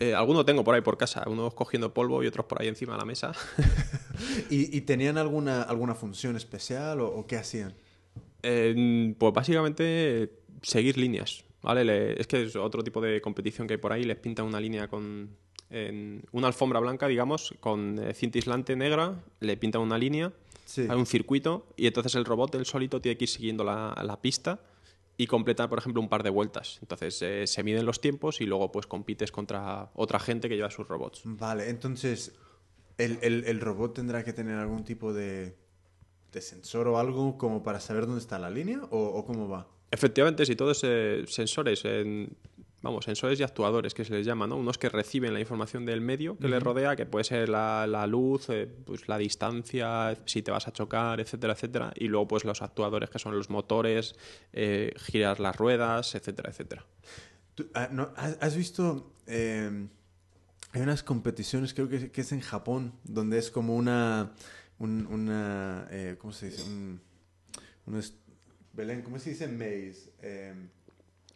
Eh, 0.00 0.14
algunos 0.14 0.46
tengo 0.46 0.64
por 0.64 0.74
ahí 0.74 0.80
por 0.80 0.96
casa, 0.96 1.22
unos 1.28 1.52
cogiendo 1.54 1.92
polvo 1.92 2.22
y 2.24 2.26
otros 2.26 2.46
por 2.46 2.60
ahí 2.60 2.68
encima 2.68 2.94
de 2.94 2.98
la 2.98 3.04
mesa. 3.04 3.32
¿Y, 4.50 4.74
y 4.76 4.80
tenían 4.82 5.18
alguna, 5.18 5.62
alguna 5.62 5.94
función 5.94 6.36
especial 6.36 7.00
o, 7.00 7.08
o 7.08 7.26
qué 7.26 7.36
hacían? 7.36 7.74
Eh, 8.42 9.14
pues 9.18 9.32
básicamente 9.34 10.32
seguir 10.62 10.96
líneas, 10.96 11.44
¿vale? 11.62 11.84
Le- 11.84 12.20
es 12.20 12.26
que 12.26 12.42
es 12.44 12.56
otro 12.56 12.82
tipo 12.82 13.00
de 13.02 13.20
competición 13.20 13.66
que 13.68 13.74
hay 13.74 13.78
por 13.78 13.92
ahí, 13.92 14.04
les 14.04 14.16
pintan 14.16 14.46
una 14.46 14.58
línea 14.60 14.88
con 14.88 15.36
en 15.72 16.22
una 16.32 16.48
alfombra 16.48 16.80
blanca, 16.80 17.06
digamos, 17.06 17.54
con 17.60 17.98
eh, 18.02 18.12
cinta 18.12 18.38
aislante 18.38 18.74
negra, 18.74 19.22
le 19.38 19.56
pintan 19.56 19.82
una 19.82 19.98
línea, 19.98 20.32
Sí. 20.64 20.86
hay 20.88 20.96
un 20.96 21.06
circuito 21.06 21.66
y 21.76 21.86
entonces 21.88 22.14
el 22.14 22.24
robot 22.24 22.54
él 22.54 22.64
solito 22.64 23.00
tiene 23.00 23.16
que 23.18 23.24
ir 23.24 23.28
siguiendo 23.28 23.64
la, 23.64 23.94
la 24.04 24.20
pista 24.20 24.60
y 25.22 25.26
completar, 25.26 25.68
por 25.68 25.78
ejemplo, 25.78 26.00
un 26.00 26.08
par 26.08 26.22
de 26.22 26.30
vueltas. 26.30 26.78
Entonces 26.80 27.20
eh, 27.20 27.46
se 27.46 27.62
miden 27.62 27.84
los 27.84 28.00
tiempos 28.00 28.40
y 28.40 28.46
luego 28.46 28.72
pues 28.72 28.86
compites 28.86 29.30
contra 29.30 29.90
otra 29.94 30.18
gente 30.18 30.48
que 30.48 30.56
lleva 30.56 30.70
sus 30.70 30.88
robots. 30.88 31.20
Vale, 31.24 31.68
entonces, 31.68 32.34
¿el, 32.96 33.18
el- 33.20 33.44
el 33.44 33.60
robot 33.60 33.92
tendrá 33.94 34.24
que 34.24 34.32
tener 34.32 34.56
algún 34.56 34.82
tipo 34.84 35.12
de, 35.12 35.56
de 36.32 36.40
sensor 36.40 36.88
o 36.88 36.98
algo 36.98 37.36
como 37.36 37.62
para 37.62 37.80
saber 37.80 38.06
dónde 38.06 38.20
está 38.20 38.38
la 38.38 38.48
línea 38.48 38.80
o, 38.90 38.98
o 38.98 39.24
cómo 39.26 39.46
va? 39.48 39.68
Efectivamente, 39.90 40.46
sí, 40.46 40.56
todos 40.56 40.80
eh, 40.84 41.24
sensores, 41.26 41.84
en- 41.84 42.34
vamos, 42.82 43.04
sensores 43.04 43.38
y 43.40 43.42
actuadores 43.42 43.92
que 43.94 44.04
se 44.04 44.12
les 44.14 44.24
llama, 44.26 44.46
¿no? 44.46 44.56
Unos 44.56 44.78
que 44.78 44.88
reciben 44.88 45.32
la 45.34 45.40
información 45.40 45.84
del 45.84 46.00
medio 46.00 46.38
que 46.38 46.48
les 46.48 46.62
rodea, 46.62 46.96
que 46.96 47.06
puede 47.06 47.24
ser 47.24 47.48
la, 47.48 47.86
la 47.86 48.06
luz, 48.06 48.48
eh, 48.50 48.66
pues 48.86 49.08
la 49.08 49.18
distancia, 49.18 50.16
si 50.24 50.42
te 50.42 50.50
vas 50.50 50.66
a 50.68 50.72
chocar, 50.72 51.20
etcétera, 51.20 51.52
etcétera, 51.52 51.92
y 51.96 52.08
luego 52.08 52.28
pues 52.28 52.44
los 52.44 52.62
actuadores 52.62 53.10
que 53.10 53.18
son 53.18 53.36
los 53.36 53.50
motores, 53.50 54.14
eh, 54.52 54.92
girar 54.96 55.40
las 55.40 55.56
ruedas, 55.56 56.14
etcétera, 56.14 56.50
etcétera. 56.50 56.86
Tú, 57.54 57.66
ah, 57.74 57.88
no, 57.92 58.12
¿has, 58.16 58.38
has 58.40 58.56
visto? 58.56 59.12
eh, 59.26 59.86
hay 60.72 60.82
unas 60.82 61.02
competiciones, 61.02 61.74
creo 61.74 61.88
que, 61.88 62.10
que 62.12 62.20
es 62.20 62.32
en 62.32 62.40
Japón, 62.40 62.92
donde 63.04 63.38
es 63.38 63.50
como 63.50 63.74
una. 63.76 64.32
un- 64.78 65.06
una 65.06 65.86
eh, 65.90 66.16
¿Cómo 66.18 66.32
se 66.32 66.46
dice? 66.46 66.62
Un, 66.62 67.00
un 67.86 68.02
Belén, 68.72 69.02
¿cómo 69.02 69.18
se 69.18 69.30
dice 69.30 69.48
maze? 69.48 70.12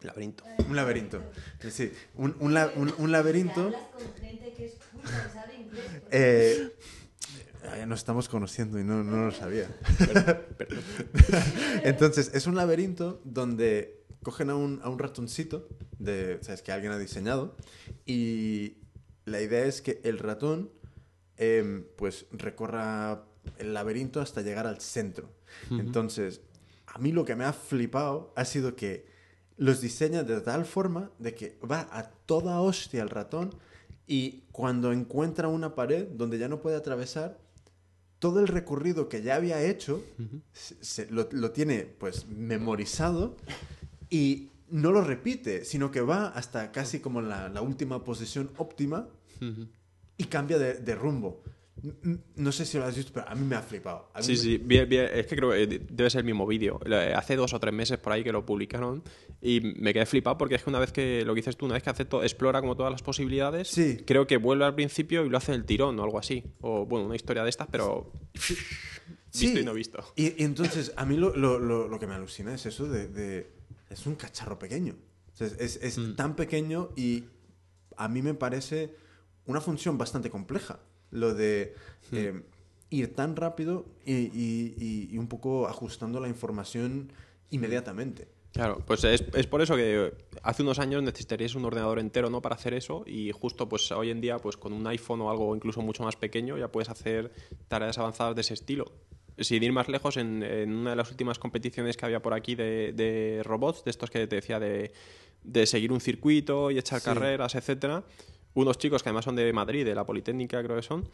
Laberinto. 0.04 0.44
un 0.68 0.76
laberinto. 0.76 1.22
Sí, 1.70 1.92
un, 2.14 2.36
un 2.40 2.54
la- 2.54 2.70
un- 2.76 2.94
un 2.98 3.10
laberinto. 3.12 3.62
Hablas 3.66 3.80
con 3.92 4.14
gente 4.22 4.52
que 4.52 4.66
es 4.66 4.74
culta, 4.92 5.30
sabe 5.32 5.54
inglés. 5.56 5.84
porque- 6.00 6.08
Eh, 6.16 6.72
ah, 7.82 7.86
nos 7.86 7.98
estamos 8.00 8.28
conociendo 8.28 8.78
y 8.78 8.84
no, 8.84 9.02
no 9.02 9.26
lo 9.26 9.32
sabía. 9.32 9.68
Entonces, 11.84 12.30
es 12.34 12.46
un 12.46 12.54
laberinto 12.56 13.20
donde 13.24 14.02
cogen 14.22 14.50
a 14.50 14.56
un, 14.56 14.80
a 14.82 14.88
un 14.88 14.98
ratoncito 14.98 15.68
de, 15.98 16.38
¿sabes? 16.42 16.62
que 16.62 16.72
alguien 16.72 16.92
ha 16.92 16.98
diseñado 16.98 17.56
y 18.06 18.78
la 19.24 19.40
idea 19.40 19.64
es 19.66 19.82
que 19.82 20.00
el 20.04 20.18
ratón 20.18 20.70
em, 21.36 21.84
pues 21.96 22.26
recorra 22.32 23.24
el 23.58 23.74
laberinto 23.74 24.20
hasta 24.20 24.40
llegar 24.42 24.66
al 24.66 24.80
centro. 24.80 25.30
Entonces, 25.70 26.40
a 26.86 26.98
mí 26.98 27.12
lo 27.12 27.24
que 27.24 27.36
me 27.36 27.44
ha 27.44 27.52
flipado 27.52 28.32
ha 28.36 28.44
sido 28.44 28.76
que 28.76 29.06
los 29.56 29.80
diseña 29.80 30.22
de 30.24 30.40
tal 30.40 30.64
forma 30.64 31.10
de 31.18 31.34
que 31.34 31.58
va 31.70 31.88
a 31.92 32.10
toda 32.26 32.60
hostia 32.60 33.02
el 33.02 33.10
ratón 33.10 33.50
y 34.06 34.42
cuando 34.52 34.92
encuentra 34.92 35.48
una 35.48 35.74
pared 35.74 36.06
donde 36.08 36.38
ya 36.38 36.48
no 36.48 36.60
puede 36.60 36.76
atravesar, 36.76 37.38
todo 38.18 38.40
el 38.40 38.48
recorrido 38.48 39.08
que 39.08 39.22
ya 39.22 39.36
había 39.36 39.62
hecho 39.62 40.02
se- 40.52 40.82
se- 40.84 41.10
lo, 41.10 41.28
lo 41.32 41.50
tiene 41.52 41.82
pues 41.82 42.26
memorizado 42.26 43.36
y 44.10 44.50
no 44.70 44.92
lo 44.92 45.02
repite, 45.02 45.64
sino 45.64 45.90
que 45.90 46.00
va 46.00 46.28
hasta 46.28 46.72
casi 46.72 47.00
como 47.00 47.20
la, 47.20 47.48
la 47.48 47.60
última 47.62 48.02
posición 48.02 48.50
óptima 48.56 49.08
y 50.16 50.24
cambia 50.24 50.58
de, 50.58 50.74
de 50.74 50.94
rumbo. 50.94 51.42
No 52.36 52.50
sé 52.52 52.64
si 52.64 52.78
lo 52.78 52.84
has 52.84 52.96
visto, 52.96 53.12
pero 53.12 53.28
a 53.28 53.34
mí 53.34 53.44
me 53.46 53.56
ha 53.56 53.62
flipado. 53.62 54.10
A 54.14 54.18
mí 54.18 54.24
Sí, 54.24 54.32
me- 54.32 54.36
sí, 54.38 54.58
bien, 54.58 54.88
bien, 54.88 55.08
es 55.12 55.26
que 55.26 55.36
creo 55.36 55.50
que 55.50 55.66
debe 55.66 56.08
ser 56.10 56.20
el 56.20 56.24
mismo 56.24 56.46
vídeo. 56.46 56.80
Eh, 56.86 57.12
Hace 57.14 57.36
dos 57.36 57.52
o 57.52 57.60
tres 57.60 57.74
meses 57.74 57.98
por 57.98 58.12
ahí 58.12 58.24
que 58.24 58.32
lo 58.32 58.46
publicaron 58.46 59.02
y 59.42 59.60
me 59.60 59.92
quedé 59.92 60.06
flipado 60.06 60.38
porque 60.38 60.54
es 60.54 60.62
que 60.62 60.70
una 60.70 60.78
vez 60.78 60.92
que, 60.92 61.24
lo 61.24 61.34
que 61.34 61.40
dices 61.40 61.56
tú, 61.56 61.66
una 61.66 61.74
vez 61.74 61.82
que 61.82 61.90
hace 61.90 62.02
explora 62.22 62.60
como 62.60 62.76
todas 62.76 62.90
las 62.92 63.02
posibilidades, 63.02 63.68
Sí. 63.68 63.98
creo 64.06 64.26
que 64.26 64.36
vuelve 64.38 64.64
al 64.64 64.74
principio 64.74 65.24
y 65.26 65.28
lo 65.28 65.36
hace 65.36 65.52
el 65.52 65.64
tirón 65.64 65.98
o 65.98 66.04
algo 66.04 66.18
así. 66.18 66.42
O 66.60 66.86
bueno, 66.86 67.06
una 67.06 67.16
historia 67.16 67.42
de 67.44 67.50
estas, 67.50 67.68
pero 67.70 68.12
visto 69.32 69.58
y 69.60 69.64
no 69.64 69.74
visto. 69.74 70.02
Y, 70.16 70.40
y 70.40 70.44
entonces, 70.44 70.92
a 70.96 71.04
mí 71.04 71.16
lo, 71.16 71.36
lo- 71.36 71.58
lo- 71.58 71.88
lo 71.88 71.98
que 71.98 72.06
me 72.06 72.14
alucina 72.14 72.54
es 72.54 72.66
eso 72.66 72.86
de... 72.88 73.08
de- 73.08 73.52
es 73.90 74.06
un 74.06 74.14
cacharro 74.16 74.58
pequeño. 74.58 74.94
O 75.32 75.36
sea, 75.36 75.46
es 75.46 75.54
es- 75.60 75.76
es 75.82 75.98
Mm. 75.98 76.16
tan 76.16 76.36
pequeño 76.36 76.90
y 76.96 77.24
a 77.96 78.08
mí 78.08 78.22
me 78.22 78.34
parece 78.34 78.94
una 79.46 79.60
función 79.60 79.98
bastante 79.98 80.30
compleja. 80.30 80.80
Lo 81.10 81.34
de 81.34 81.74
Mm. 82.10 82.16
eh, 82.16 82.42
ir 82.90 83.14
tan 83.14 83.34
rápido 83.36 83.86
y, 84.04 84.12
y- 84.14 84.74
y- 84.78 85.08
y 85.14 85.18
un 85.18 85.26
poco 85.28 85.66
ajustando 85.66 86.20
la 86.20 86.28
información 86.28 87.10
inmediatamente. 87.50 88.28
Claro, 88.52 88.80
pues 88.86 89.02
es, 89.02 89.24
es 89.34 89.46
por 89.48 89.62
eso 89.62 89.74
que 89.74 90.12
hace 90.44 90.62
unos 90.62 90.78
años 90.78 91.02
necesitarías 91.02 91.56
un 91.56 91.64
ordenador 91.64 91.98
entero, 91.98 92.30
¿no? 92.30 92.40
Para 92.40 92.54
hacer 92.54 92.72
eso 92.74 93.02
y 93.06 93.32
justo 93.32 93.68
pues 93.68 93.90
hoy 93.90 94.10
en 94.10 94.20
día 94.20 94.38
pues 94.38 94.56
con 94.56 94.72
un 94.72 94.86
iPhone 94.86 95.22
o 95.22 95.30
algo 95.30 95.56
incluso 95.56 95.82
mucho 95.82 96.04
más 96.04 96.14
pequeño 96.14 96.56
ya 96.56 96.68
puedes 96.68 96.88
hacer 96.88 97.32
tareas 97.66 97.98
avanzadas 97.98 98.36
de 98.36 98.42
ese 98.42 98.54
estilo. 98.54 98.92
Sin 99.38 99.64
ir 99.64 99.72
más 99.72 99.88
lejos, 99.88 100.16
en, 100.16 100.44
en 100.44 100.72
una 100.72 100.90
de 100.90 100.96
las 100.96 101.10
últimas 101.10 101.40
competiciones 101.40 101.96
que 101.96 102.06
había 102.06 102.22
por 102.22 102.32
aquí 102.34 102.54
de, 102.54 102.92
de 102.92 103.42
robots, 103.42 103.82
de 103.84 103.90
estos 103.90 104.08
que 104.08 104.24
te 104.28 104.36
decía 104.36 104.60
de, 104.60 104.92
de 105.42 105.66
seguir 105.66 105.90
un 105.90 106.00
circuito 106.00 106.70
y 106.70 106.78
echar 106.78 107.00
Sí. 107.00 107.06
carreras, 107.06 107.56
etcétera, 107.56 108.04
unos 108.54 108.78
chicos 108.78 109.02
que 109.02 109.08
además 109.08 109.24
son 109.24 109.36
de 109.36 109.52
Madrid, 109.52 109.84
de 109.84 109.94
la 109.94 110.04
Politécnica 110.06 110.62
creo 110.62 110.76
que 110.76 110.82
son, 110.82 111.08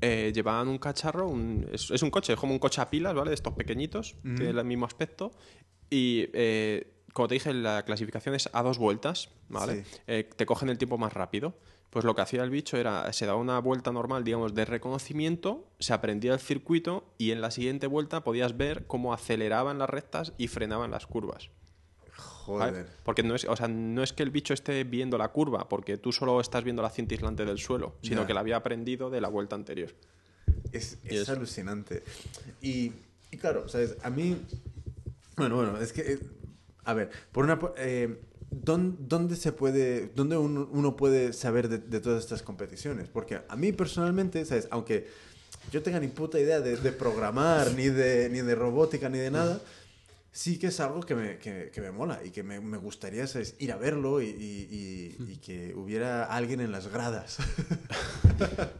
eh, 0.00 0.32
llevaban 0.34 0.68
un 0.68 0.78
cacharro, 0.78 1.28
un- 1.28 1.68
es, 1.72 1.90
es 1.90 2.02
un 2.02 2.10
coche, 2.10 2.32
es 2.32 2.38
como 2.38 2.52
un 2.52 2.58
coche 2.58 2.80
a 2.80 2.88
pilas, 2.90 3.14
¿vale? 3.14 3.30
De 3.30 3.34
estos 3.34 3.52
pequeñitos, 3.54 4.16
tiene 4.22 4.50
el 4.50 4.64
mismo 4.64 4.86
aspecto. 4.86 5.32
Y 5.90 6.28
eh, 6.32 6.92
como 7.12 7.28
te 7.28 7.34
dije, 7.34 7.52
la 7.54 7.84
clasificación 7.84 8.34
es 8.34 8.48
a 8.52 8.62
dos 8.62 8.78
vueltas, 8.78 9.28
¿vale? 9.48 9.84
Sí. 9.84 9.90
Eh, 10.06 10.28
te 10.36 10.46
cogen 10.46 10.68
el 10.68 10.78
tiempo 10.78 10.98
más 10.98 11.12
rápido. 11.12 11.54
Pues 11.90 12.04
lo 12.04 12.14
que 12.14 12.20
hacía 12.20 12.42
el 12.42 12.50
bicho 12.50 12.76
era, 12.76 13.10
se 13.12 13.24
daba 13.24 13.38
una 13.38 13.58
vuelta 13.60 13.90
normal, 13.92 14.22
digamos, 14.24 14.54
de 14.54 14.64
reconocimiento, 14.66 15.66
se 15.78 15.94
aprendía 15.94 16.34
el 16.34 16.40
circuito 16.40 17.04
y 17.16 17.30
en 17.30 17.40
la 17.40 17.50
siguiente 17.50 17.86
vuelta 17.86 18.22
podías 18.24 18.56
ver 18.56 18.86
cómo 18.86 19.14
aceleraban 19.14 19.78
las 19.78 19.88
rectas 19.88 20.32
y 20.36 20.48
frenaban 20.48 20.90
las 20.90 21.06
curvas. 21.06 21.48
Joder. 22.16 22.86
Porque 23.04 23.22
no 23.22 23.34
es, 23.34 23.44
o 23.44 23.56
sea, 23.56 23.68
no 23.68 24.02
es 24.02 24.12
que 24.12 24.22
el 24.22 24.30
bicho 24.30 24.54
esté 24.54 24.84
viendo 24.84 25.18
la 25.18 25.28
curva, 25.28 25.68
porque 25.68 25.96
tú 25.98 26.12
solo 26.12 26.40
estás 26.40 26.64
viendo 26.64 26.82
la 26.82 26.90
cinta 26.90 27.14
aislante 27.14 27.44
del 27.44 27.58
suelo, 27.58 27.96
sino 28.02 28.22
Ya. 28.22 28.26
que 28.26 28.34
la 28.34 28.40
había 28.40 28.56
aprendido 28.56 29.10
de 29.10 29.20
la 29.20 29.28
vuelta 29.28 29.56
anterior. 29.56 29.90
Es, 30.72 30.98
es 31.04 31.22
eso. 31.22 31.32
alucinante. 31.32 32.02
Y, 32.62 32.92
y 33.30 33.36
claro, 33.38 33.68
¿sabes? 33.68 33.96
A 34.02 34.10
mí... 34.10 34.40
Bueno, 35.36 35.56
bueno, 35.56 35.78
es 35.78 35.92
que... 35.92 36.18
a 36.84 36.94
ver, 36.94 37.10
por 37.32 37.44
una... 37.44 37.58
eh, 37.76 38.20
¿dón- 38.50 38.96
¿Dónde 39.00 39.36
se 39.36 39.52
puede... 39.52 40.08
¿Dónde 40.14 40.36
uno, 40.36 40.68
uno 40.72 40.96
puede 40.96 41.32
saber 41.32 41.68
de, 41.68 41.78
de 41.78 42.00
todas 42.00 42.22
estas 42.22 42.42
competiciones? 42.42 43.08
Porque 43.08 43.40
a 43.48 43.56
mí 43.56 43.72
personalmente, 43.72 44.44
¿sabes? 44.44 44.68
Aunque 44.70 45.08
yo 45.72 45.82
tenga 45.82 45.98
ni 46.00 46.08
puta 46.08 46.38
idea 46.38 46.60
de, 46.60 46.76
de 46.76 46.92
programar, 46.92 47.72
ni 47.72 47.88
de, 47.88 48.28
ni 48.30 48.40
de 48.40 48.54
robótica, 48.54 49.08
ni 49.08 49.18
de 49.18 49.30
nada, 49.30 49.60
sí 50.36 50.58
que 50.58 50.66
es 50.66 50.80
algo 50.80 51.00
que 51.00 51.14
me, 51.14 51.38
que, 51.38 51.70
que 51.72 51.80
me 51.80 51.90
mola 51.90 52.20
y 52.22 52.30
que 52.30 52.42
me, 52.42 52.60
me 52.60 52.76
gustaría 52.76 53.26
¿sabes? 53.26 53.56
ir 53.58 53.72
a 53.72 53.76
verlo 53.76 54.20
y, 54.20 54.26
y- 54.26 55.16
y- 55.18 55.32
y 55.32 55.36
que 55.38 55.74
hubiera 55.74 56.24
alguien 56.24 56.60
en 56.60 56.70
las 56.72 56.88
gradas. 56.88 57.38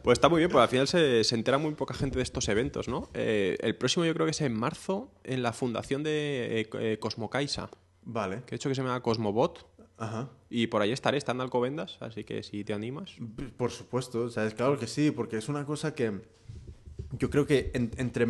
Pues 0.03 0.17
está 0.17 0.29
muy 0.29 0.37
bien, 0.39 0.51
porque 0.51 0.61
al 0.63 0.69
final 0.69 0.87
se, 0.87 1.23
se 1.23 1.33
entera 1.33 1.57
muy 1.57 1.73
poca 1.73 1.93
gente 1.95 2.17
de 2.17 2.21
estos 2.23 2.47
eventos, 2.47 2.87
¿no? 2.87 3.09
Eh, 3.15 3.57
el 3.61 3.75
próximo 3.75 4.05
yo 4.05 4.13
creo 4.13 4.25
que 4.27 4.31
es 4.31 4.41
en 4.41 4.53
marzo, 4.53 5.11
en 5.23 5.41
la 5.41 5.51
fundación 5.51 6.03
de 6.03 6.61
eh, 6.61 6.69
eh, 6.79 6.97
Cosmocaisa, 6.99 7.69
vale. 8.03 8.43
que 8.45 8.53
he 8.53 8.57
hecho 8.57 8.69
que 8.69 8.75
se 8.75 8.83
llama 8.83 9.01
Cosmobot, 9.01 9.65
Ajá. 9.97 10.29
y 10.51 10.67
por 10.67 10.83
ahí 10.83 10.91
estaré, 10.91 11.17
está 11.17 11.31
en 11.31 11.41
Alcobendas, 11.41 11.97
así 12.01 12.23
que 12.23 12.43
si 12.43 12.63
te 12.63 12.73
animas. 12.73 13.15
Por 13.57 13.71
supuesto, 13.71 14.29
¿sabes? 14.29 14.53
Claro 14.53 14.77
que 14.77 14.85
sí, 14.85 15.09
porque 15.09 15.37
es 15.37 15.49
una 15.49 15.65
cosa 15.65 15.95
que 15.95 16.21
yo 17.13 17.29
creo 17.31 17.47
que 17.47 17.71
en- 17.73 17.91
entre 17.97 18.27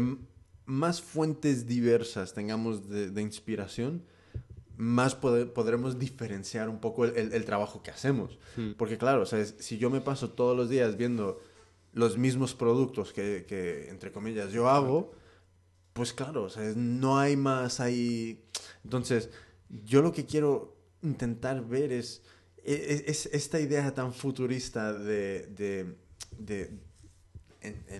más 0.67 1.01
fuentes 1.01 1.65
diversas 1.65 2.33
tengamos 2.35 2.87
de, 2.89 3.09
de 3.09 3.21
inspiración, 3.23 4.03
más 4.77 5.19
pode- 5.19 5.47
podremos 5.47 5.97
diferenciar 5.97 6.69
un 6.69 6.79
poco 6.79 7.05
el, 7.05 7.17
el- 7.17 7.33
el 7.33 7.45
trabajo 7.45 7.81
que 7.81 7.89
hacemos. 7.89 8.37
Porque 8.77 8.99
claro, 8.99 9.25
¿sabes? 9.25 9.55
si 9.59 9.79
yo 9.79 9.89
me 9.89 10.01
paso 10.01 10.29
todos 10.29 10.55
los 10.55 10.69
días 10.69 10.95
viendo 10.97 11.41
los 11.93 12.15
mismos 12.17 12.53
productos 12.53 13.11
que, 13.11 13.45
que, 13.47 13.89
entre 13.89 14.11
comillas, 14.11 14.51
yo 14.51 14.69
hago, 14.69 15.13
pues 15.93 16.13
claro, 16.13 16.47
¿sabes? 16.49 16.75
no 16.75 17.17
hay 17.17 17.35
más 17.35 17.79
ahí. 17.79 18.43
Entonces, 18.83 19.29
yo 19.85 20.03
lo 20.03 20.11
que 20.11 20.25
quiero 20.27 20.75
intentar 21.01 21.65
ver 21.65 21.91
es, 21.91 22.21
e- 22.63 22.73
e- 23.07 23.09
es 23.11 23.25
esta 23.27 23.59
idea 23.59 23.93
tan 23.95 24.13
futurista 24.13 24.93
de, 24.93 25.47
de, 25.47 25.95
de- 26.37 26.71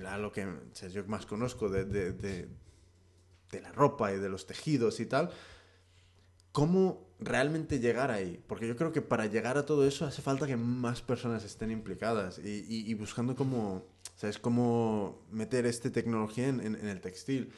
a 0.08 0.18
lo 0.18 0.32
que 0.32 0.46
o 0.46 0.60
sea, 0.74 0.90
yo 0.90 1.04
más 1.06 1.26
conozco 1.26 1.70
de, 1.70 1.86
de, 1.86 2.12
de- 2.14 2.48
de 3.52 3.62
la 3.62 3.72
ropa 3.72 4.12
y 4.14 4.18
de 4.18 4.28
los 4.30 4.46
tejidos 4.46 5.00
y 5.00 5.06
tal. 5.06 5.30
¿Cómo 6.52 7.08
realmente 7.20 7.80
llegar 7.80 8.10
ahí? 8.12 8.42
Porque 8.48 8.68
yo 8.68 8.76
creo 8.76 8.92
que 8.92 9.02
para 9.02 9.26
llegar 9.28 9.58
a 9.58 9.66
todo 9.66 9.88
eso 9.88 10.06
hace 10.06 10.22
falta 10.22 10.48
que 10.48 10.58
más 10.58 11.02
personas 11.02 11.44
estén 11.44 11.72
implicadas 11.72 12.40
y, 12.40 12.66
y- 12.68 12.90
y 12.90 12.94
buscando 12.96 13.36
cómo, 13.36 13.86
¿sabes? 14.16 14.40
cómo 14.40 15.22
meter 15.32 15.66
esta 15.66 15.92
tecnología 15.92 16.48
en, 16.48 16.60
en- 16.62 16.76
en 16.76 16.88
el 16.88 17.00
textil. 17.00 17.52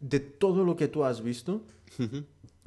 De 0.00 0.18
todo 0.18 0.64
lo 0.64 0.76
que 0.76 0.88
tú 0.88 1.04
has 1.04 1.22
visto, 1.22 1.62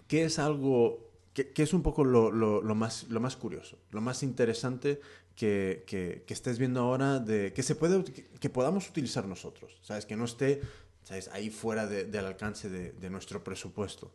¿qué 0.07 0.23
es 0.25 0.39
algo, 0.39 1.11
qué, 1.33 1.49
qué 1.51 1.63
es 1.63 1.73
un 1.73 1.81
poco 1.83 2.05
lo, 2.05 2.31
lo- 2.31 2.61
lo 2.61 2.75
más, 2.75 3.09
lo 3.09 3.19
más 3.19 3.35
curioso, 3.35 3.77
lo 3.91 3.99
más 4.01 4.23
interesante 4.23 5.01
que, 5.35 5.83
que- 5.87 6.23
que 6.27 6.33
estés 6.33 6.57
viendo 6.59 6.79
ahora, 6.81 7.19
de, 7.19 7.53
que, 7.53 7.63
se 7.63 7.75
puede, 7.75 8.03
que, 8.03 8.25
que 8.39 8.49
podamos 8.49 8.87
utilizar 8.89 9.25
nosotros? 9.27 9.77
¿Sabes? 9.81 10.05
Que 10.05 10.15
no 10.15 10.25
esté 10.25 10.61
¿sabes? 11.03 11.27
ahí 11.29 11.49
fuera 11.49 11.87
de- 11.87 12.05
del 12.05 12.25
alcance 12.25 12.69
de, 12.69 12.91
de 12.93 13.09
nuestro 13.09 13.43
presupuesto. 13.43 14.11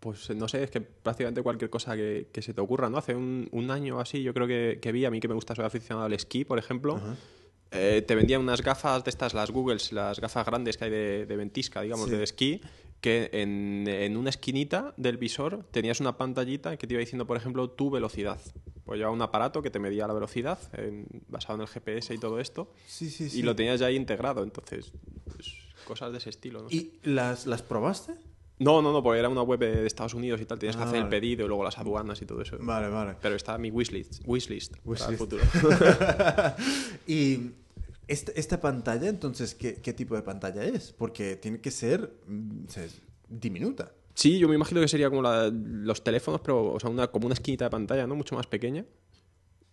Pues 0.00 0.30
no 0.30 0.46
sé, 0.46 0.62
es 0.62 0.70
que 0.70 0.80
prácticamente 0.80 1.42
cualquier 1.42 1.68
cosa 1.70 1.96
que, 1.96 2.28
que 2.32 2.40
se 2.42 2.54
te 2.54 2.60
ocurra, 2.60 2.88
¿no? 2.88 2.98
Hace 2.98 3.16
un, 3.16 3.48
un 3.50 3.70
año 3.72 3.98
así 3.98 4.22
yo 4.22 4.32
creo 4.32 4.46
que, 4.46 4.78
que 4.80 4.92
vi, 4.92 5.04
a 5.04 5.10
mí 5.10 5.18
que 5.18 5.26
me 5.26 5.34
gusta, 5.34 5.54
soy 5.56 5.64
aficionado 5.64 6.06
al 6.06 6.12
esquí, 6.12 6.44
por 6.44 6.58
ejemplo, 6.60 7.00
eh, 7.72 8.04
te 8.06 8.14
vendían 8.14 8.40
unas 8.40 8.62
gafas 8.62 9.02
de 9.02 9.10
estas, 9.10 9.34
las 9.34 9.50
Googles, 9.50 9.90
las 9.92 10.20
gafas 10.20 10.46
grandes 10.46 10.76
que 10.76 10.84
hay 10.84 10.90
de, 10.90 11.26
de 11.26 11.36
ventisca, 11.36 11.80
digamos, 11.82 12.08
Sí. 12.08 12.14
de 12.16 12.22
esquí, 12.22 12.60
que 13.00 13.30
en, 13.32 13.86
en 13.88 14.16
una 14.16 14.30
esquinita 14.30 14.92
del 14.96 15.16
visor 15.18 15.64
tenías 15.70 16.00
una 16.00 16.16
pantallita 16.16 16.76
que 16.76 16.86
te 16.86 16.94
iba 16.94 17.00
diciendo, 17.00 17.26
por 17.26 17.36
ejemplo, 17.36 17.70
tu 17.70 17.90
velocidad. 17.90 18.40
Pues 18.84 18.98
llevaba 18.98 19.14
un 19.14 19.22
aparato 19.22 19.62
que 19.62 19.70
te 19.70 19.78
medía 19.78 20.06
la 20.08 20.14
velocidad, 20.14 20.58
en- 20.72 21.06
basado 21.28 21.56
en 21.56 21.60
el 21.62 21.68
GPS 21.68 22.12
y 22.14 22.18
todo 22.18 22.40
esto, 22.40 22.72
Sí, 22.86 23.08
sí, 23.10 23.28
sí. 23.30 23.40
y 23.40 23.42
lo 23.42 23.54
tenías 23.54 23.78
ya 23.80 23.86
ahí 23.86 23.96
integrado, 23.96 24.42
entonces, 24.42 24.92
pues, 25.32 25.54
cosas 25.84 26.10
de 26.12 26.18
ese 26.18 26.30
estilo, 26.30 26.62
no 26.62 26.70
sé. 26.70 26.74
¿Y 26.76 26.98
las, 27.04 27.46
las 27.46 27.62
probaste? 27.62 28.14
No, 28.60 28.82
no, 28.82 28.92
no, 28.92 29.00
porque 29.04 29.20
era 29.20 29.28
una 29.28 29.42
web 29.42 29.60
de 29.60 29.86
Estados 29.86 30.14
Unidos 30.14 30.40
y 30.40 30.44
tal, 30.44 30.58
tienes 30.58 30.74
que 30.74 30.82
Ah, 30.82 30.86
hacer 30.86 30.96
el 30.96 31.04
vale. 31.04 31.16
pedido 31.20 31.44
y 31.44 31.48
luego 31.48 31.62
las 31.62 31.78
aduanas 31.78 32.20
y 32.22 32.26
todo 32.26 32.42
eso. 32.42 32.56
Vale, 32.60 32.88
vale. 32.88 33.14
Pero 33.22 33.36
está 33.36 33.56
mi 33.58 33.70
wishlist, 33.70 34.20
wishlist, 34.26 34.72
para 34.78 34.82
el 34.82 34.90
Wishlist. 34.90 35.18
futuro. 35.18 35.44
y 37.06 37.50
esta, 38.08 38.32
esta 38.32 38.60
pantalla, 38.60 39.08
entonces, 39.08 39.54
¿qué, 39.54 39.74
qué 39.76 39.92
tipo 39.92 40.16
de 40.16 40.22
pantalla 40.22 40.64
es? 40.64 40.92
Porque 40.92 41.36
tiene 41.36 41.60
que 41.60 41.70
ser 41.70 42.12
mm, 42.26 42.64
o 42.66 42.70
sea, 42.70 42.84
es 42.84 43.00
diminuta. 43.28 43.92
Sí, 44.14 44.38
yo 44.38 44.48
me 44.48 44.56
imagino 44.56 44.80
que 44.80 44.88
sería 44.88 45.08
como 45.10 45.22
la- 45.22 45.48
los 45.52 46.02
teléfonos, 46.02 46.40
pero 46.40 46.72
o 46.72 46.80
sea, 46.80 46.90
una, 46.90 47.06
como 47.08 47.26
una 47.26 47.34
esquinita 47.34 47.66
de 47.66 47.70
pantalla, 47.70 48.06
¿no? 48.06 48.16
Mucho 48.16 48.34
más 48.34 48.46
pequeña. 48.48 48.84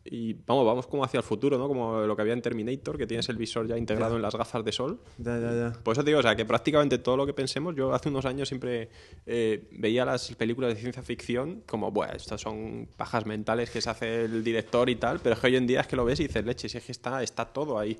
Y 0.08 0.34
vamos, 0.34 0.68
vamos 0.68 0.86
como 0.86 1.04
hacia 1.04 1.18
el 1.18 1.24
futuro, 1.24 1.58
¿no? 1.58 1.68
Como 1.68 2.02
lo 2.02 2.16
que 2.16 2.22
había 2.22 2.34
en 2.36 2.42
Terminator, 2.44 2.96
que 2.96 3.08
tienes 3.08 3.28
el 3.30 3.38
visor 3.38 3.66
ya 3.66 3.76
integrado 3.76 4.12
Ya. 4.12 4.16
en 4.18 4.22
las 4.22 4.36
gafas 4.36 4.64
de 4.64 4.72
sol. 4.72 5.00
Ya, 5.18 5.40
ya, 5.40 5.52
ya. 5.52 5.74
Por 5.82 5.94
eso 5.94 6.04
te 6.04 6.12
digo, 6.12 6.20
o 6.20 6.22
sea, 6.22 6.36
que 6.36 6.46
prácticamente 6.46 7.00
todo 7.00 7.18
lo 7.18 7.26
que 7.26 7.34
pensemos, 7.34 7.76
yo 7.76 7.92
hace 7.92 8.10
unos 8.10 8.24
años 8.26 8.48
siempre 8.48 8.90
eh, 9.26 9.68
veía 9.72 10.06
las 10.06 10.36
películas 10.36 10.76
de 10.76 10.80
ciencia 10.80 11.02
ficción 11.02 11.64
como, 11.66 11.90
bueno, 11.92 12.14
estas 12.14 12.40
son 12.40 12.88
pajas 12.96 13.26
mentales 13.26 13.72
que 13.72 13.82
se 13.82 13.90
hace 13.90 14.26
el 14.26 14.44
director 14.44 14.92
y 14.92 14.96
tal, 14.98 15.20
pero 15.22 15.34
es 15.34 15.42
que 15.42 15.48
hoy 15.48 15.56
en 15.56 15.66
día 15.66 15.82
es 15.82 15.88
que 15.88 15.96
lo 15.96 16.06
ves 16.06 16.20
y 16.20 16.28
dices, 16.28 16.46
leche, 16.46 16.70
si 16.70 16.78
es 16.78 16.84
que 16.86 16.92
está, 16.92 17.24
está 17.24 17.46
todo 17.46 17.80
ahí, 17.80 17.98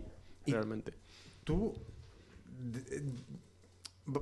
realmente. 0.52 0.94
Tú, 1.44 1.74
b- 4.06 4.22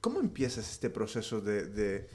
¿cómo 0.00 0.20
empiezas 0.20 0.70
este 0.70 0.90
proceso 0.90 1.40
de, 1.40 1.66
de 1.66 2.08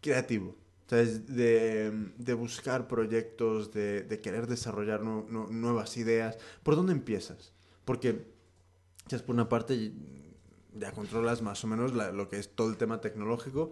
creativo? 0.00 0.56
De, 0.88 1.90
de 2.18 2.34
buscar 2.34 2.86
proyectos, 2.86 3.72
de, 3.72 4.02
de 4.02 4.20
querer 4.20 4.46
desarrollar 4.46 5.00
nu- 5.00 5.24
nu- 5.30 5.48
nuevas 5.50 5.96
ideas. 5.96 6.36
¿Por 6.62 6.76
dónde 6.76 6.92
empiezas? 6.92 7.52
Porque, 7.86 8.26
ya 9.08 9.16
es 9.16 9.22
por 9.22 9.34
una 9.34 9.48
parte, 9.48 9.90
ya 10.78 10.92
controlas 10.92 11.40
más 11.40 11.64
o 11.64 11.66
menos 11.66 11.94
la- 11.94 12.12
lo 12.12 12.28
que 12.28 12.38
es 12.38 12.50
todo 12.54 12.68
el 12.68 12.76
tema 12.76 13.00
tecnológico, 13.00 13.70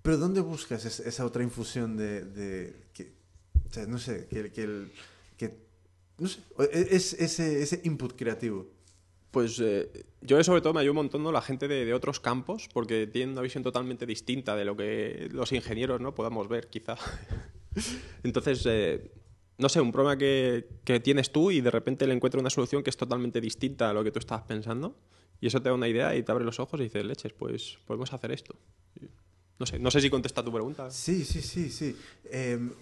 pero 0.00 0.16
¿dónde 0.16 0.40
buscas 0.40 0.86
es- 0.86 1.00
esa 1.00 1.26
otra 1.26 1.42
infusión 1.42 1.98
de, 1.98 2.24
de 2.24 2.74
que, 2.94 3.12
o 3.68 3.72
sea, 3.74 3.84
no 3.86 3.98
sé, 3.98 4.26
que, 4.28 4.50
que, 4.50 4.62
el- 4.62 4.92
que- 5.36 5.58
no 6.20 6.28
sé, 6.28 6.40
e- 6.72 6.88
es, 6.90 7.14
ese, 7.14 7.62
ese 7.62 7.80
input 7.84 8.14
creativo? 8.16 8.68
Pues 9.30 9.60
eh, 9.60 9.90
yo 10.20 10.42
sobre 10.42 10.60
todo 10.60 10.74
me 10.74 10.80
ayuda 10.80 10.92
un 10.92 10.96
montón 10.96 11.22
¿no? 11.22 11.30
la 11.32 11.40
gente 11.42 11.68
de, 11.68 11.84
de 11.84 11.94
otros 11.94 12.20
campos, 12.20 12.68
porque 12.72 13.06
tienen 13.06 13.30
una 13.32 13.42
visión 13.42 13.62
totalmente 13.62 14.06
distinta 14.06 14.56
de 14.56 14.64
lo 14.64 14.76
que 14.76 15.28
los 15.32 15.52
ingenieros 15.52 16.00
no 16.00 16.14
podamos 16.14 16.48
ver, 16.48 16.68
quizá. 16.68 16.96
Entonces, 18.22 18.64
eh, 18.66 19.10
no 19.58 19.68
sé, 19.68 19.80
un 19.80 19.92
problema 19.92 20.16
que, 20.18 20.68
que 20.84 21.00
tienes 21.00 21.30
tú 21.30 21.50
y 21.50 21.60
de 21.60 21.70
repente 21.70 22.06
le 22.06 22.14
encuentras 22.14 22.40
una 22.40 22.50
solución 22.50 22.82
que 22.82 22.90
es 22.90 22.96
totalmente 22.96 23.40
distinta 23.40 23.90
a 23.90 23.92
lo 23.92 24.02
que 24.02 24.10
tú 24.10 24.18
estabas 24.18 24.44
pensando. 24.44 24.96
Y 25.40 25.46
eso 25.46 25.62
te 25.62 25.68
da 25.70 25.74
una 25.74 25.88
idea 25.88 26.14
y 26.16 26.22
te 26.22 26.32
abre 26.32 26.44
los 26.44 26.60
ojos 26.60 26.80
y 26.80 26.84
dices, 26.84 27.04
leches, 27.04 27.32
pues 27.32 27.78
podemos 27.86 28.12
hacer 28.12 28.32
esto. 28.32 28.56
No 29.58 29.66
sé, 29.66 29.78
no 29.78 29.90
sé 29.90 30.00
si 30.00 30.10
contesta 30.10 30.42
tu 30.42 30.52
pregunta. 30.52 30.90
Sí, 30.90 31.24
sí, 31.24 31.40
sí, 31.40 31.70
sí. 31.70 31.96
Em, 32.30 32.72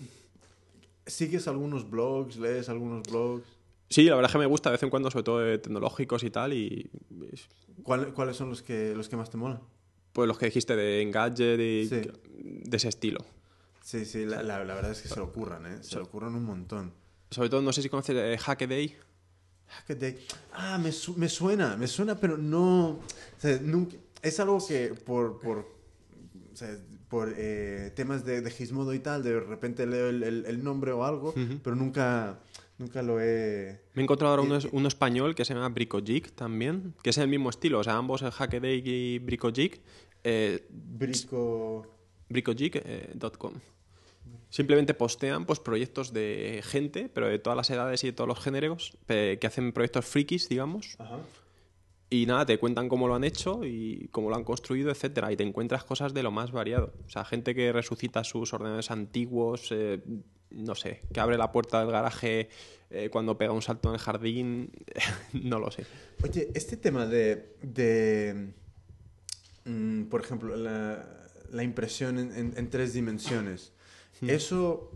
¿Sigues 1.08 1.48
algunos 1.48 1.88
blogs? 1.90 2.36
¿Lees 2.36 2.68
algunos 2.68 3.02
blogs? 3.08 3.44
Sí, 3.90 4.04
la 4.04 4.14
verdad 4.16 4.28
es 4.30 4.32
que 4.32 4.38
me 4.38 4.46
gusta 4.46 4.68
de 4.70 4.74
vez 4.74 4.82
en 4.82 4.90
cuando, 4.90 5.10
sobre 5.10 5.22
todo 5.24 5.38
de 5.40 5.58
tecnológicos 5.58 6.22
y 6.22 6.30
tal, 6.30 6.52
y 6.52 6.90
es- 7.32 7.48
¿Cuál- 7.82 8.12
¿Cuáles 8.12 8.36
son 8.36 8.50
los 8.50 8.62
que, 8.62 8.94
los 8.94 9.08
que 9.08 9.16
más 9.16 9.30
te 9.30 9.36
molan? 9.38 9.60
pues 10.12 10.26
los 10.26 10.36
que 10.38 10.46
dijiste 10.46 10.74
de 10.74 11.00
Engadget 11.02 11.60
y 11.60 11.86
Sí. 11.88 12.00
de 12.00 12.76
ese 12.76 12.88
estilo. 12.88 13.24
Sí, 13.82 14.04
sí, 14.04 14.24
la, 14.26 14.42
la- 14.42 14.64
la 14.64 14.74
verdad 14.74 14.90
es 14.90 15.00
que 15.00 15.08
se 15.08 15.16
lo 15.16 15.24
ocurran, 15.26 15.64
¿eh? 15.66 15.78
Se 15.82 15.96
lo 15.96 16.02
ocurran 16.04 16.34
un 16.34 16.44
montón. 16.44 16.92
Sobre 17.30 17.48
todo, 17.48 17.62
no 17.62 17.72
sé 17.72 17.82
si 17.82 17.88
conoces 17.88 18.16
eh, 18.16 18.36
Hackaday. 18.36 18.96
Hackaday. 19.68 20.18
Ah, 20.52 20.76
me, 20.82 20.90
su- 20.92 21.14
me 21.16 21.28
suena, 21.28 21.76
me 21.76 21.86
suena, 21.86 22.18
pero 22.18 22.36
no... 22.36 22.88
o 22.90 23.00
sea, 23.38 23.58
nunca- 23.62 23.96
es 24.22 24.40
algo 24.40 24.58
que 24.66 24.88
por, 24.94 25.38
por, 25.40 25.58
o 26.52 26.56
sea, 26.56 26.76
por 27.08 27.32
eh, 27.36 27.90
temas 27.96 28.24
de, 28.24 28.40
de 28.42 28.50
Gizmodo 28.50 28.92
y 28.94 28.98
tal, 28.98 29.22
de 29.22 29.40
repente 29.40 29.86
leo 29.86 30.08
el, 30.10 30.22
el- 30.22 30.44
el 30.46 30.62
nombre 30.62 30.92
o 30.92 31.04
algo, 31.04 31.32
pero 31.62 31.74
nunca, 31.74 32.40
nunca 32.78 33.02
lo 33.02 33.18
he... 33.20 33.80
Me 33.94 34.02
he 34.02 34.04
encontrado 34.04 34.34
ahora 34.34 34.42
uno, 34.42 34.58
uno 34.72 34.88
español 34.88 35.34
que 35.34 35.44
se 35.44 35.54
llama 35.54 35.68
Bricojig 35.70 36.30
también, 36.32 36.94
que 37.02 37.10
es 37.10 37.18
el 37.18 37.28
mismo 37.28 37.48
estilo, 37.50 37.78
o 37.78 37.84
sea, 37.84 37.96
ambos 37.96 38.22
el 38.22 38.30
Hackaday 38.30 38.82
y 38.84 39.18
Bricojig. 39.20 39.80
Eh, 40.24 40.66
Brico... 40.70 41.86
bricojig.com. 42.28 43.54
Simplemente 44.50 44.94
postean 44.94 45.44
pues, 45.44 45.60
proyectos 45.60 46.12
de 46.12 46.62
gente, 46.64 47.10
pero 47.12 47.28
de 47.28 47.38
todas 47.38 47.56
las 47.56 47.68
edades 47.70 48.02
y 48.04 48.08
de 48.08 48.12
todos 48.14 48.28
los 48.28 48.40
géneros, 48.40 48.96
que 49.06 49.38
hacen 49.42 49.72
proyectos 49.72 50.06
frikis, 50.06 50.48
digamos. 50.48 50.96
Ajá. 50.98 51.18
Y 52.10 52.24
nada, 52.26 52.46
te 52.46 52.58
cuentan 52.58 52.88
cómo 52.88 53.06
lo 53.06 53.14
han 53.14 53.24
hecho 53.24 53.64
y 53.64 54.08
cómo 54.12 54.30
lo 54.30 54.36
han 54.36 54.44
construido, 54.44 54.90
etcétera. 54.90 55.30
Y 55.30 55.36
te 55.36 55.42
encuentras 55.44 55.84
cosas 55.84 56.14
de 56.14 56.22
lo 56.22 56.30
más 56.30 56.52
variado. 56.52 56.94
O 57.06 57.10
sea, 57.10 57.24
gente 57.24 57.54
que 57.54 57.70
resucita 57.72 58.24
sus 58.24 58.52
ordenadores 58.54 58.90
antiguos, 58.90 59.68
eh, 59.72 60.00
no 60.50 60.74
sé, 60.74 61.02
que 61.12 61.20
abre 61.20 61.36
la 61.36 61.52
puerta 61.52 61.80
del 61.80 61.90
garaje 61.90 62.48
eh, 62.90 63.10
cuando 63.10 63.36
pega 63.36 63.52
un 63.52 63.60
salto 63.60 63.88
en 63.90 63.94
el 63.96 64.00
jardín, 64.00 64.70
no 65.34 65.58
lo 65.58 65.70
sé. 65.70 65.84
Oye, 66.24 66.48
este 66.54 66.78
tema 66.78 67.04
de, 67.06 67.54
de 67.62 68.52
mm, 69.66 70.04
por 70.04 70.22
ejemplo, 70.22 70.56
la, 70.56 71.06
la 71.50 71.62
impresión 71.62 72.18
en, 72.18 72.32
en- 72.34 72.54
en 72.56 72.70
tres 72.70 72.94
dimensiones, 72.94 73.72
¿eso 74.22 74.90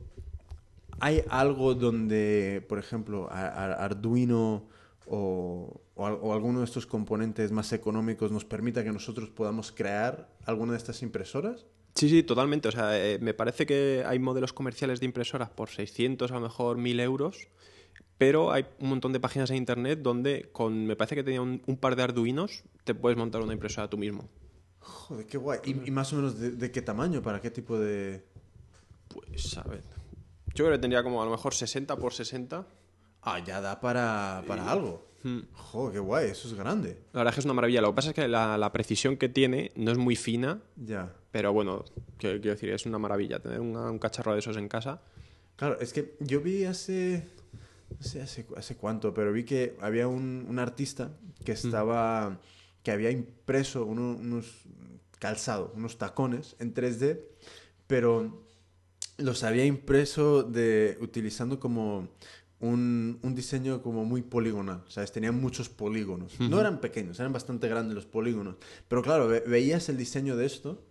hay 1.00 1.22
algo 1.28 1.74
donde, 1.74 2.64
por 2.68 2.78
ejemplo, 2.78 3.28
a- 3.30 3.46
a- 3.48 3.84
Arduino 3.84 4.66
o, 5.06 5.80
o 5.94 6.06
al- 6.06 6.18
o 6.20 6.32
alguno 6.32 6.60
de 6.60 6.64
estos 6.64 6.86
componentes 6.86 7.52
más 7.52 7.72
económicos 7.72 8.30
nos 8.32 8.44
permita 8.44 8.82
que 8.84 8.92
nosotros 8.92 9.30
podamos 9.30 9.72
crear 9.72 10.28
alguna 10.44 10.72
de 10.72 10.78
estas 10.78 11.02
impresoras? 11.02 11.66
Sí, 11.94 12.08
sí, 12.08 12.22
totalmente. 12.22 12.68
O 12.68 12.72
sea, 12.72 12.98
eh, 12.98 13.18
me 13.20 13.34
parece 13.34 13.66
que 13.66 14.02
hay 14.06 14.18
modelos 14.18 14.52
comerciales 14.52 15.00
de 15.00 15.06
impresoras 15.06 15.50
por 15.50 15.68
600, 15.68 16.30
a 16.30 16.34
lo 16.34 16.40
mejor 16.40 16.78
1000 16.78 16.98
euros, 17.00 17.48
pero 18.16 18.52
hay 18.52 18.64
un 18.80 18.88
montón 18.88 19.12
de 19.12 19.20
páginas 19.20 19.50
en 19.50 19.56
internet 19.56 19.98
donde 20.00 20.48
con, 20.52 20.86
me 20.86 20.96
parece 20.96 21.14
que 21.16 21.22
tenía 21.24 21.42
un, 21.42 21.60
un 21.66 21.76
par 21.76 21.94
de 21.96 22.02
arduinos, 22.04 22.62
te 22.84 22.94
puedes 22.94 23.18
montar 23.18 23.42
una 23.42 23.52
impresora 23.52 23.90
tú 23.90 23.98
mismo. 23.98 24.28
Joder, 24.80 25.26
qué 25.26 25.36
guay. 25.38 25.60
¿Y, 25.64 25.88
y 25.88 25.90
más 25.90 26.12
o 26.12 26.16
menos 26.16 26.38
de, 26.38 26.52
de 26.52 26.70
qué 26.72 26.80
tamaño? 26.82 27.20
¿Para 27.22 27.40
qué 27.40 27.50
tipo 27.50 27.78
de...? 27.78 28.24
Pues, 29.08 29.56
a 29.58 29.62
ver. 29.64 29.82
Yo 30.54 30.64
creo 30.64 30.72
que 30.72 30.78
tendría 30.78 31.02
como 31.02 31.20
a 31.22 31.24
lo 31.26 31.30
mejor 31.30 31.52
60 31.54 31.96
por 31.96 32.14
60. 32.14 32.66
Ah, 33.22 33.38
ya 33.44 33.60
da 33.60 33.80
para, 33.80 34.42
para 34.46 34.70
algo. 34.70 35.06
Hmm. 35.22 35.40
Joder, 35.52 35.92
qué 35.94 35.98
guay, 36.00 36.30
eso 36.30 36.48
es 36.48 36.54
grande. 36.54 36.98
La 37.12 37.20
verdad 37.20 37.30
es 37.32 37.34
que 37.36 37.40
es 37.40 37.44
una 37.44 37.54
maravilla. 37.54 37.80
Lo 37.80 37.90
que 37.90 37.94
pasa 37.96 38.08
es 38.10 38.14
que 38.14 38.26
la, 38.28 38.58
la 38.58 38.72
precisión 38.72 39.16
que 39.16 39.28
tiene 39.28 39.70
no 39.76 39.92
es 39.92 39.98
muy 39.98 40.16
fina, 40.16 40.60
Ya. 40.76 41.14
pero 41.30 41.52
bueno, 41.52 41.84
que- 42.18 42.40
quiero 42.40 42.54
decir, 42.54 42.70
es 42.70 42.86
una 42.86 42.98
maravilla 42.98 43.38
tener 43.40 43.60
una- 43.60 43.90
un 43.90 43.98
cacharro 43.98 44.32
de 44.32 44.40
esos 44.40 44.56
en 44.56 44.68
casa. 44.68 45.00
Claro, 45.56 45.78
es 45.80 45.92
que 45.92 46.16
yo 46.20 46.40
vi 46.40 46.64
hace, 46.64 47.24
no 47.98 48.02
sé 48.02 48.20
hace, 48.22 48.46
hace 48.56 48.76
cuánto, 48.76 49.14
pero 49.14 49.32
vi 49.32 49.44
que 49.44 49.76
había 49.80 50.08
un, 50.08 50.44
un 50.48 50.58
artista 50.58 51.12
que 51.44 51.52
estaba, 51.52 52.40
que 52.82 52.90
había 52.90 53.10
impreso 53.10 53.84
uno- 53.84 54.16
unos 54.18 54.62
calzado, 55.20 55.72
unos 55.76 55.98
tacones 55.98 56.56
en 56.58 56.74
3D, 56.74 57.20
pero 57.86 58.42
los 59.18 59.44
había 59.44 59.64
impreso 59.66 60.42
de, 60.42 60.98
utilizando 61.00 61.60
como 61.60 62.08
un, 62.62 63.18
un 63.22 63.34
diseño 63.34 63.82
como 63.82 64.04
muy 64.04 64.22
poligonal, 64.22 64.82
¿sabes? 64.88 65.12
Tenían 65.12 65.38
muchos 65.38 65.68
polígonos. 65.68 66.38
No 66.40 66.58
eran 66.60 66.80
pequeños, 66.80 67.18
eran 67.20 67.32
bastante 67.32 67.68
grandes 67.68 67.94
los 67.94 68.06
polígonos. 68.06 68.56
Pero 68.88 69.02
claro, 69.02 69.28
ve- 69.28 69.42
veías 69.46 69.88
el 69.90 69.96
diseño 69.98 70.36
de 70.36 70.46
esto 70.46 70.82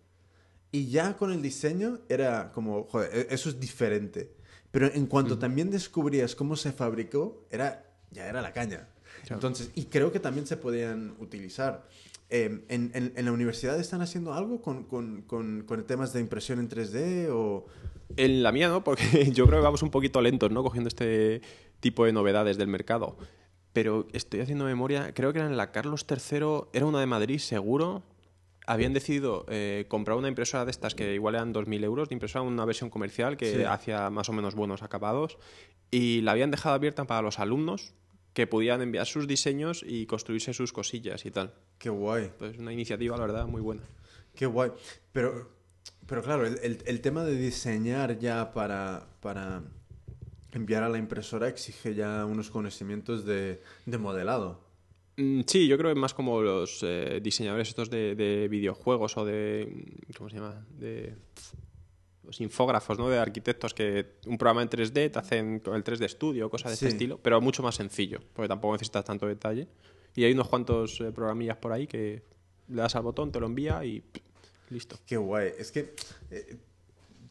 y 0.71 0.87
ya 0.89 1.15
con 1.17 1.31
el 1.31 1.41
diseño 1.41 1.99
era 2.09 2.51
como, 2.51 2.83
joder, 2.83 3.09
e- 3.29 3.33
eso 3.33 3.49
es 3.49 3.59
diferente. 3.59 4.35
Pero 4.69 4.87
en 4.93 5.05
cuanto 5.07 5.35
también 5.39 5.69
descubrías 5.71 6.35
cómo 6.35 6.55
se 6.55 6.71
fabricó, 6.71 7.45
era, 7.49 7.89
ya 8.11 8.27
era 8.27 8.41
la 8.41 8.53
caña. 8.53 8.87
Entonces, 9.35 9.71
y 9.75 9.85
creo 9.85 10.11
que 10.11 10.19
también 10.19 10.45
se 10.47 10.57
podían 10.57 11.15
utilizar. 11.19 11.87
Eh, 12.33 12.63
en, 12.69 12.91
en- 12.93 13.11
en 13.15 13.25
la 13.25 13.31
universidad 13.33 13.77
están 13.77 14.01
haciendo 14.01 14.33
algo 14.33 14.61
con, 14.61 14.85
con, 14.85 15.21
con, 15.23 15.63
con 15.67 15.85
temas 15.85 16.13
de 16.13 16.21
impresión 16.21 16.59
en 16.59 16.69
3D 16.69 17.27
o... 17.29 17.65
En 18.15 18.41
la 18.41 18.51
mía 18.53 18.69
no, 18.69 18.83
porque 18.85 19.03
yo 19.33 19.45
creo 19.47 19.59
que 19.59 19.63
vamos 19.65 19.83
un 19.83 19.89
poquito 19.91 20.21
lentos, 20.21 20.49
¿no? 20.49 20.63
Cogiendo 20.63 20.87
este 20.87 21.41
tipo 21.81 22.05
de 22.05 22.13
novedades 22.13 22.57
del 22.57 22.67
mercado. 22.69 23.17
Pero 23.73 24.07
estoy 24.13 24.39
haciendo 24.39 24.63
memoria, 24.65 25.13
creo 25.13 25.31
que 25.33 25.39
era 25.39 25.47
en 25.49 25.57
la 25.57 25.71
Carlos 25.71 26.05
III, 26.09 26.69
era 26.73 26.85
una 26.85 26.99
de 27.01 27.05
Madrid, 27.05 27.37
seguro. 27.39 28.03
Habían 28.65 28.93
decidido 28.93 29.45
eh, 29.49 29.85
comprar 29.89 30.17
una 30.17 30.27
impresora 30.29 30.63
de 30.65 30.71
estas 30.71 30.93
que 30.95 31.13
igual 31.13 31.35
eran 31.35 31.53
2.000 31.53 31.83
euros 31.83 32.07
de 32.09 32.15
impresora, 32.15 32.43
una 32.43 32.63
versión 32.63 32.89
comercial 32.89 33.35
que 33.35 33.55
Sí. 33.57 33.63
hacía 33.63 34.09
más 34.09 34.29
o 34.29 34.33
menos 34.33 34.55
buenos 34.55 34.83
acabados. 34.83 35.37
Y 35.89 36.21
la 36.21 36.31
habían 36.31 36.51
dejado 36.51 36.75
abierta 36.75 37.05
para 37.05 37.21
los 37.21 37.39
alumnos 37.39 37.93
que 38.33 38.47
podían 38.47 38.81
enviar 38.81 39.05
sus 39.05 39.27
diseños 39.27 39.83
y 39.85 40.05
construirse 40.05 40.53
sus 40.53 40.71
cosillas 40.73 41.25
y 41.25 41.31
tal. 41.31 41.53
Qué 41.77 41.89
guay. 41.89 42.31
Pues 42.37 42.57
una 42.57 42.71
iniciativa, 42.71 43.17
la 43.17 43.25
verdad, 43.25 43.45
muy 43.47 43.61
buena. 43.61 43.81
Qué 44.35 44.45
guay. 44.45 44.71
Pero, 45.11 45.49
pero 46.07 46.21
claro, 46.23 46.45
el, 46.47 46.57
el- 46.63 46.83
el 46.85 47.01
tema 47.01 47.23
de 47.25 47.35
diseñar 47.37 48.19
ya 48.19 48.51
para, 48.53 49.07
para 49.19 49.63
enviar 50.53 50.83
a 50.83 50.89
la 50.89 50.97
impresora 50.97 51.47
exige 51.49 51.93
ya 51.95 52.25
unos 52.25 52.49
conocimientos 52.49 53.25
de, 53.25 53.61
de 53.85 53.97
modelado. 53.97 54.63
Mm, 55.17 55.41
Sí, 55.45 55.67
yo 55.67 55.77
creo 55.77 55.89
que 55.89 55.93
es 55.93 56.01
más 56.01 56.13
como 56.13 56.41
los 56.41 56.79
eh, 56.83 57.19
diseñadores 57.21 57.67
estos 57.67 57.89
de, 57.89 58.15
de 58.15 58.47
videojuegos 58.47 59.17
o 59.17 59.25
de... 59.25 59.97
¿Cómo 60.17 60.29
se 60.29 60.37
llama? 60.37 60.65
De... 60.79 61.15
Los 62.23 62.39
infógrafos, 62.39 62.97
¿no? 62.99 63.09
De 63.09 63.17
arquitectos 63.17 63.73
que 63.73 64.05
un 64.27 64.37
programa 64.37 64.61
en 64.61 64.69
3D 64.69 65.11
te 65.11 65.19
hacen 65.19 65.59
con 65.59 65.75
el 65.75 65.83
3D 65.83 66.07
Studio, 66.07 66.49
cosas 66.49 66.71
de 66.71 66.77
Sí. 66.77 66.85
este 66.85 66.95
estilo, 66.95 67.17
pero 67.21 67.41
mucho 67.41 67.63
más 67.63 67.75
sencillo, 67.75 68.19
porque 68.33 68.47
tampoco 68.47 68.73
necesitas 68.73 69.03
tanto 69.05 69.25
detalle. 69.27 69.67
Y 70.15 70.23
hay 70.25 70.33
unos 70.33 70.47
cuantos 70.47 70.99
eh, 71.01 71.11
programillas 71.11 71.57
por 71.57 71.71
ahí 71.71 71.87
que 71.87 72.21
le 72.67 72.81
das 72.81 72.95
al 72.95 73.03
botón, 73.03 73.31
te 73.31 73.39
lo 73.39 73.47
envía 73.47 73.83
y 73.85 74.01
pff, 74.01 74.21
listo. 74.71 74.99
Qué 75.05 75.17
guay. 75.17 75.51
Es 75.57 75.71
que 75.71 75.95
eh, 76.29 76.57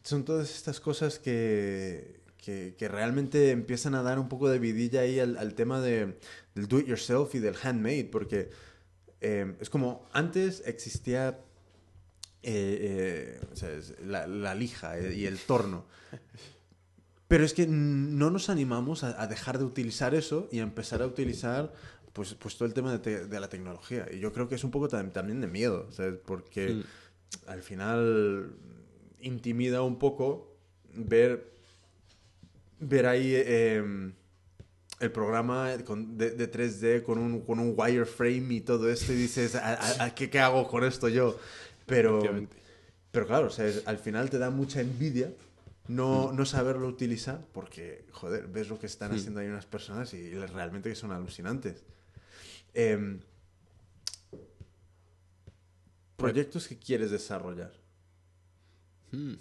son 0.03 0.25
todas 0.25 0.53
estas 0.53 0.79
cosas 0.79 1.19
que, 1.19 2.19
que, 2.37 2.75
que 2.77 2.87
realmente 2.87 3.51
empiezan 3.51 3.95
a 3.95 4.01
dar 4.03 4.19
un 4.19 4.27
poco 4.27 4.49
de 4.49 4.59
vidilla 4.59 5.01
ahí 5.01 5.19
al, 5.19 5.37
al 5.37 5.53
tema 5.53 5.79
de, 5.79 6.17
del 6.53 6.67
do 6.67 6.79
it 6.79 6.87
yourself 6.87 7.33
y 7.35 7.39
del 7.39 7.55
handmade, 7.55 8.09
porque 8.11 8.49
eh, 9.21 9.55
es 9.59 9.69
como 9.69 10.05
antes 10.11 10.63
existía 10.65 11.39
eh, 12.43 13.39
eh, 13.41 13.41
o 13.51 13.55
sea, 13.55 13.71
es 13.71 13.93
la, 14.05 14.27
la 14.27 14.55
lija 14.55 14.97
eh, 14.97 15.13
y 15.15 15.25
el 15.25 15.37
torno. 15.39 15.85
Pero 17.27 17.45
es 17.45 17.53
que 17.53 17.65
no 17.67 18.29
nos 18.29 18.49
animamos 18.49 19.03
a, 19.03 19.21
a 19.21 19.27
dejar 19.27 19.57
de 19.57 19.63
utilizar 19.63 20.13
eso 20.15 20.49
y 20.51 20.59
a 20.59 20.63
empezar 20.63 21.01
a 21.01 21.05
utilizar 21.07 21.71
pues, 22.13 22.33
pues 22.33 22.57
todo 22.57 22.67
el 22.67 22.73
tema 22.73 22.91
de, 22.91 22.99
te- 22.99 23.25
de 23.27 23.39
la 23.39 23.47
tecnología. 23.47 24.05
Y 24.11 24.19
yo 24.19 24.33
creo 24.33 24.49
que 24.49 24.55
es 24.55 24.63
un 24.65 24.71
poco 24.71 24.89
tam- 24.89 25.13
también 25.13 25.39
de 25.39 25.47
miedo, 25.47 25.89
¿sabes? 25.91 26.15
Porque 26.25 26.83
al 27.47 27.61
final 27.61 28.51
intimida 29.21 29.81
un 29.81 29.97
poco 29.97 30.57
ver, 30.93 31.53
ver 32.81 33.05
ahí 33.05 33.31
eh, 33.33 34.11
el 34.99 35.11
programa 35.11 35.69
con- 35.85 36.17
de, 36.17 36.31
de 36.31 36.51
3D 36.51 37.01
con 37.03 37.17
un, 37.17 37.41
con 37.41 37.59
un 37.59 37.73
wireframe 37.77 38.55
y 38.55 38.61
todo 38.61 38.89
esto 38.89 39.13
y 39.13 39.15
dices, 39.15 39.55
¿a, 39.55 39.75
a- 39.75 40.03
a 40.05 40.15
qué, 40.15 40.29
qué 40.29 40.39
hago 40.39 40.67
con 40.67 40.83
esto 40.83 41.07
yo? 41.07 41.39
Pero, 41.85 42.21
pero 43.11 43.27
claro, 43.27 43.47
o 43.47 43.49
sea, 43.49 43.67
es- 43.67 43.83
al 43.85 43.97
final 43.97 44.29
te 44.29 44.37
da 44.37 44.49
mucha 44.49 44.81
envidia 44.81 45.31
no, 45.87 46.31
no 46.31 46.45
saberlo 46.45 46.87
utilizar 46.87 47.41
porque, 47.53 48.05
joder, 48.11 48.47
ves 48.47 48.69
lo 48.69 48.79
que 48.79 48.85
están 48.85 49.11
haciendo 49.11 49.39
ahí 49.41 49.47
unas 49.47 49.65
personas 49.65 50.13
y 50.13 50.33
realmente 50.33 50.89
que 50.89 50.95
son 50.95 51.11
alucinantes. 51.11 51.83
Em, 52.73 53.19
proyectos 56.15 56.67
que 56.67 56.77
quieres 56.77 57.11
desarrollar. 57.11 57.73
Mm. 59.11 59.33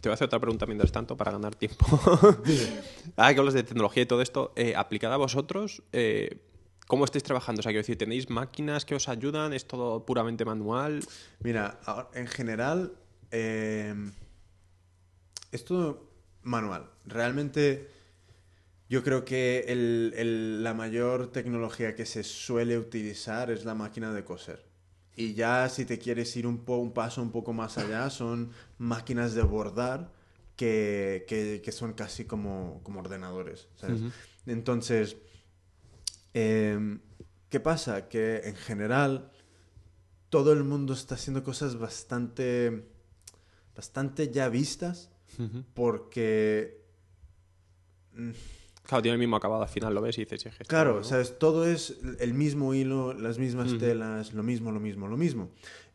Te 0.00 0.08
voy 0.08 0.12
a 0.12 0.14
hacer 0.14 0.26
otra 0.26 0.40
pregunta 0.40 0.64
mientras 0.66 0.90
tanto 0.90 1.16
para 1.16 1.32
ganar 1.32 1.54
tiempo. 1.54 1.84
Ahora 3.16 3.34
que 3.34 3.38
hablas 3.40 3.54
de 3.54 3.62
tecnología 3.62 4.02
y 4.04 4.06
todo 4.06 4.22
esto, 4.22 4.52
eh, 4.56 4.74
aplicada 4.74 5.14
a 5.14 5.18
vosotros, 5.18 5.82
eh, 5.92 6.38
¿cómo 6.86 7.04
estáis 7.04 7.24
trabajando? 7.24 7.60
O 7.60 7.62
sea, 7.62 7.70
quiero 7.70 7.80
decir, 7.82 7.98
¿tenéis 7.98 8.30
máquinas 8.30 8.84
que 8.84 8.94
os 8.94 9.08
ayudan? 9.08 9.52
¿Es 9.52 9.66
todo 9.66 10.04
puramente 10.06 10.44
manual? 10.44 11.00
Mira, 11.40 11.80
en 12.14 12.26
general, 12.26 12.92
eh, 13.30 13.94
es 15.52 15.64
todo 15.64 16.10
manual. 16.42 16.90
Realmente, 17.06 17.88
yo 18.88 19.02
creo 19.02 19.24
que 19.24 19.64
el- 19.68 20.12
el- 20.16 20.62
la 20.64 20.74
mayor 20.74 21.32
tecnología 21.32 21.94
que 21.94 22.06
se 22.06 22.22
suele 22.22 22.78
utilizar 22.78 23.50
es 23.50 23.64
la 23.64 23.74
máquina 23.74 24.12
de 24.12 24.24
coser. 24.24 24.64
Y 25.16 25.34
ya 25.34 25.68
si 25.70 25.84
te 25.86 25.98
quieres 25.98 26.36
ir 26.36 26.46
un, 26.46 26.58
po- 26.58 26.76
un 26.76 26.92
paso 26.92 27.22
un 27.22 27.32
poco 27.32 27.52
más 27.52 27.78
allá, 27.78 28.10
son 28.10 28.50
máquinas 28.78 29.34
de 29.34 29.42
bordar 29.42 30.12
que, 30.56 31.24
que- 31.26 31.62
que 31.64 31.72
son 31.72 31.94
casi 31.94 32.26
como, 32.26 32.80
como 32.82 33.00
ordenadores. 33.00 33.68
¿sabes? 33.76 34.02
Entonces, 34.46 35.16
em, 36.36 37.00
¿qué 37.48 37.60
pasa? 37.60 38.08
Que 38.10 38.42
en 38.44 38.56
general 38.56 39.30
todo 40.28 40.52
el 40.52 40.64
mundo 40.64 40.92
está 40.92 41.14
haciendo 41.14 41.42
cosas 41.42 41.78
bastante, 41.78 42.84
bastante 43.74 44.30
ya 44.30 44.50
vistas 44.50 45.10
porque, 45.72 46.82
mm, 48.12 48.30
Claro, 48.82 49.02
tiene 49.02 49.14
el 49.14 49.18
mismo 49.18 49.34
acabado 49.36 49.62
al 49.62 49.68
final, 49.68 49.94
lo 49.94 50.00
ves 50.00 50.16
y 50.18 50.24
dices, 50.24 50.42
"Sí, 50.42 50.48
es 50.60 50.68
claro, 50.68 50.96
¿no?". 50.98 51.04
¿sabes? 51.04 51.38
Todo 51.38 51.66
es 51.66 51.96
el 52.20 52.34
mismo 52.34 52.72
hilo, 52.72 53.14
las 53.14 53.38
mismas 53.38 53.78
telas, 53.78 54.32
lo 54.32 54.42
mismo, 54.42 54.70
lo 54.70 54.78
mismo, 54.78 55.08
lo 55.08 55.16
mismo. 55.16 55.50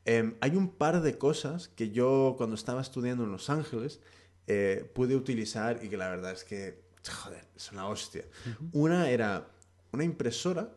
Em, 0.06 0.36
hay 0.42 0.56
un 0.58 0.70
par 0.70 1.02
de 1.02 1.18
cosas 1.18 1.70
que 1.70 1.92
yo 1.92 2.34
cuando 2.36 2.56
estaba 2.56 2.82
estudiando 2.82 3.24
en 3.24 3.32
Los 3.32 3.50
Ángeles 3.50 4.00
eh, 4.48 4.90
pude 4.94 5.16
utilizar 5.16 5.80
y 5.84 5.88
que 5.88 5.98
la 5.98 6.10
verdad 6.10 6.32
es 6.32 6.44
que, 6.44 6.82
joder, 7.24 7.46
es 7.56 7.72
una 7.72 7.88
hostia. 7.88 8.26
Una 8.74 9.10
era 9.10 9.48
una 9.92 10.04
impresora 10.04 10.74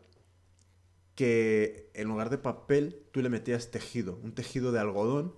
que 1.14 1.90
en 1.94 2.08
lugar 2.08 2.30
de 2.30 2.38
papel 2.38 3.02
tú 3.12 3.22
le 3.22 3.28
metías 3.28 3.70
tejido, 3.70 4.18
un 4.22 4.32
tejido 4.34 4.72
de 4.72 4.80
algodón 4.80 5.34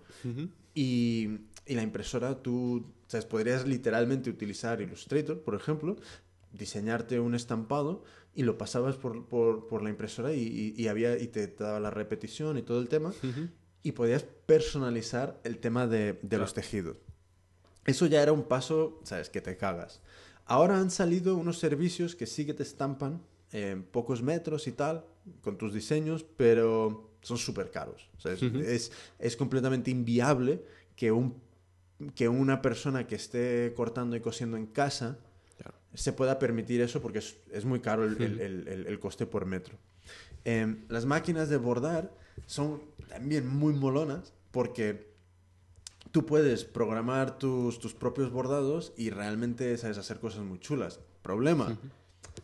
y, 0.75 1.41
y 1.67 1.75
la 1.75 1.83
impresora 1.83 2.43
tú, 2.43 2.93
¿sabes? 3.09 3.27
Podrías 3.27 3.67
literalmente 3.67 4.31
utilizar 4.31 4.81
Illustrator, 4.81 5.41
por 5.41 5.55
ejemplo, 5.55 5.97
diseñarte 6.53 7.21
un 7.21 7.35
estampado 7.35 8.05
y 8.35 8.43
lo 8.45 8.57
pasabas 8.57 8.97
por, 8.97 9.27
por- 9.27 9.67
por 9.69 9.83
la 9.83 9.91
impresora 9.91 10.33
y, 10.33 10.41
y- 10.43 10.75
y 10.83 10.89
había, 10.89 11.19
y 11.19 11.27
te, 11.29 11.47
te 11.49 11.65
daba 11.65 11.81
la 11.81 11.91
repetición 11.91 12.57
y 12.57 12.63
todo 12.63 12.81
el 12.81 12.89
tema 12.89 13.13
y 13.83 13.93
podías 13.93 14.23
personalizar 14.47 15.39
el 15.45 15.59
tema 15.59 15.87
de, 15.87 16.19
de 16.23 16.39
los 16.39 16.55
tejidos. 16.55 16.97
Eso 17.85 18.07
ya 18.07 18.23
era 18.23 18.33
un 18.33 18.45
paso, 18.45 19.01
¿sabes? 19.05 19.29
Que 19.31 19.41
te 19.41 19.57
cagas. 19.57 20.01
Ahora 20.47 20.79
han 20.81 20.91
salido 20.91 21.37
unos 21.37 21.59
servicios 21.59 22.17
que 22.17 22.27
sí 22.27 22.47
que 22.47 22.55
te 22.55 22.63
estampan 22.63 23.21
en 23.57 23.83
pocos 23.85 24.23
metros 24.23 24.67
y 24.67 24.73
tal, 24.73 25.05
con 25.41 25.57
tus 25.57 25.73
diseños, 25.73 26.25
pero 26.37 27.11
son 27.23 27.39
súper 27.39 27.71
caros. 27.71 28.09
Es, 28.25 28.93
es, 29.19 29.37
completamente 29.37 29.91
inviable 29.91 30.63
que, 30.95 31.11
un, 31.11 31.41
que 32.15 32.29
una 32.29 32.61
persona 32.61 33.07
que 33.07 33.15
esté 33.15 33.73
cortando 33.75 34.15
y 34.17 34.21
cosiendo 34.21 34.57
en 34.57 34.67
casa 34.67 35.19
Claro. 35.57 35.75
se 35.95 36.13
pueda 36.13 36.39
permitir 36.39 36.83
eso 36.83 37.01
porque 37.01 37.21
es, 37.21 37.39
es 37.51 37.65
muy 37.65 37.81
caro 37.81 38.05
el- 38.05 38.85
el 38.87 39.01
coste 39.01 39.25
por 39.27 39.47
metro. 39.47 39.77
Em, 40.45 40.85
las 40.89 41.07
máquinas 41.07 41.49
de 41.49 41.57
bordar 41.57 42.13
son 42.47 42.83
también 43.09 43.49
muy 43.49 43.73
molonas 43.73 44.33
porque 44.53 45.11
tú 46.13 46.25
puedes 46.27 46.65
programar 46.65 47.39
tus, 47.39 47.79
tus 47.81 47.95
propios 47.95 48.31
bordados 48.31 48.93
y 48.97 49.11
realmente 49.11 49.77
sabes 49.79 49.99
hacer 49.99 50.21
cosas 50.21 50.45
muy 50.45 50.61
chulas. 50.61 51.01
Problema, 51.23 51.77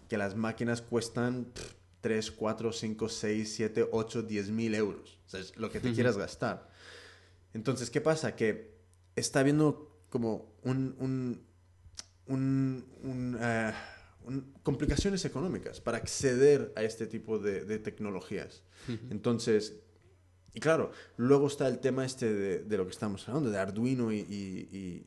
que 0.08 0.16
las 0.18 0.34
máquinas 0.36 0.82
cuestan 0.82 1.46
pff, 1.46 1.74
3, 2.00 2.30
4, 2.32 2.72
5, 2.72 3.08
6, 3.08 3.54
7, 3.54 3.88
8, 3.92 4.22
10 4.22 4.50
mil 4.50 4.74
euros. 4.74 5.18
O 5.26 5.28
sea, 5.30 5.40
es 5.40 5.56
lo 5.56 5.70
que 5.70 5.80
te 5.80 5.88
Ujú. 5.88 5.94
quieras 5.94 6.16
gastar. 6.18 6.68
Entonces, 7.54 7.90
¿qué 7.90 8.00
pasa? 8.00 8.34
Que 8.36 8.74
está 9.16 9.40
habiendo 9.40 10.00
como 10.10 10.52
un... 10.62 10.94
un, 10.98 11.42
un- 12.26 12.84
un, 13.02 13.36
eh, 13.40 13.72
complicaciones 14.62 15.24
económicas 15.24 15.80
para 15.80 15.98
acceder 15.98 16.72
a 16.76 16.84
este 16.84 17.08
tipo 17.08 17.40
de, 17.40 17.64
de 17.64 17.78
tecnologías. 17.80 18.62
Entonces, 19.10 19.74
y 20.54 20.60
claro, 20.60 20.92
luego 21.16 21.48
está 21.48 21.66
el 21.66 21.80
tema 21.80 22.04
este 22.04 22.32
de, 22.32 22.58
de 22.60 22.76
lo 22.76 22.84
que 22.84 22.92
estamos 22.92 23.28
hablando, 23.28 23.50
de 23.50 23.58
Arduino 23.58 24.12
y, 24.12 24.18
y- 24.20 24.68
y- 24.72 25.06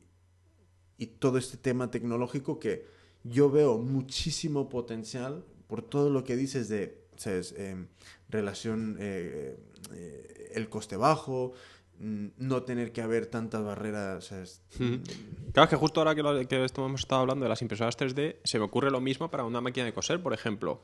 y 0.98 1.06
todo 1.06 1.38
este 1.38 1.56
tema 1.56 1.90
tecnológico 1.90 2.58
que 2.58 2.86
yo 3.28 3.50
veo 3.50 3.78
muchísimo 3.78 4.68
potencial 4.68 5.44
por 5.66 5.82
todo 5.82 6.10
lo 6.10 6.24
que 6.24 6.36
dices 6.36 6.68
de 6.68 7.06
¿sabes? 7.16 7.54
Em, 7.56 7.88
relación, 8.28 8.96
eh, 9.00 9.56
eh, 9.92 10.52
el 10.54 10.68
coste 10.68 10.96
bajo, 10.96 11.52
no 11.98 12.62
tener 12.62 12.92
que 12.92 13.00
haber 13.02 13.26
tantas 13.26 13.62
barreras. 13.64 14.24
¿sabes? 14.26 14.62
Ujú. 14.74 15.00
Claro, 15.52 15.64
es 15.64 15.70
que 15.70 15.76
justo 15.76 16.00
ahora 16.00 16.14
que, 16.14 16.22
lo, 16.22 16.46
que 16.46 16.64
esto 16.64 16.84
hemos 16.84 17.00
estado 17.00 17.22
hablando 17.22 17.44
de 17.44 17.48
las 17.48 17.62
impresoras 17.62 17.96
3D, 17.98 18.36
se 18.44 18.58
me 18.58 18.64
ocurre 18.66 18.90
lo 18.90 19.00
mismo 19.00 19.30
para 19.30 19.44
una 19.44 19.60
máquina 19.60 19.86
de 19.86 19.92
coser, 19.94 20.22
por 20.22 20.32
ejemplo. 20.34 20.82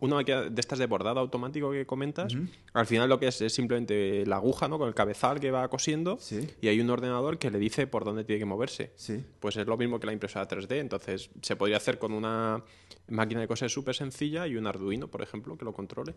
Una 0.00 0.16
máquina 0.16 0.42
de 0.42 0.60
estas 0.60 0.78
de 0.78 0.86
bordado 0.86 1.20
automático 1.20 1.70
que 1.70 1.84
comentas, 1.86 2.34
al 2.72 2.86
final 2.86 3.08
lo 3.08 3.18
que 3.18 3.28
es 3.28 3.40
es 3.42 3.52
simplemente 3.52 4.24
la 4.26 4.36
aguja, 4.36 4.68
¿no? 4.68 4.78
Con 4.78 4.88
el 4.88 4.94
cabezal 4.94 5.40
que 5.40 5.50
va 5.50 5.68
cosiendo 5.68 6.16
Sí. 6.20 6.48
y 6.60 6.68
hay 6.68 6.80
un 6.80 6.88
ordenador 6.90 7.38
que 7.38 7.50
le 7.50 7.58
dice 7.58 7.86
por 7.86 8.04
dónde 8.04 8.24
tiene 8.24 8.38
que 8.40 8.46
moverse. 8.46 8.92
Sí. 8.96 9.24
Pues 9.40 9.56
es 9.56 9.66
lo 9.66 9.76
mismo 9.76 10.00
que 10.00 10.06
la 10.06 10.12
impresora 10.12 10.48
3D, 10.48 10.78
entonces 10.78 11.30
se 11.42 11.56
podría 11.56 11.76
hacer 11.76 11.98
con 11.98 12.12
una 12.12 12.62
máquina 13.08 13.40
de 13.40 13.48
coser 13.48 13.68
súper 13.70 13.94
sencilla 13.94 14.46
y 14.46 14.56
un 14.56 14.66
Arduino, 14.66 15.08
por 15.08 15.22
ejemplo, 15.22 15.56
que 15.56 15.64
lo 15.64 15.72
controle. 15.72 16.14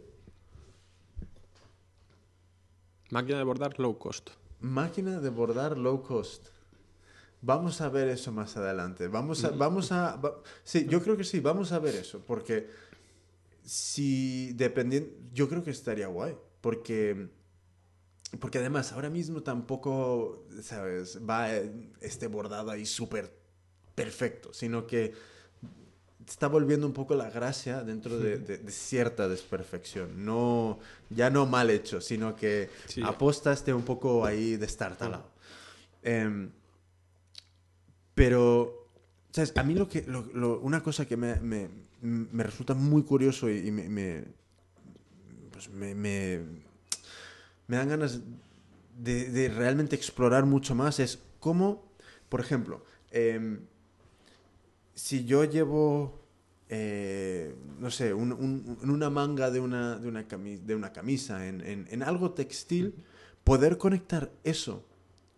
Máquina 3.11 3.37
de 3.37 3.43
bordar 3.43 3.77
low 3.77 3.97
cost. 3.97 4.29
Máquina 4.61 5.19
de 5.19 5.29
bordar 5.29 5.77
low 5.77 6.01
cost. 6.01 6.47
Vamos 7.41 7.81
a 7.81 7.89
ver 7.89 8.07
eso 8.07 8.31
más 8.31 8.55
adelante. 8.55 9.07
Vamos 9.07 9.43
a, 9.43 9.49
vamos 9.49 9.91
a, 9.91 10.19
sí, 10.63 10.85
yo 10.87 11.01
creo 11.01 11.17
que 11.17 11.23
sí, 11.23 11.39
vamos 11.39 11.71
a 11.71 11.79
ver 11.79 11.95
eso, 11.95 12.23
porque 12.25 12.69
si 13.63 14.53
dependiendo, 14.53 15.09
yo 15.33 15.49
creo 15.49 15.63
que 15.63 15.71
estaría 15.71 16.07
guay, 16.07 16.37
porque, 16.61 17.29
porque 18.39 18.59
además 18.59 18.93
ahora 18.93 19.09
mismo 19.09 19.41
tampoco, 19.43 20.45
sabes, 20.61 21.19
va 21.27 21.51
este 21.99 22.27
bordado 22.27 22.71
ahí 22.71 22.85
súper 22.85 23.35
perfecto, 23.93 24.53
sino 24.53 24.87
que 24.87 25.13
está 26.27 26.47
volviendo 26.47 26.85
un 26.87 26.93
poco 26.93 27.15
la 27.15 27.29
gracia 27.29 27.83
dentro 27.83 28.17
de, 28.17 28.37
de- 28.37 28.57
de 28.57 28.71
cierta 28.71 29.27
desperfección. 29.27 30.23
No, 30.25 30.79
ya 31.09 31.29
no 31.29 31.45
mal 31.45 31.69
hecho, 31.69 32.01
sino 32.01 32.35
que 32.35 32.69
Sí. 32.87 33.01
aposta 33.03 33.51
esté 33.53 33.73
un 33.73 33.83
poco 33.83 34.25
ahí 34.25 34.55
destartalado. 34.57 35.29
Em, 36.03 36.49
pero, 38.15 38.87
¿sabes? 39.31 39.53
A 39.55 39.63
mí 39.63 39.73
lo 39.75 39.87
que, 39.87 40.03
lo- 40.03 40.25
lo- 40.33 40.59
una 40.59 40.83
cosa 40.83 41.05
que 41.05 41.17
me, 41.17 41.35
me- 41.41 41.69
me 42.01 42.43
resulta 42.43 42.73
muy 42.73 43.03
curioso 43.03 43.49
y, 43.49 43.67
y 43.67 43.71
me, 43.71 43.87
me- 43.89 44.23
pues 45.51 45.69
me, 45.69 45.93
dan 47.67 47.89
ganas 47.89 48.19
de, 48.97 49.29
de 49.29 49.49
realmente 49.49 49.95
explorar 49.95 50.45
mucho 50.45 50.75
más 50.75 50.99
es 50.99 51.19
cómo, 51.39 51.91
por 52.29 52.39
ejemplo, 52.41 52.83
em, 53.11 53.59
si 54.93 55.25
yo 55.25 55.43
llevo, 55.43 56.19
eh, 56.69 57.55
no 57.79 57.91
sé, 57.91 58.13
un- 58.13 58.31
un- 58.33 58.77
en 58.81 58.89
una 58.89 59.09
manga 59.09 59.51
de 59.51 59.59
una, 59.59 59.97
de 59.97 60.07
una, 60.07 60.27
cami- 60.27 60.59
de 60.59 60.75
una 60.75 60.91
camisa, 60.93 61.47
en, 61.47 61.61
en- 61.61 61.87
en 61.89 62.03
algo 62.03 62.31
textil, 62.31 62.93
poder 63.43 63.77
conectar 63.77 64.31
eso 64.43 64.83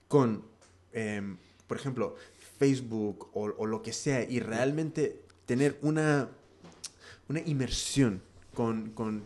con, 0.08 0.44
em, 0.92 1.38
por 1.68 1.78
ejemplo, 1.78 2.16
Facebook 2.60 3.30
o, 3.34 3.46
o 3.58 3.66
lo 3.66 3.82
que 3.82 3.94
sea 3.94 4.24
y 4.30 4.40
realmente 4.40 5.22
tener 5.46 5.78
una, 5.82 6.30
una 7.30 7.40
inmersión 7.42 8.22
con, 8.54 8.92
con 8.92 9.24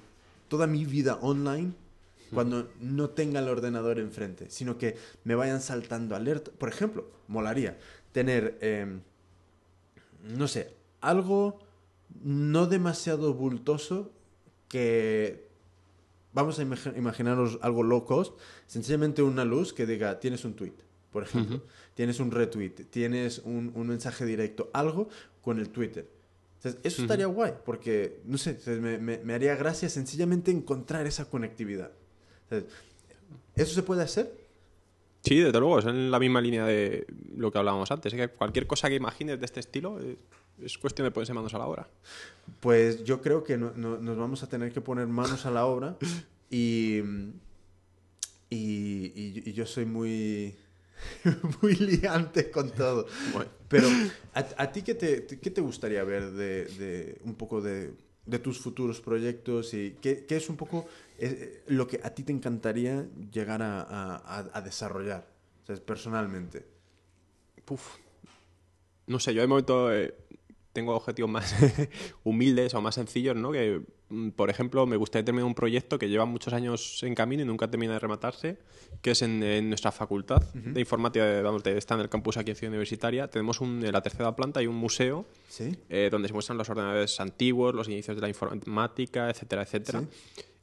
toda 0.48 0.66
mi 0.68 0.86
vida 0.86 1.16
online 1.22 1.74
cuando 2.34 2.70
no 2.82 3.10
tenga 3.10 3.40
el 3.40 3.48
ordenador 3.48 4.00
enfrente, 4.00 4.50
sino 4.50 4.78
que 4.78 4.98
me 5.24 5.34
vayan 5.36 5.62
saltando 5.62 6.16
alertas. 6.16 6.54
Por 6.58 6.70
ejemplo, 6.70 7.10
molaría 7.28 7.78
tener, 8.12 8.58
em, 8.62 9.02
no 10.36 10.48
sé, 10.48 10.74
algo 11.02 11.60
no 12.24 12.66
demasiado 12.68 13.34
bultoso 13.34 14.12
que 14.68 15.48
vamos 16.34 16.60
a 16.60 16.64
imagi- 16.64 16.96
imaginaros 16.98 17.60
algo 17.62 17.84
low 17.84 18.06
cost, 18.06 18.38
sencillamente 18.66 19.22
una 19.22 19.46
luz 19.46 19.74
que 19.74 19.86
diga, 19.86 20.20
tienes 20.20 20.46
un 20.46 20.54
tweet, 20.56 20.74
por 21.12 21.24
ejemplo, 21.24 21.62
tienes 21.94 22.20
un 22.20 22.32
retweet, 22.32 22.86
tienes 22.90 23.40
un, 23.40 23.72
un 23.76 23.88
mensaje 23.88 24.26
directo, 24.26 24.70
algo 24.74 25.10
con 25.42 25.60
el 25.60 25.70
Twitter. 25.70 26.08
Entonces, 26.58 26.82
eso 26.84 27.02
estaría 27.04 27.28
guay, 27.28 27.54
porque, 27.66 28.22
no 28.26 28.38
sé, 28.38 28.58
me, 28.80 28.98
me- 28.98 29.20
me 29.20 29.34
haría 29.34 29.56
gracia 29.56 29.90
sencillamente 29.90 30.52
encontrar 30.52 31.06
esa 31.08 31.26
conectividad. 31.30 31.92
Entonces, 32.50 32.70
¿Eso 33.56 33.74
se 33.74 33.82
puede 33.84 34.04
hacer? 34.04 34.47
Sí, 35.28 35.40
desde 35.40 35.60
luego, 35.60 35.80
es 35.80 35.86
en 35.86 36.10
la 36.12 36.20
misma 36.20 36.42
línea 36.42 36.66
de 36.66 37.06
lo 37.36 37.52
que 37.52 37.58
hablábamos 37.58 37.90
antes. 37.92 38.14
Es 38.14 38.20
que 38.20 38.28
cualquier 38.36 38.66
cosa 38.68 38.90
que 38.90 38.96
imagines 38.96 39.40
de 39.40 39.46
este 39.46 39.60
estilo 39.60 40.00
eh, 40.02 40.18
es 40.64 40.78
cuestión 40.78 41.06
de 41.06 41.12
ponerse 41.12 41.34
manos 41.34 41.54
a 41.54 41.58
la 41.60 41.68
obra. 41.68 41.88
Pues 42.60 43.04
yo 43.04 43.22
creo 43.22 43.44
que 43.44 43.58
no- 43.58 43.74
no- 43.76 43.98
nos 43.98 44.18
vamos 44.18 44.44
a 44.44 44.50
tener 44.50 44.72
que 44.72 44.82
poner 44.82 45.08
manos 45.08 45.46
a 45.46 45.52
la 45.52 45.66
obra 45.66 45.98
y, 46.50 47.00
y, 48.50 48.56
y- 49.16 49.44
y 49.46 49.54
yo 49.54 49.66
soy 49.66 49.86
muy, 49.86 50.56
muy 51.62 51.76
liante 51.76 52.50
con 52.50 52.72
todo. 52.72 53.08
Bueno. 53.34 53.50
Pero, 53.68 53.88
¿a, 54.34 54.46
a 54.58 54.72
ti 54.72 54.82
qué 54.82 54.96
te, 54.96 55.26
qué 55.28 55.52
te 55.52 55.60
gustaría 55.62 56.04
ver 56.06 56.32
de, 56.32 56.66
de 56.66 57.18
un 57.26 57.36
poco 57.36 57.62
de, 57.62 57.92
de 58.26 58.40
tus 58.40 58.60
futuros 58.60 59.02
proyectos 59.02 59.74
y 59.74 59.96
qué, 60.02 60.26
qué 60.26 60.38
es 60.38 60.50
un 60.50 60.56
poco 60.56 60.88
eh, 61.20 61.64
lo 61.68 61.88
que 61.88 62.00
a 62.04 62.10
ti 62.14 62.24
te 62.24 62.32
encantaría 62.32 63.06
llegar 63.32 63.62
a, 63.62 63.82
a- 63.82 64.16
a- 64.18 64.50
a 64.54 64.62
desarrollar, 64.62 65.28
o 65.64 65.66
sea, 65.66 65.76
personalmente? 65.78 66.66
Puf. 67.66 67.96
No 69.08 69.20
sé, 69.20 69.34
yo 69.34 69.42
de 69.42 69.48
momento 69.48 69.94
eh, 69.94 70.14
tengo 70.74 70.96
objetivos 70.96 71.30
más 71.32 71.56
humildes 72.24 72.74
o 72.74 72.82
más 72.82 72.96
sencillos, 72.96 73.36
¿no? 73.36 73.52
Que, 73.52 73.82
mm, 74.10 74.30
por 74.32 74.50
ejemplo, 74.50 74.86
me 74.86 74.96
gustaría 74.98 75.26
terminar 75.26 75.46
un 75.48 75.56
proyecto 75.56 75.98
que 75.98 76.10
lleva 76.10 76.26
muchos 76.26 76.54
años 76.54 77.02
en 77.04 77.16
camino 77.16 77.42
y 77.44 77.46
nunca 77.46 77.70
termina 77.70 77.94
de 77.94 78.00
rematarse, 78.00 78.58
que 79.02 79.12
es 79.12 79.22
en, 79.22 79.42
en 79.44 79.70
nuestra 79.70 79.92
facultad 79.92 80.42
de 80.54 80.80
informática, 80.80 81.42
vamos, 81.42 81.64
de- 81.64 81.78
está 81.78 81.96
en 81.96 82.02
el 82.02 82.10
campus 82.10 82.38
aquí 82.38 82.52
en 82.52 82.58
Ciudad 82.58 82.72
Universitaria. 82.72 83.28
Tenemos 83.30 83.60
un, 83.62 83.84
en 83.84 83.92
la 83.92 84.02
tercera 84.02 84.36
planta 84.36 84.60
hay 84.60 84.68
un 84.68 84.76
museo 84.76 85.26
¿Sí? 85.50 85.78
eh, 85.90 86.10
donde 86.12 86.28
se 86.28 86.34
muestran 86.34 86.58
los 86.58 86.70
ordenadores 86.70 87.20
antiguos, 87.20 87.74
los 87.74 87.88
inicios 87.88 88.16
de 88.16 88.22
la 88.22 88.30
informática, 88.30 89.30
etcétera, 89.30 89.64
etcétera. 89.64 90.04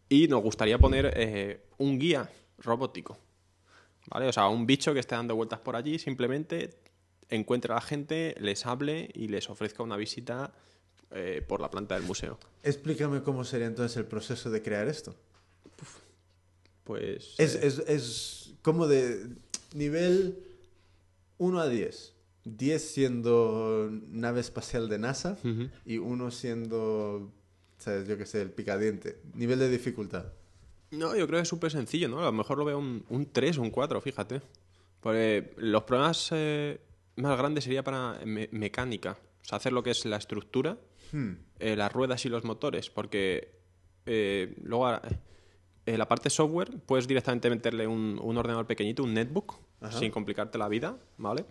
Y 0.09 0.29
nos 0.29 0.43
gustaría 0.43 0.79
poner 0.79 1.13
eh, 1.17 1.67
un 1.79 1.99
guía 1.99 2.31
robótico. 2.59 3.19
¿Vale? 4.07 4.29
O 4.29 4.33
sea, 4.33 4.49
un 4.49 4.67
bicho 4.67 4.93
que 4.93 5.01
esté 5.01 5.15
dando 5.15 5.35
vueltas 5.35 5.61
por 5.61 5.77
allí, 5.77 5.99
simplemente 5.99 6.79
encuentre 7.31 7.73
a 7.73 7.77
la 7.77 7.81
gente, 7.81 8.35
les 8.39 8.67
hable 8.67 9.11
y 9.15 9.29
les 9.29 9.49
ofrezca 9.49 9.83
una 9.83 9.97
visita 9.97 10.53
eh, 11.11 11.43
por 11.47 11.61
la 11.61 11.71
planta 11.71 11.95
del 11.95 12.05
museo. 12.05 12.39
Explícame 12.63 13.23
cómo 13.23 13.45
sería 13.45 13.67
entonces 13.67 13.97
el 13.97 14.07
proceso 14.07 14.51
de 14.51 14.63
crear 14.63 14.89
esto. 14.89 15.15
Pues. 16.85 17.35
Es, 17.39 17.55
eh, 17.55 17.67
es, 17.67 17.79
es 17.79 18.55
como 18.63 18.87
de 18.87 19.29
nivel 19.75 20.39
1 21.39 21.61
a 21.61 21.69
10. 21.69 22.15
10 22.45 22.83
siendo 22.83 23.89
nave 24.09 24.41
espacial 24.41 24.89
de 24.89 24.99
NASA 24.99 25.39
y 25.87 25.99
1 25.99 26.31
siendo, 26.31 27.33
¿sabes? 27.85 28.09
Yo 28.09 28.17
qué 28.19 28.27
sé, 28.27 28.43
el 28.43 28.51
picadiente. 28.51 29.21
Nivel 29.35 29.59
de 29.59 29.69
dificultad. 29.69 30.27
No, 30.91 31.15
yo 31.17 31.27
creo 31.27 31.39
que 31.39 31.43
es 31.43 31.49
súper 31.49 31.71
sencillo, 31.71 32.09
¿no? 32.09 32.21
A 32.21 32.25
lo 32.25 32.33
mejor 32.33 32.59
lo 32.59 32.65
veo 32.65 32.79
un, 32.79 33.05
un 33.09 33.27
3 33.33 33.59
o 33.59 33.63
un 33.63 33.71
4, 33.71 34.01
fíjate. 34.01 34.41
Porque 35.01 35.53
los 35.57 35.83
problemas 35.85 36.29
eh, 36.33 36.81
más 37.17 37.37
grandes 37.37 37.65
sería 37.65 37.83
para 37.85 38.19
me- 38.25 38.49
mecánica. 38.53 39.19
O 39.43 39.45
sea, 39.45 39.57
hacer 39.59 39.73
lo 39.73 39.83
que 39.83 39.91
es 39.91 40.05
la 40.07 40.17
estructura, 40.17 40.79
Hmm. 41.13 41.33
eh, 41.61 41.77
las 41.77 41.93
ruedas 41.93 42.25
y 42.25 42.29
los 42.29 42.45
motores. 42.45 42.89
Porque 42.91 43.53
eh, 44.07 44.55
luego, 44.63 44.95
eh, 44.95 45.01
en 45.87 45.99
la 45.99 46.09
parte 46.09 46.31
software, 46.31 46.71
puedes 46.87 47.07
directamente 47.07 47.51
meterle 47.51 47.87
un, 47.87 48.19
un 48.23 48.37
ordenador 48.39 48.67
pequeñito, 48.67 49.03
un 49.05 49.13
netbook, 49.15 49.57
Ajá. 49.81 49.99
sin 49.99 50.11
complicarte 50.11 50.57
la 50.59 50.69
vida, 50.69 50.97
¿vale? 51.19 51.45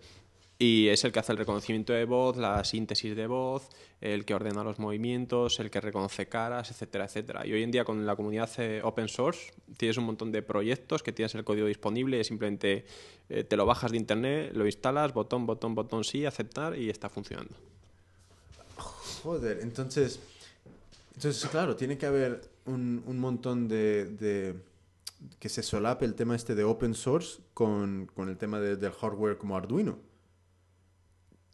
Y 0.56 0.86
es 0.86 1.02
el 1.02 1.10
que 1.10 1.18
hace 1.18 1.32
el 1.32 1.38
reconocimiento 1.38 1.92
de 1.92 2.04
voz, 2.04 2.36
la 2.36 2.62
síntesis 2.62 3.16
de 3.16 3.26
voz, 3.26 3.68
el 4.00 4.24
que 4.24 4.34
ordena 4.34 4.62
los 4.62 4.78
movimientos, 4.78 5.58
el 5.58 5.68
que 5.68 5.80
reconoce 5.80 6.26
caras, 6.28 6.70
etcétera, 6.70 7.06
etcétera. 7.06 7.44
Y 7.44 7.52
hoy 7.52 7.64
en 7.64 7.72
día 7.72 7.84
con 7.84 8.06
la 8.06 8.14
comunidad 8.14 8.48
open 8.84 9.08
source 9.08 9.52
tienes 9.76 9.96
un 9.96 10.04
montón 10.04 10.30
de 10.30 10.42
proyectos 10.42 11.02
que 11.02 11.10
tienes 11.12 11.34
el 11.34 11.42
código 11.42 11.66
disponible, 11.66 12.22
simplemente 12.22 12.84
eh, 13.28 13.42
te 13.42 13.56
lo 13.56 13.66
bajas 13.66 13.90
de 13.90 13.96
internet, 13.96 14.52
lo 14.54 14.64
instalas, 14.64 15.12
botón, 15.12 15.44
botón, 15.44 15.74
botón, 15.74 16.04
sí, 16.04 16.24
aceptar 16.24 16.78
y 16.78 16.88
está 16.88 17.08
funcionando. 17.08 17.54
Joder, 19.24 19.58
entonces, 19.60 20.20
entonces 21.16 21.50
claro, 21.50 21.74
tiene 21.74 21.98
que 21.98 22.06
haber 22.06 22.42
un, 22.66 23.02
un 23.06 23.18
montón 23.18 23.66
de, 23.66 24.54
que 25.40 25.48
se 25.48 25.64
solape 25.64 26.04
el 26.04 26.14
tema 26.14 26.36
este 26.36 26.54
de 26.54 26.62
open 26.62 26.94
source 26.94 27.40
con, 27.54 28.08
con 28.14 28.28
el 28.28 28.36
tema 28.36 28.60
de- 28.60 28.76
del 28.76 28.92
hardware 28.92 29.36
como 29.36 29.56
Arduino. 29.56 29.98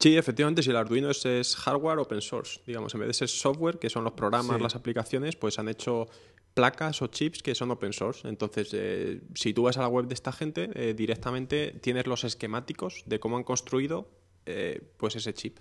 Sí, 0.00 0.16
efectivamente, 0.16 0.62
si 0.62 0.70
el 0.70 0.76
Arduino 0.76 1.10
es, 1.10 1.26
es 1.26 1.54
hardware 1.56 1.98
open 1.98 2.22
source, 2.22 2.60
digamos, 2.66 2.94
en 2.94 3.00
vez 3.00 3.08
de 3.08 3.14
ser 3.14 3.28
software, 3.28 3.78
que 3.78 3.90
son 3.90 4.02
los 4.02 4.14
programas, 4.14 4.56
Sí. 4.56 4.62
las 4.62 4.74
aplicaciones, 4.74 5.36
pues 5.36 5.58
han 5.58 5.68
hecho 5.68 6.08
placas 6.54 7.02
o 7.02 7.08
chips 7.08 7.42
que 7.42 7.54
son 7.54 7.70
open 7.70 7.92
source. 7.92 8.26
Entonces, 8.26 8.70
eh, 8.72 9.20
si 9.34 9.52
tú 9.52 9.64
vas 9.64 9.76
a 9.76 9.82
la 9.82 9.88
web 9.88 10.06
de 10.06 10.14
esta 10.14 10.32
gente, 10.32 10.70
eh, 10.74 10.94
directamente 10.94 11.72
tienes 11.82 12.06
los 12.06 12.24
esquemáticos 12.24 13.02
de 13.06 13.20
cómo 13.20 13.36
han 13.36 13.44
construido 13.44 14.08
eh, 14.46 14.80
pues 14.96 15.16
ese 15.16 15.34
chip. 15.34 15.58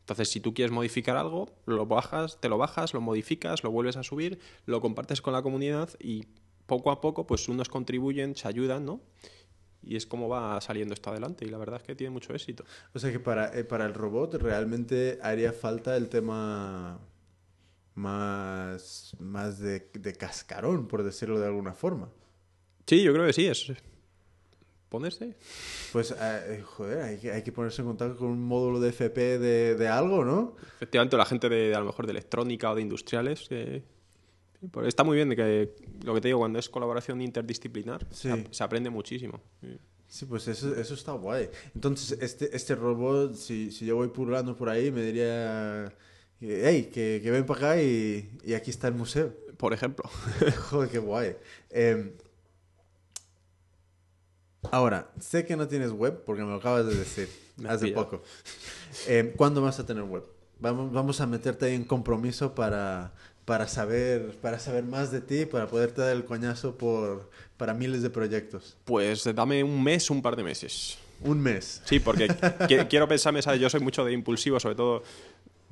Entonces, 0.00 0.28
si 0.28 0.40
tú 0.40 0.52
quieres 0.54 0.72
modificar 0.72 1.16
algo, 1.16 1.48
lo 1.66 1.86
bajas, 1.86 2.40
te 2.40 2.48
lo 2.48 2.58
bajas, 2.58 2.94
lo 2.94 3.00
modificas, 3.00 3.62
lo 3.62 3.70
vuelves 3.70 3.96
a 3.96 4.02
subir, 4.02 4.40
lo 4.66 4.80
compartes 4.80 5.22
con 5.22 5.32
la 5.32 5.42
comunidad 5.42 5.90
y 6.00 6.24
poco 6.66 6.90
a 6.90 7.00
poco, 7.00 7.26
pues 7.26 7.48
unos 7.48 7.68
contribuyen, 7.68 8.34
se 8.34 8.48
ayudan, 8.48 8.84
¿no? 8.84 9.00
Y 9.82 9.96
es 9.96 10.06
como 10.06 10.28
va 10.28 10.60
saliendo 10.60 10.94
esto 10.94 11.10
adelante 11.10 11.44
y 11.44 11.48
la 11.48 11.58
verdad 11.58 11.80
es 11.80 11.86
que 11.86 11.94
tiene 11.94 12.10
mucho 12.10 12.34
éxito. 12.34 12.64
O 12.94 12.98
sea 12.98 13.12
que 13.12 13.20
para, 13.20 13.56
eh, 13.58 13.64
para 13.64 13.86
el 13.86 13.94
robot 13.94 14.34
realmente 14.34 15.18
haría 15.22 15.52
falta 15.52 15.96
el 15.96 16.08
tema 16.08 16.98
más, 17.94 19.16
más 19.18 19.58
de, 19.58 19.90
de 19.92 20.12
cascarón, 20.14 20.88
por 20.88 21.02
decirlo 21.02 21.38
de 21.38 21.46
alguna 21.46 21.74
forma. 21.74 22.10
Sí, 22.86 23.02
yo 23.02 23.12
creo 23.12 23.26
que 23.26 23.32
sí, 23.32 23.46
es 23.46 23.72
ponerse. 24.88 25.36
Pues, 25.92 26.14
eh, 26.18 26.62
joder, 26.64 27.02
hay 27.02 27.18
que, 27.18 27.32
hay 27.32 27.42
que 27.42 27.52
ponerse 27.52 27.82
en 27.82 27.88
contacto 27.88 28.16
con 28.16 28.28
un 28.28 28.42
módulo 28.42 28.80
de 28.80 28.90
FP 28.90 29.38
de, 29.38 29.74
de 29.74 29.88
algo, 29.88 30.24
¿no? 30.24 30.56
Efectivamente, 30.76 31.16
la 31.16 31.26
gente 31.26 31.48
de, 31.48 31.74
a 31.74 31.80
lo 31.80 31.86
mejor 31.86 32.06
de 32.06 32.12
electrónica 32.12 32.70
o 32.70 32.74
de 32.74 32.82
industriales, 32.82 33.46
pues 33.48 33.82
está 34.86 35.04
muy 35.04 35.16
bien, 35.16 35.30
que 35.36 35.74
lo 36.04 36.14
que 36.14 36.20
te 36.20 36.28
digo, 36.28 36.38
cuando 36.40 36.58
es 36.58 36.68
colaboración 36.68 37.20
interdisciplinar, 37.20 38.06
Sí. 38.10 38.28
se, 38.28 38.32
ap- 38.32 38.52
se 38.52 38.64
aprende 38.64 38.90
muchísimo. 38.90 39.40
Sí. 39.60 39.78
Sí, 40.10 40.24
pues 40.24 40.48
eso, 40.48 40.74
eso 40.74 40.94
está 40.94 41.12
guay. 41.12 41.50
Entonces, 41.74 42.18
este, 42.22 42.56
este 42.56 42.74
robot, 42.74 43.34
si, 43.34 43.70
si 43.70 43.84
yo 43.84 43.96
voy 43.96 44.08
pululando 44.08 44.56
por 44.56 44.70
ahí, 44.70 44.90
me 44.90 45.02
diría, 45.02 45.92
hey, 46.40 46.90
que, 46.92 47.20
que 47.22 47.30
ven 47.30 47.44
para 47.44 47.72
acá 47.72 47.82
y, 47.82 48.30
y 48.42 48.54
aquí 48.54 48.70
está 48.70 48.88
el 48.88 48.94
museo. 48.94 49.34
Por 49.58 49.74
ejemplo, 49.74 50.08
Joder, 50.70 50.88
qué 50.88 50.98
guay. 50.98 51.36
Eh, 51.68 52.16
ahora, 54.70 55.10
sé 55.20 55.44
que 55.44 55.56
no 55.56 55.68
tienes 55.68 55.90
web 55.92 56.22
porque 56.24 56.42
me 56.42 56.48
lo 56.50 56.56
acabas 56.56 56.86
de 56.86 56.94
decir 56.94 57.28
hace 57.68 57.86
pillado. 57.86 58.04
poco. 58.08 58.22
Eh, 59.06 59.34
¿Cuándo 59.36 59.60
vas 59.62 59.78
a 59.78 59.86
tener 59.86 60.04
web? 60.04 60.24
Vamos, 60.60 60.92
vamos 60.92 61.20
a 61.20 61.26
meterte 61.26 61.66
ahí 61.66 61.74
en 61.74 61.84
compromiso 61.84 62.54
para, 62.54 63.12
para, 63.48 63.66
saber, 63.66 64.36
para 64.42 64.58
saber 64.58 64.84
más 64.84 65.10
de 65.10 65.22
ti, 65.22 65.46
para 65.46 65.66
poderte 65.68 66.02
dar 66.02 66.14
el 66.14 66.24
coñazo 66.26 66.76
por, 66.76 67.30
para 67.56 67.72
miles 67.72 68.02
de 68.02 68.10
proyectos. 68.10 68.76
pues 68.84 69.24
dame 69.34 69.64
un 69.64 69.82
mes, 69.82 70.10
un 70.10 70.20
par 70.20 70.36
de 70.36 70.42
meses. 70.44 70.98
Un 71.22 71.40
mes. 71.40 71.80
Sí, 71.86 71.98
porque 71.98 72.28
qui- 72.28 72.86
quiero 72.90 73.08
pensarme, 73.08 73.40
¿sabes? 73.40 73.58
Yo 73.58 73.70
soy 73.70 73.80
mucho 73.80 74.04
de 74.04 74.12
impulsivo, 74.12 74.60
sobre 74.60 74.74
todo. 74.76 75.02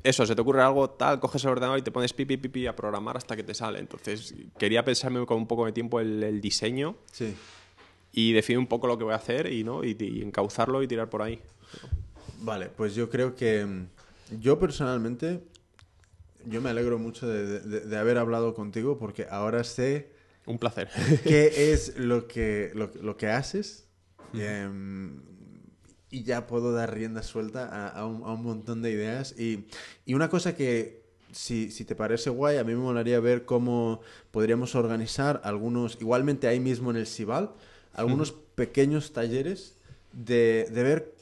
Eso, 0.02 0.24
se 0.24 0.34
te 0.34 0.40
ocurre 0.40 0.62
algo 0.62 0.88
tal, 0.88 1.20
coges 1.20 1.44
el 1.44 1.50
ordenador 1.50 1.78
y 1.78 1.82
te 1.82 1.90
pones 1.90 2.12
pipi 2.14 2.36
pipi 2.38 2.66
a 2.66 2.74
programar 2.74 3.16
hasta 3.18 3.36
que 3.36 3.42
te 3.42 3.52
sale. 3.54 3.78
Entonces, 3.78 4.34
quería 4.58 4.82
pensarme 4.84 5.24
con 5.26 5.36
un 5.36 5.46
poco 5.46 5.66
de 5.66 5.72
tiempo 5.72 6.00
el, 6.00 6.22
el 6.22 6.40
diseño 6.40 6.96
Sí. 7.12 7.34
y 8.12 8.32
definir 8.32 8.58
un 8.58 8.66
poco 8.68 8.86
lo 8.86 8.96
que 8.96 9.04
voy 9.04 9.12
a 9.12 9.16
hacer 9.16 9.52
y, 9.52 9.64
¿no? 9.64 9.84
y, 9.84 9.96
y 10.00 10.22
encauzarlo 10.22 10.82
y 10.82 10.88
tirar 10.88 11.10
por 11.10 11.20
ahí. 11.22 11.40
Vale, 12.40 12.70
pues 12.74 12.94
yo 12.94 13.10
creo 13.10 13.34
que 13.34 13.64
mm, 13.66 13.86
yo 14.40 14.58
personalmente, 14.58 15.40
yo 16.48 16.60
me 16.60 16.70
alegro 16.70 16.98
mucho 16.98 17.26
de, 17.28 17.60
de- 17.60 17.80
de 17.80 17.96
haber 17.96 18.18
hablado 18.18 18.54
contigo 18.54 18.98
porque 18.98 19.26
ahora 19.30 19.64
sé 19.64 20.10
Un 20.46 20.58
placer. 20.58 20.88
qué 21.24 21.72
es 21.72 21.98
lo 21.98 22.26
que, 22.28 22.70
lo, 22.74 22.90
lo 23.02 23.16
que 23.16 23.28
haces 23.28 23.88
em, 24.34 25.20
y 26.10 26.22
ya 26.22 26.46
puedo 26.46 26.72
dar 26.72 26.94
rienda 26.94 27.22
suelta 27.22 27.66
a, 27.68 27.88
a 27.88 28.06
un, 28.06 28.22
a 28.22 28.32
un 28.32 28.42
montón 28.42 28.82
de 28.82 28.90
ideas. 28.92 29.34
Y, 29.38 29.66
y 30.04 30.14
una 30.14 30.28
cosa 30.30 30.54
que, 30.54 31.04
si, 31.32 31.70
si 31.70 31.84
te 31.84 31.94
parece 31.96 32.30
guay, 32.30 32.58
a 32.58 32.64
mí 32.64 32.72
me 32.74 32.80
molaría 32.80 33.18
ver 33.20 33.44
cómo 33.44 34.00
podríamos 34.30 34.74
organizar 34.74 35.40
algunos, 35.44 35.98
igualmente 36.00 36.46
ahí 36.48 36.60
mismo 36.60 36.90
en 36.90 36.96
el 36.98 37.06
Cibal, 37.06 37.52
algunos 37.92 38.32
pequeños 38.32 39.12
talleres 39.12 39.76
de, 40.12 40.68
de 40.70 40.82
ver 40.82 41.14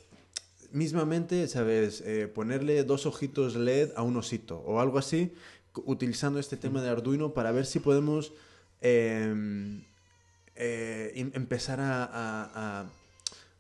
mismamente, 0.75 1.47
¿sabes? 1.49 2.03
Eh, 2.03 2.27
ponerle 2.29 2.85
dos 2.85 3.07
ojitos 3.07 3.57
LED 3.57 3.93
a 3.97 4.03
un 4.03 4.17
osito 4.17 4.59
o 4.59 4.81
algo 4.81 4.99
así, 4.99 5.33
utilizando 5.87 6.39
este 6.39 6.57
tema 6.57 6.83
de 6.83 6.91
Arduino 6.91 7.33
para 7.33 7.51
ver 7.53 7.65
si 7.67 7.79
podemos 7.81 8.33
em, 8.83 9.83
eh, 10.57 11.13
em- 11.15 11.31
empezar 11.35 11.81
a, 11.81 12.05
a- 12.05 12.51
a- 12.83 12.91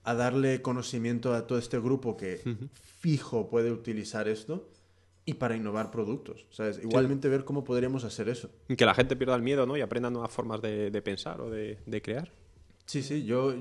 a 0.04 0.14
darle 0.14 0.60
conocimiento 0.60 1.32
a 1.32 1.46
todo 1.46 1.58
este 1.58 1.78
grupo 1.80 2.16
que 2.16 2.42
fijo 3.00 3.48
puede 3.48 3.72
utilizar 3.72 4.28
esto 4.28 4.68
y 5.24 5.34
para 5.34 5.56
innovar 5.56 5.90
productos, 5.90 6.44
¿sabes? 6.50 6.78
Igualmente 6.82 7.28
ver 7.30 7.44
cómo 7.46 7.64
podríamos 7.64 8.04
hacer 8.04 8.28
eso. 8.28 8.50
Que 8.76 8.84
la 8.84 8.92
gente 8.94 9.16
pierda 9.16 9.34
el 9.34 9.42
miedo, 9.42 9.64
¿no? 9.64 9.76
Y 9.78 9.80
aprenda 9.80 10.10
nuevas 10.10 10.30
formas 10.30 10.60
de, 10.60 10.90
de 10.90 11.00
pensar 11.02 11.40
o 11.40 11.48
de, 11.48 11.78
de 11.86 12.02
crear. 12.02 12.30
Sí, 12.84 13.02
sí, 13.02 13.24
yo... 13.24 13.54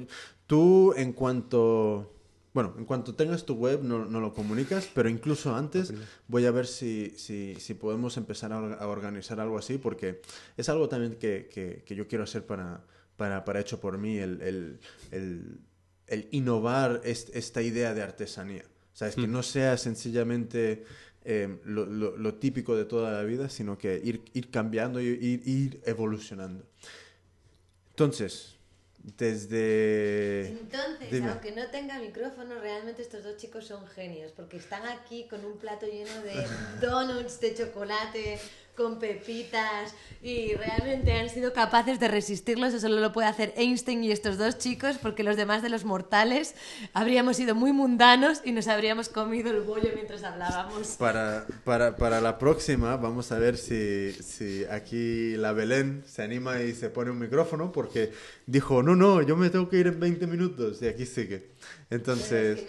tú 0.48 0.94
en 0.98 1.14
cuanto... 1.14 2.13
Bueno, 2.54 2.76
en 2.78 2.86
cuanto 2.86 3.16
tengas 3.16 3.46
tu 3.46 3.56
web 3.56 3.82
no, 3.84 4.06
no 4.06 4.20
lo 4.22 4.34
comunicas, 4.34 4.88
pero 4.94 5.10
incluso 5.10 5.56
antes 5.56 5.92
voy 6.28 6.46
a 6.46 6.52
ver 6.52 6.68
si, 6.68 7.14
si, 7.18 7.56
si 7.60 7.74
podemos 7.74 8.16
empezar 8.18 8.54
a, 8.54 8.60
or- 8.62 8.78
a 8.80 8.88
organizar 8.88 9.40
algo 9.40 9.58
así, 9.58 9.80
porque 9.80 10.22
es 10.56 10.70
algo 10.70 10.88
también 10.88 11.16
que, 11.16 11.50
que, 11.52 11.84
que 11.84 11.96
yo 11.96 12.08
quiero 12.08 12.24
hacer 12.26 12.46
para, 12.46 12.86
para, 13.18 13.44
para 13.44 13.60
Hecho 13.60 13.80
por 13.80 13.98
mí, 13.98 14.18
el, 14.18 14.40
el, 14.42 14.80
el, 15.12 15.60
el 16.08 16.28
innovar 16.32 17.02
est- 17.04 17.36
esta 17.36 17.62
idea 17.64 17.94
de 17.96 18.04
artesanía. 18.04 18.64
¿Sabes? 18.94 19.16
Que 19.16 19.28
no 19.28 19.42
sea 19.42 19.76
sencillamente 19.78 20.84
eh, 21.26 21.60
lo, 21.66 21.88
lo- 21.88 22.16
lo 22.16 22.36
típico 22.36 22.76
de 22.76 22.86
toda 22.86 23.12
la 23.12 23.24
vida, 23.24 23.50
sino 23.50 23.80
que 23.80 24.00
ir, 24.04 24.22
ir 24.34 24.52
cambiando 24.52 25.02
y 25.02 25.06
ir, 25.08 25.42
ir 25.48 25.82
evolucionando. 25.88 26.68
Entonces, 27.90 28.53
desde... 29.04 30.48
Entonces, 30.48 31.12
Dime. 31.12 31.30
aunque 31.30 31.52
no 31.52 31.68
tenga 31.68 32.00
micrófono, 32.00 32.60
realmente 32.60 33.02
estos 33.02 33.24
dos 33.24 33.38
chicos 33.38 33.66
son 33.66 33.86
genios, 33.88 34.32
porque 34.32 34.58
están 34.58 34.86
aquí 34.88 35.28
con 35.30 35.44
un 35.46 35.58
plato 35.58 35.86
lleno 35.86 36.22
de 36.24 36.46
donuts 36.82 37.40
de 37.42 37.54
chocolate, 37.54 38.40
con 38.76 39.00
pepitas, 39.00 39.94
y 40.22 40.54
realmente 40.56 41.12
han 41.12 41.30
sido 41.30 41.52
capaces 41.52 42.00
de 42.00 42.08
resistirlo. 42.08 42.66
Eso 42.66 42.80
solo 42.80 43.00
lo 43.02 43.12
puede 43.12 43.28
hacer 43.28 43.54
Einstein 43.58 44.04
y 44.04 44.12
estos 44.12 44.38
dos 44.38 44.58
chicos, 44.58 44.98
porque 45.02 45.24
los 45.24 45.36
demás 45.36 45.62
de 45.62 45.70
los 45.70 45.84
mortales 45.84 46.56
habríamos 46.94 47.38
sido 47.38 47.56
muy 47.56 47.74
mundanos 47.74 48.42
y 48.46 48.52
nos 48.54 48.68
habríamos 48.68 49.10
comido 49.10 49.52
el 49.52 49.62
bollo 49.62 49.90
mientras 49.94 50.24
hablábamos. 50.24 50.96
Para, 50.98 51.46
para, 51.66 51.98
para 51.98 52.22
la 52.22 52.38
próxima 52.38 52.96
vamos 52.96 53.32
a 53.32 53.38
ver 53.40 53.58
si, 53.58 54.14
si 54.14 54.64
aquí 54.66 55.36
la 55.36 55.52
Belén 55.52 56.04
se 56.08 56.24
anima 56.24 56.62
y 56.62 56.74
se 56.74 56.90
pone 56.90 57.12
un 57.12 57.20
micrófono 57.20 57.72
porque 57.72 58.14
dijo, 58.46 58.82
no, 58.82 58.96
no, 58.96 59.22
yo 59.22 59.36
me 59.36 59.50
tengo 59.50 59.68
que 59.70 59.78
ir 59.78 59.88
en 59.88 60.00
20 60.00 60.26
minutos 60.28 60.82
y 60.82 60.88
aquí 60.88 61.06
sigue. 61.06 61.52
Entonces, 61.90 62.66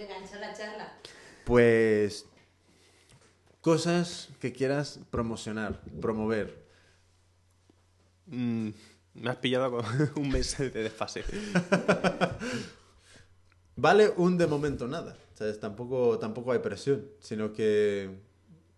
pues 1.45 2.27
cosas 3.65 4.29
que 4.41 4.53
quieras 4.53 5.01
promocionar, 5.11 5.81
promover. 5.99 6.67
Mm, 8.27 8.69
me 9.15 9.31
has 9.31 9.37
pillado 9.37 9.71
con 9.73 9.85
un 10.17 10.29
mes 10.29 10.59
de 10.59 10.69
desfase. 10.69 11.25
Vale 13.77 14.13
un 14.19 14.37
de 14.37 14.47
momento 14.47 14.87
nada, 14.87 15.17
¿sabes? 15.33 15.59
Tampoco, 15.59 16.19
tampoco 16.19 16.53
hay 16.53 16.59
presión, 16.59 17.09
sino 17.21 17.55
que 17.55 18.11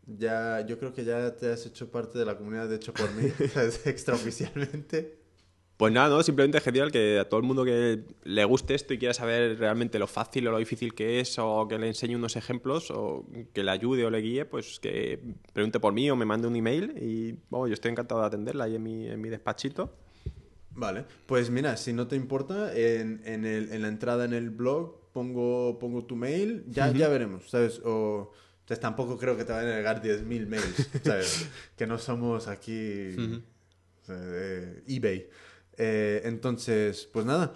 ya, 0.07 0.65
yo 0.65 0.79
creo 0.79 0.95
que 0.95 1.05
ya 1.05 1.35
te 1.35 1.53
has 1.53 1.67
hecho 1.67 1.91
parte 1.91 2.17
de 2.21 2.25
la 2.25 2.39
comunidad 2.39 2.69
de 2.69 2.77
hecho 2.77 2.95
por 2.95 3.13
mí. 3.13 3.29
Extraoficialmente. 3.85 5.26
Pues 5.77 5.93
nada, 5.93 6.09
¿no? 6.09 6.23
Simplemente 6.23 6.57
es 6.57 6.65
genial 6.65 6.91
que 6.91 7.19
a 7.19 7.29
todo 7.29 7.39
el 7.39 7.45
mundo 7.47 7.63
que 7.63 8.01
le 8.25 8.45
guste 8.47 8.75
esto 8.75 8.95
y 8.95 8.99
quiera 8.99 9.13
saber 9.13 9.59
realmente 9.59 9.99
lo 9.99 10.07
fácil 10.07 10.49
o 10.49 10.51
lo 10.51 10.57
difícil 10.59 10.95
que 10.95 11.21
es, 11.21 11.39
o 11.39 11.69
que 11.69 11.79
le 11.79 11.89
enseñe 11.89 12.17
unos 12.17 12.35
ejemplos, 12.37 12.91
o 12.91 13.27
que 13.53 13.63
le 13.63 13.71
ayude 13.71 14.07
o 14.07 14.11
le 14.11 14.19
guíe, 14.23 14.47
pues 14.47 14.81
que 14.81 15.21
pregunte 15.53 15.79
por 15.79 15.93
mí 15.93 16.11
o 16.11 16.17
me 16.17 16.25
mande 16.25 16.49
un 16.49 16.57
email 16.57 16.95
y 16.99 17.35
yo 17.51 17.67
estoy 17.67 17.91
encantado 17.91 18.23
de 18.23 18.27
atenderla 18.29 18.65
ahí 18.65 18.77
en 18.77 18.83
mi, 18.83 19.07
en 19.07 19.21
mi 19.21 19.29
despachito. 19.29 19.95
Vale, 20.71 21.05
pues 21.27 21.51
mira, 21.51 21.77
si 21.77 21.93
no 21.93 22.07
te 22.07 22.17
importa, 22.17 22.75
en, 22.75 23.21
en, 23.27 23.45
el- 23.45 23.71
en 23.73 23.83
la 23.83 23.89
entrada 23.89 24.25
en 24.25 24.33
el 24.33 24.49
blog 24.51 25.11
pongo, 25.13 25.79
pongo 25.79 26.05
tu 26.07 26.17
mail, 26.17 26.65
ya, 26.69 26.91
ya 26.93 27.09
veremos, 27.09 27.51
¿sabes? 27.51 27.81
O 27.85 28.33
entonces 28.61 28.81
tampoco 28.81 29.17
creo 29.19 29.37
que 29.37 29.45
te 29.45 29.53
vayan 29.53 29.73
a 29.73 29.77
llegar 29.77 30.01
10.000 30.03 30.47
mails, 30.47 30.89
¿sabes? 31.03 31.49
que 31.77 31.87
no 31.87 31.99
somos 31.99 32.49
aquí 32.49 32.73
de 34.07 34.83
eBay. 34.87 35.29
Eh, 35.79 36.23
entonces, 36.25 37.09
pues 37.13 37.27
nada, 37.27 37.55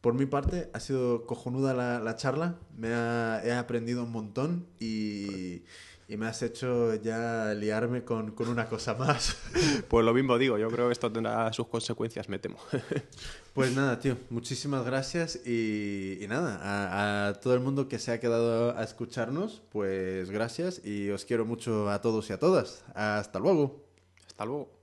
por 0.00 0.14
mi 0.14 0.26
parte 0.26 0.70
ha 0.72 0.80
sido 0.80 1.26
cojonuda 1.26 1.74
la, 1.74 2.00
la 2.00 2.16
charla, 2.16 2.58
me 2.76 2.88
ha, 2.94 3.42
he 3.44 3.52
aprendido 3.52 4.04
un 4.04 4.12
montón 4.12 4.66
y, 4.78 5.62
y 6.08 6.16
me 6.16 6.26
has 6.26 6.42
hecho 6.42 6.94
ya 6.94 7.52
liarme 7.54 8.04
con, 8.04 8.32
con 8.32 8.48
una 8.48 8.68
cosa 8.68 8.94
más. 8.94 9.36
Pues 9.88 10.04
lo 10.06 10.14
mismo 10.14 10.38
digo, 10.38 10.56
yo 10.56 10.68
creo 10.68 10.86
que 10.86 10.92
esto 10.92 11.10
tendrá 11.10 11.52
sus 11.52 11.66
consecuencias, 11.68 12.28
me 12.28 12.38
temo. 12.38 12.58
Pues 13.52 13.74
nada, 13.74 13.98
tío, 13.98 14.16
muchísimas 14.30 14.84
gracias 14.84 15.40
y, 15.44 16.18
y 16.22 16.26
nada, 16.28 16.60
a, 16.62 17.28
a 17.28 17.34
todo 17.40 17.52
el 17.54 17.60
mundo 17.60 17.88
que 17.88 17.98
se 17.98 18.12
ha 18.12 18.20
quedado 18.20 18.76
a 18.78 18.84
escucharnos, 18.84 19.62
pues 19.70 20.30
gracias 20.30 20.80
y 20.84 21.10
os 21.10 21.24
quiero 21.24 21.44
mucho 21.44 21.90
a 21.90 22.00
todos 22.00 22.30
y 22.30 22.32
a 22.32 22.38
todas. 22.38 22.84
Hasta 22.94 23.40
luego. 23.40 23.84
Hasta 24.28 24.44
luego. 24.44 24.79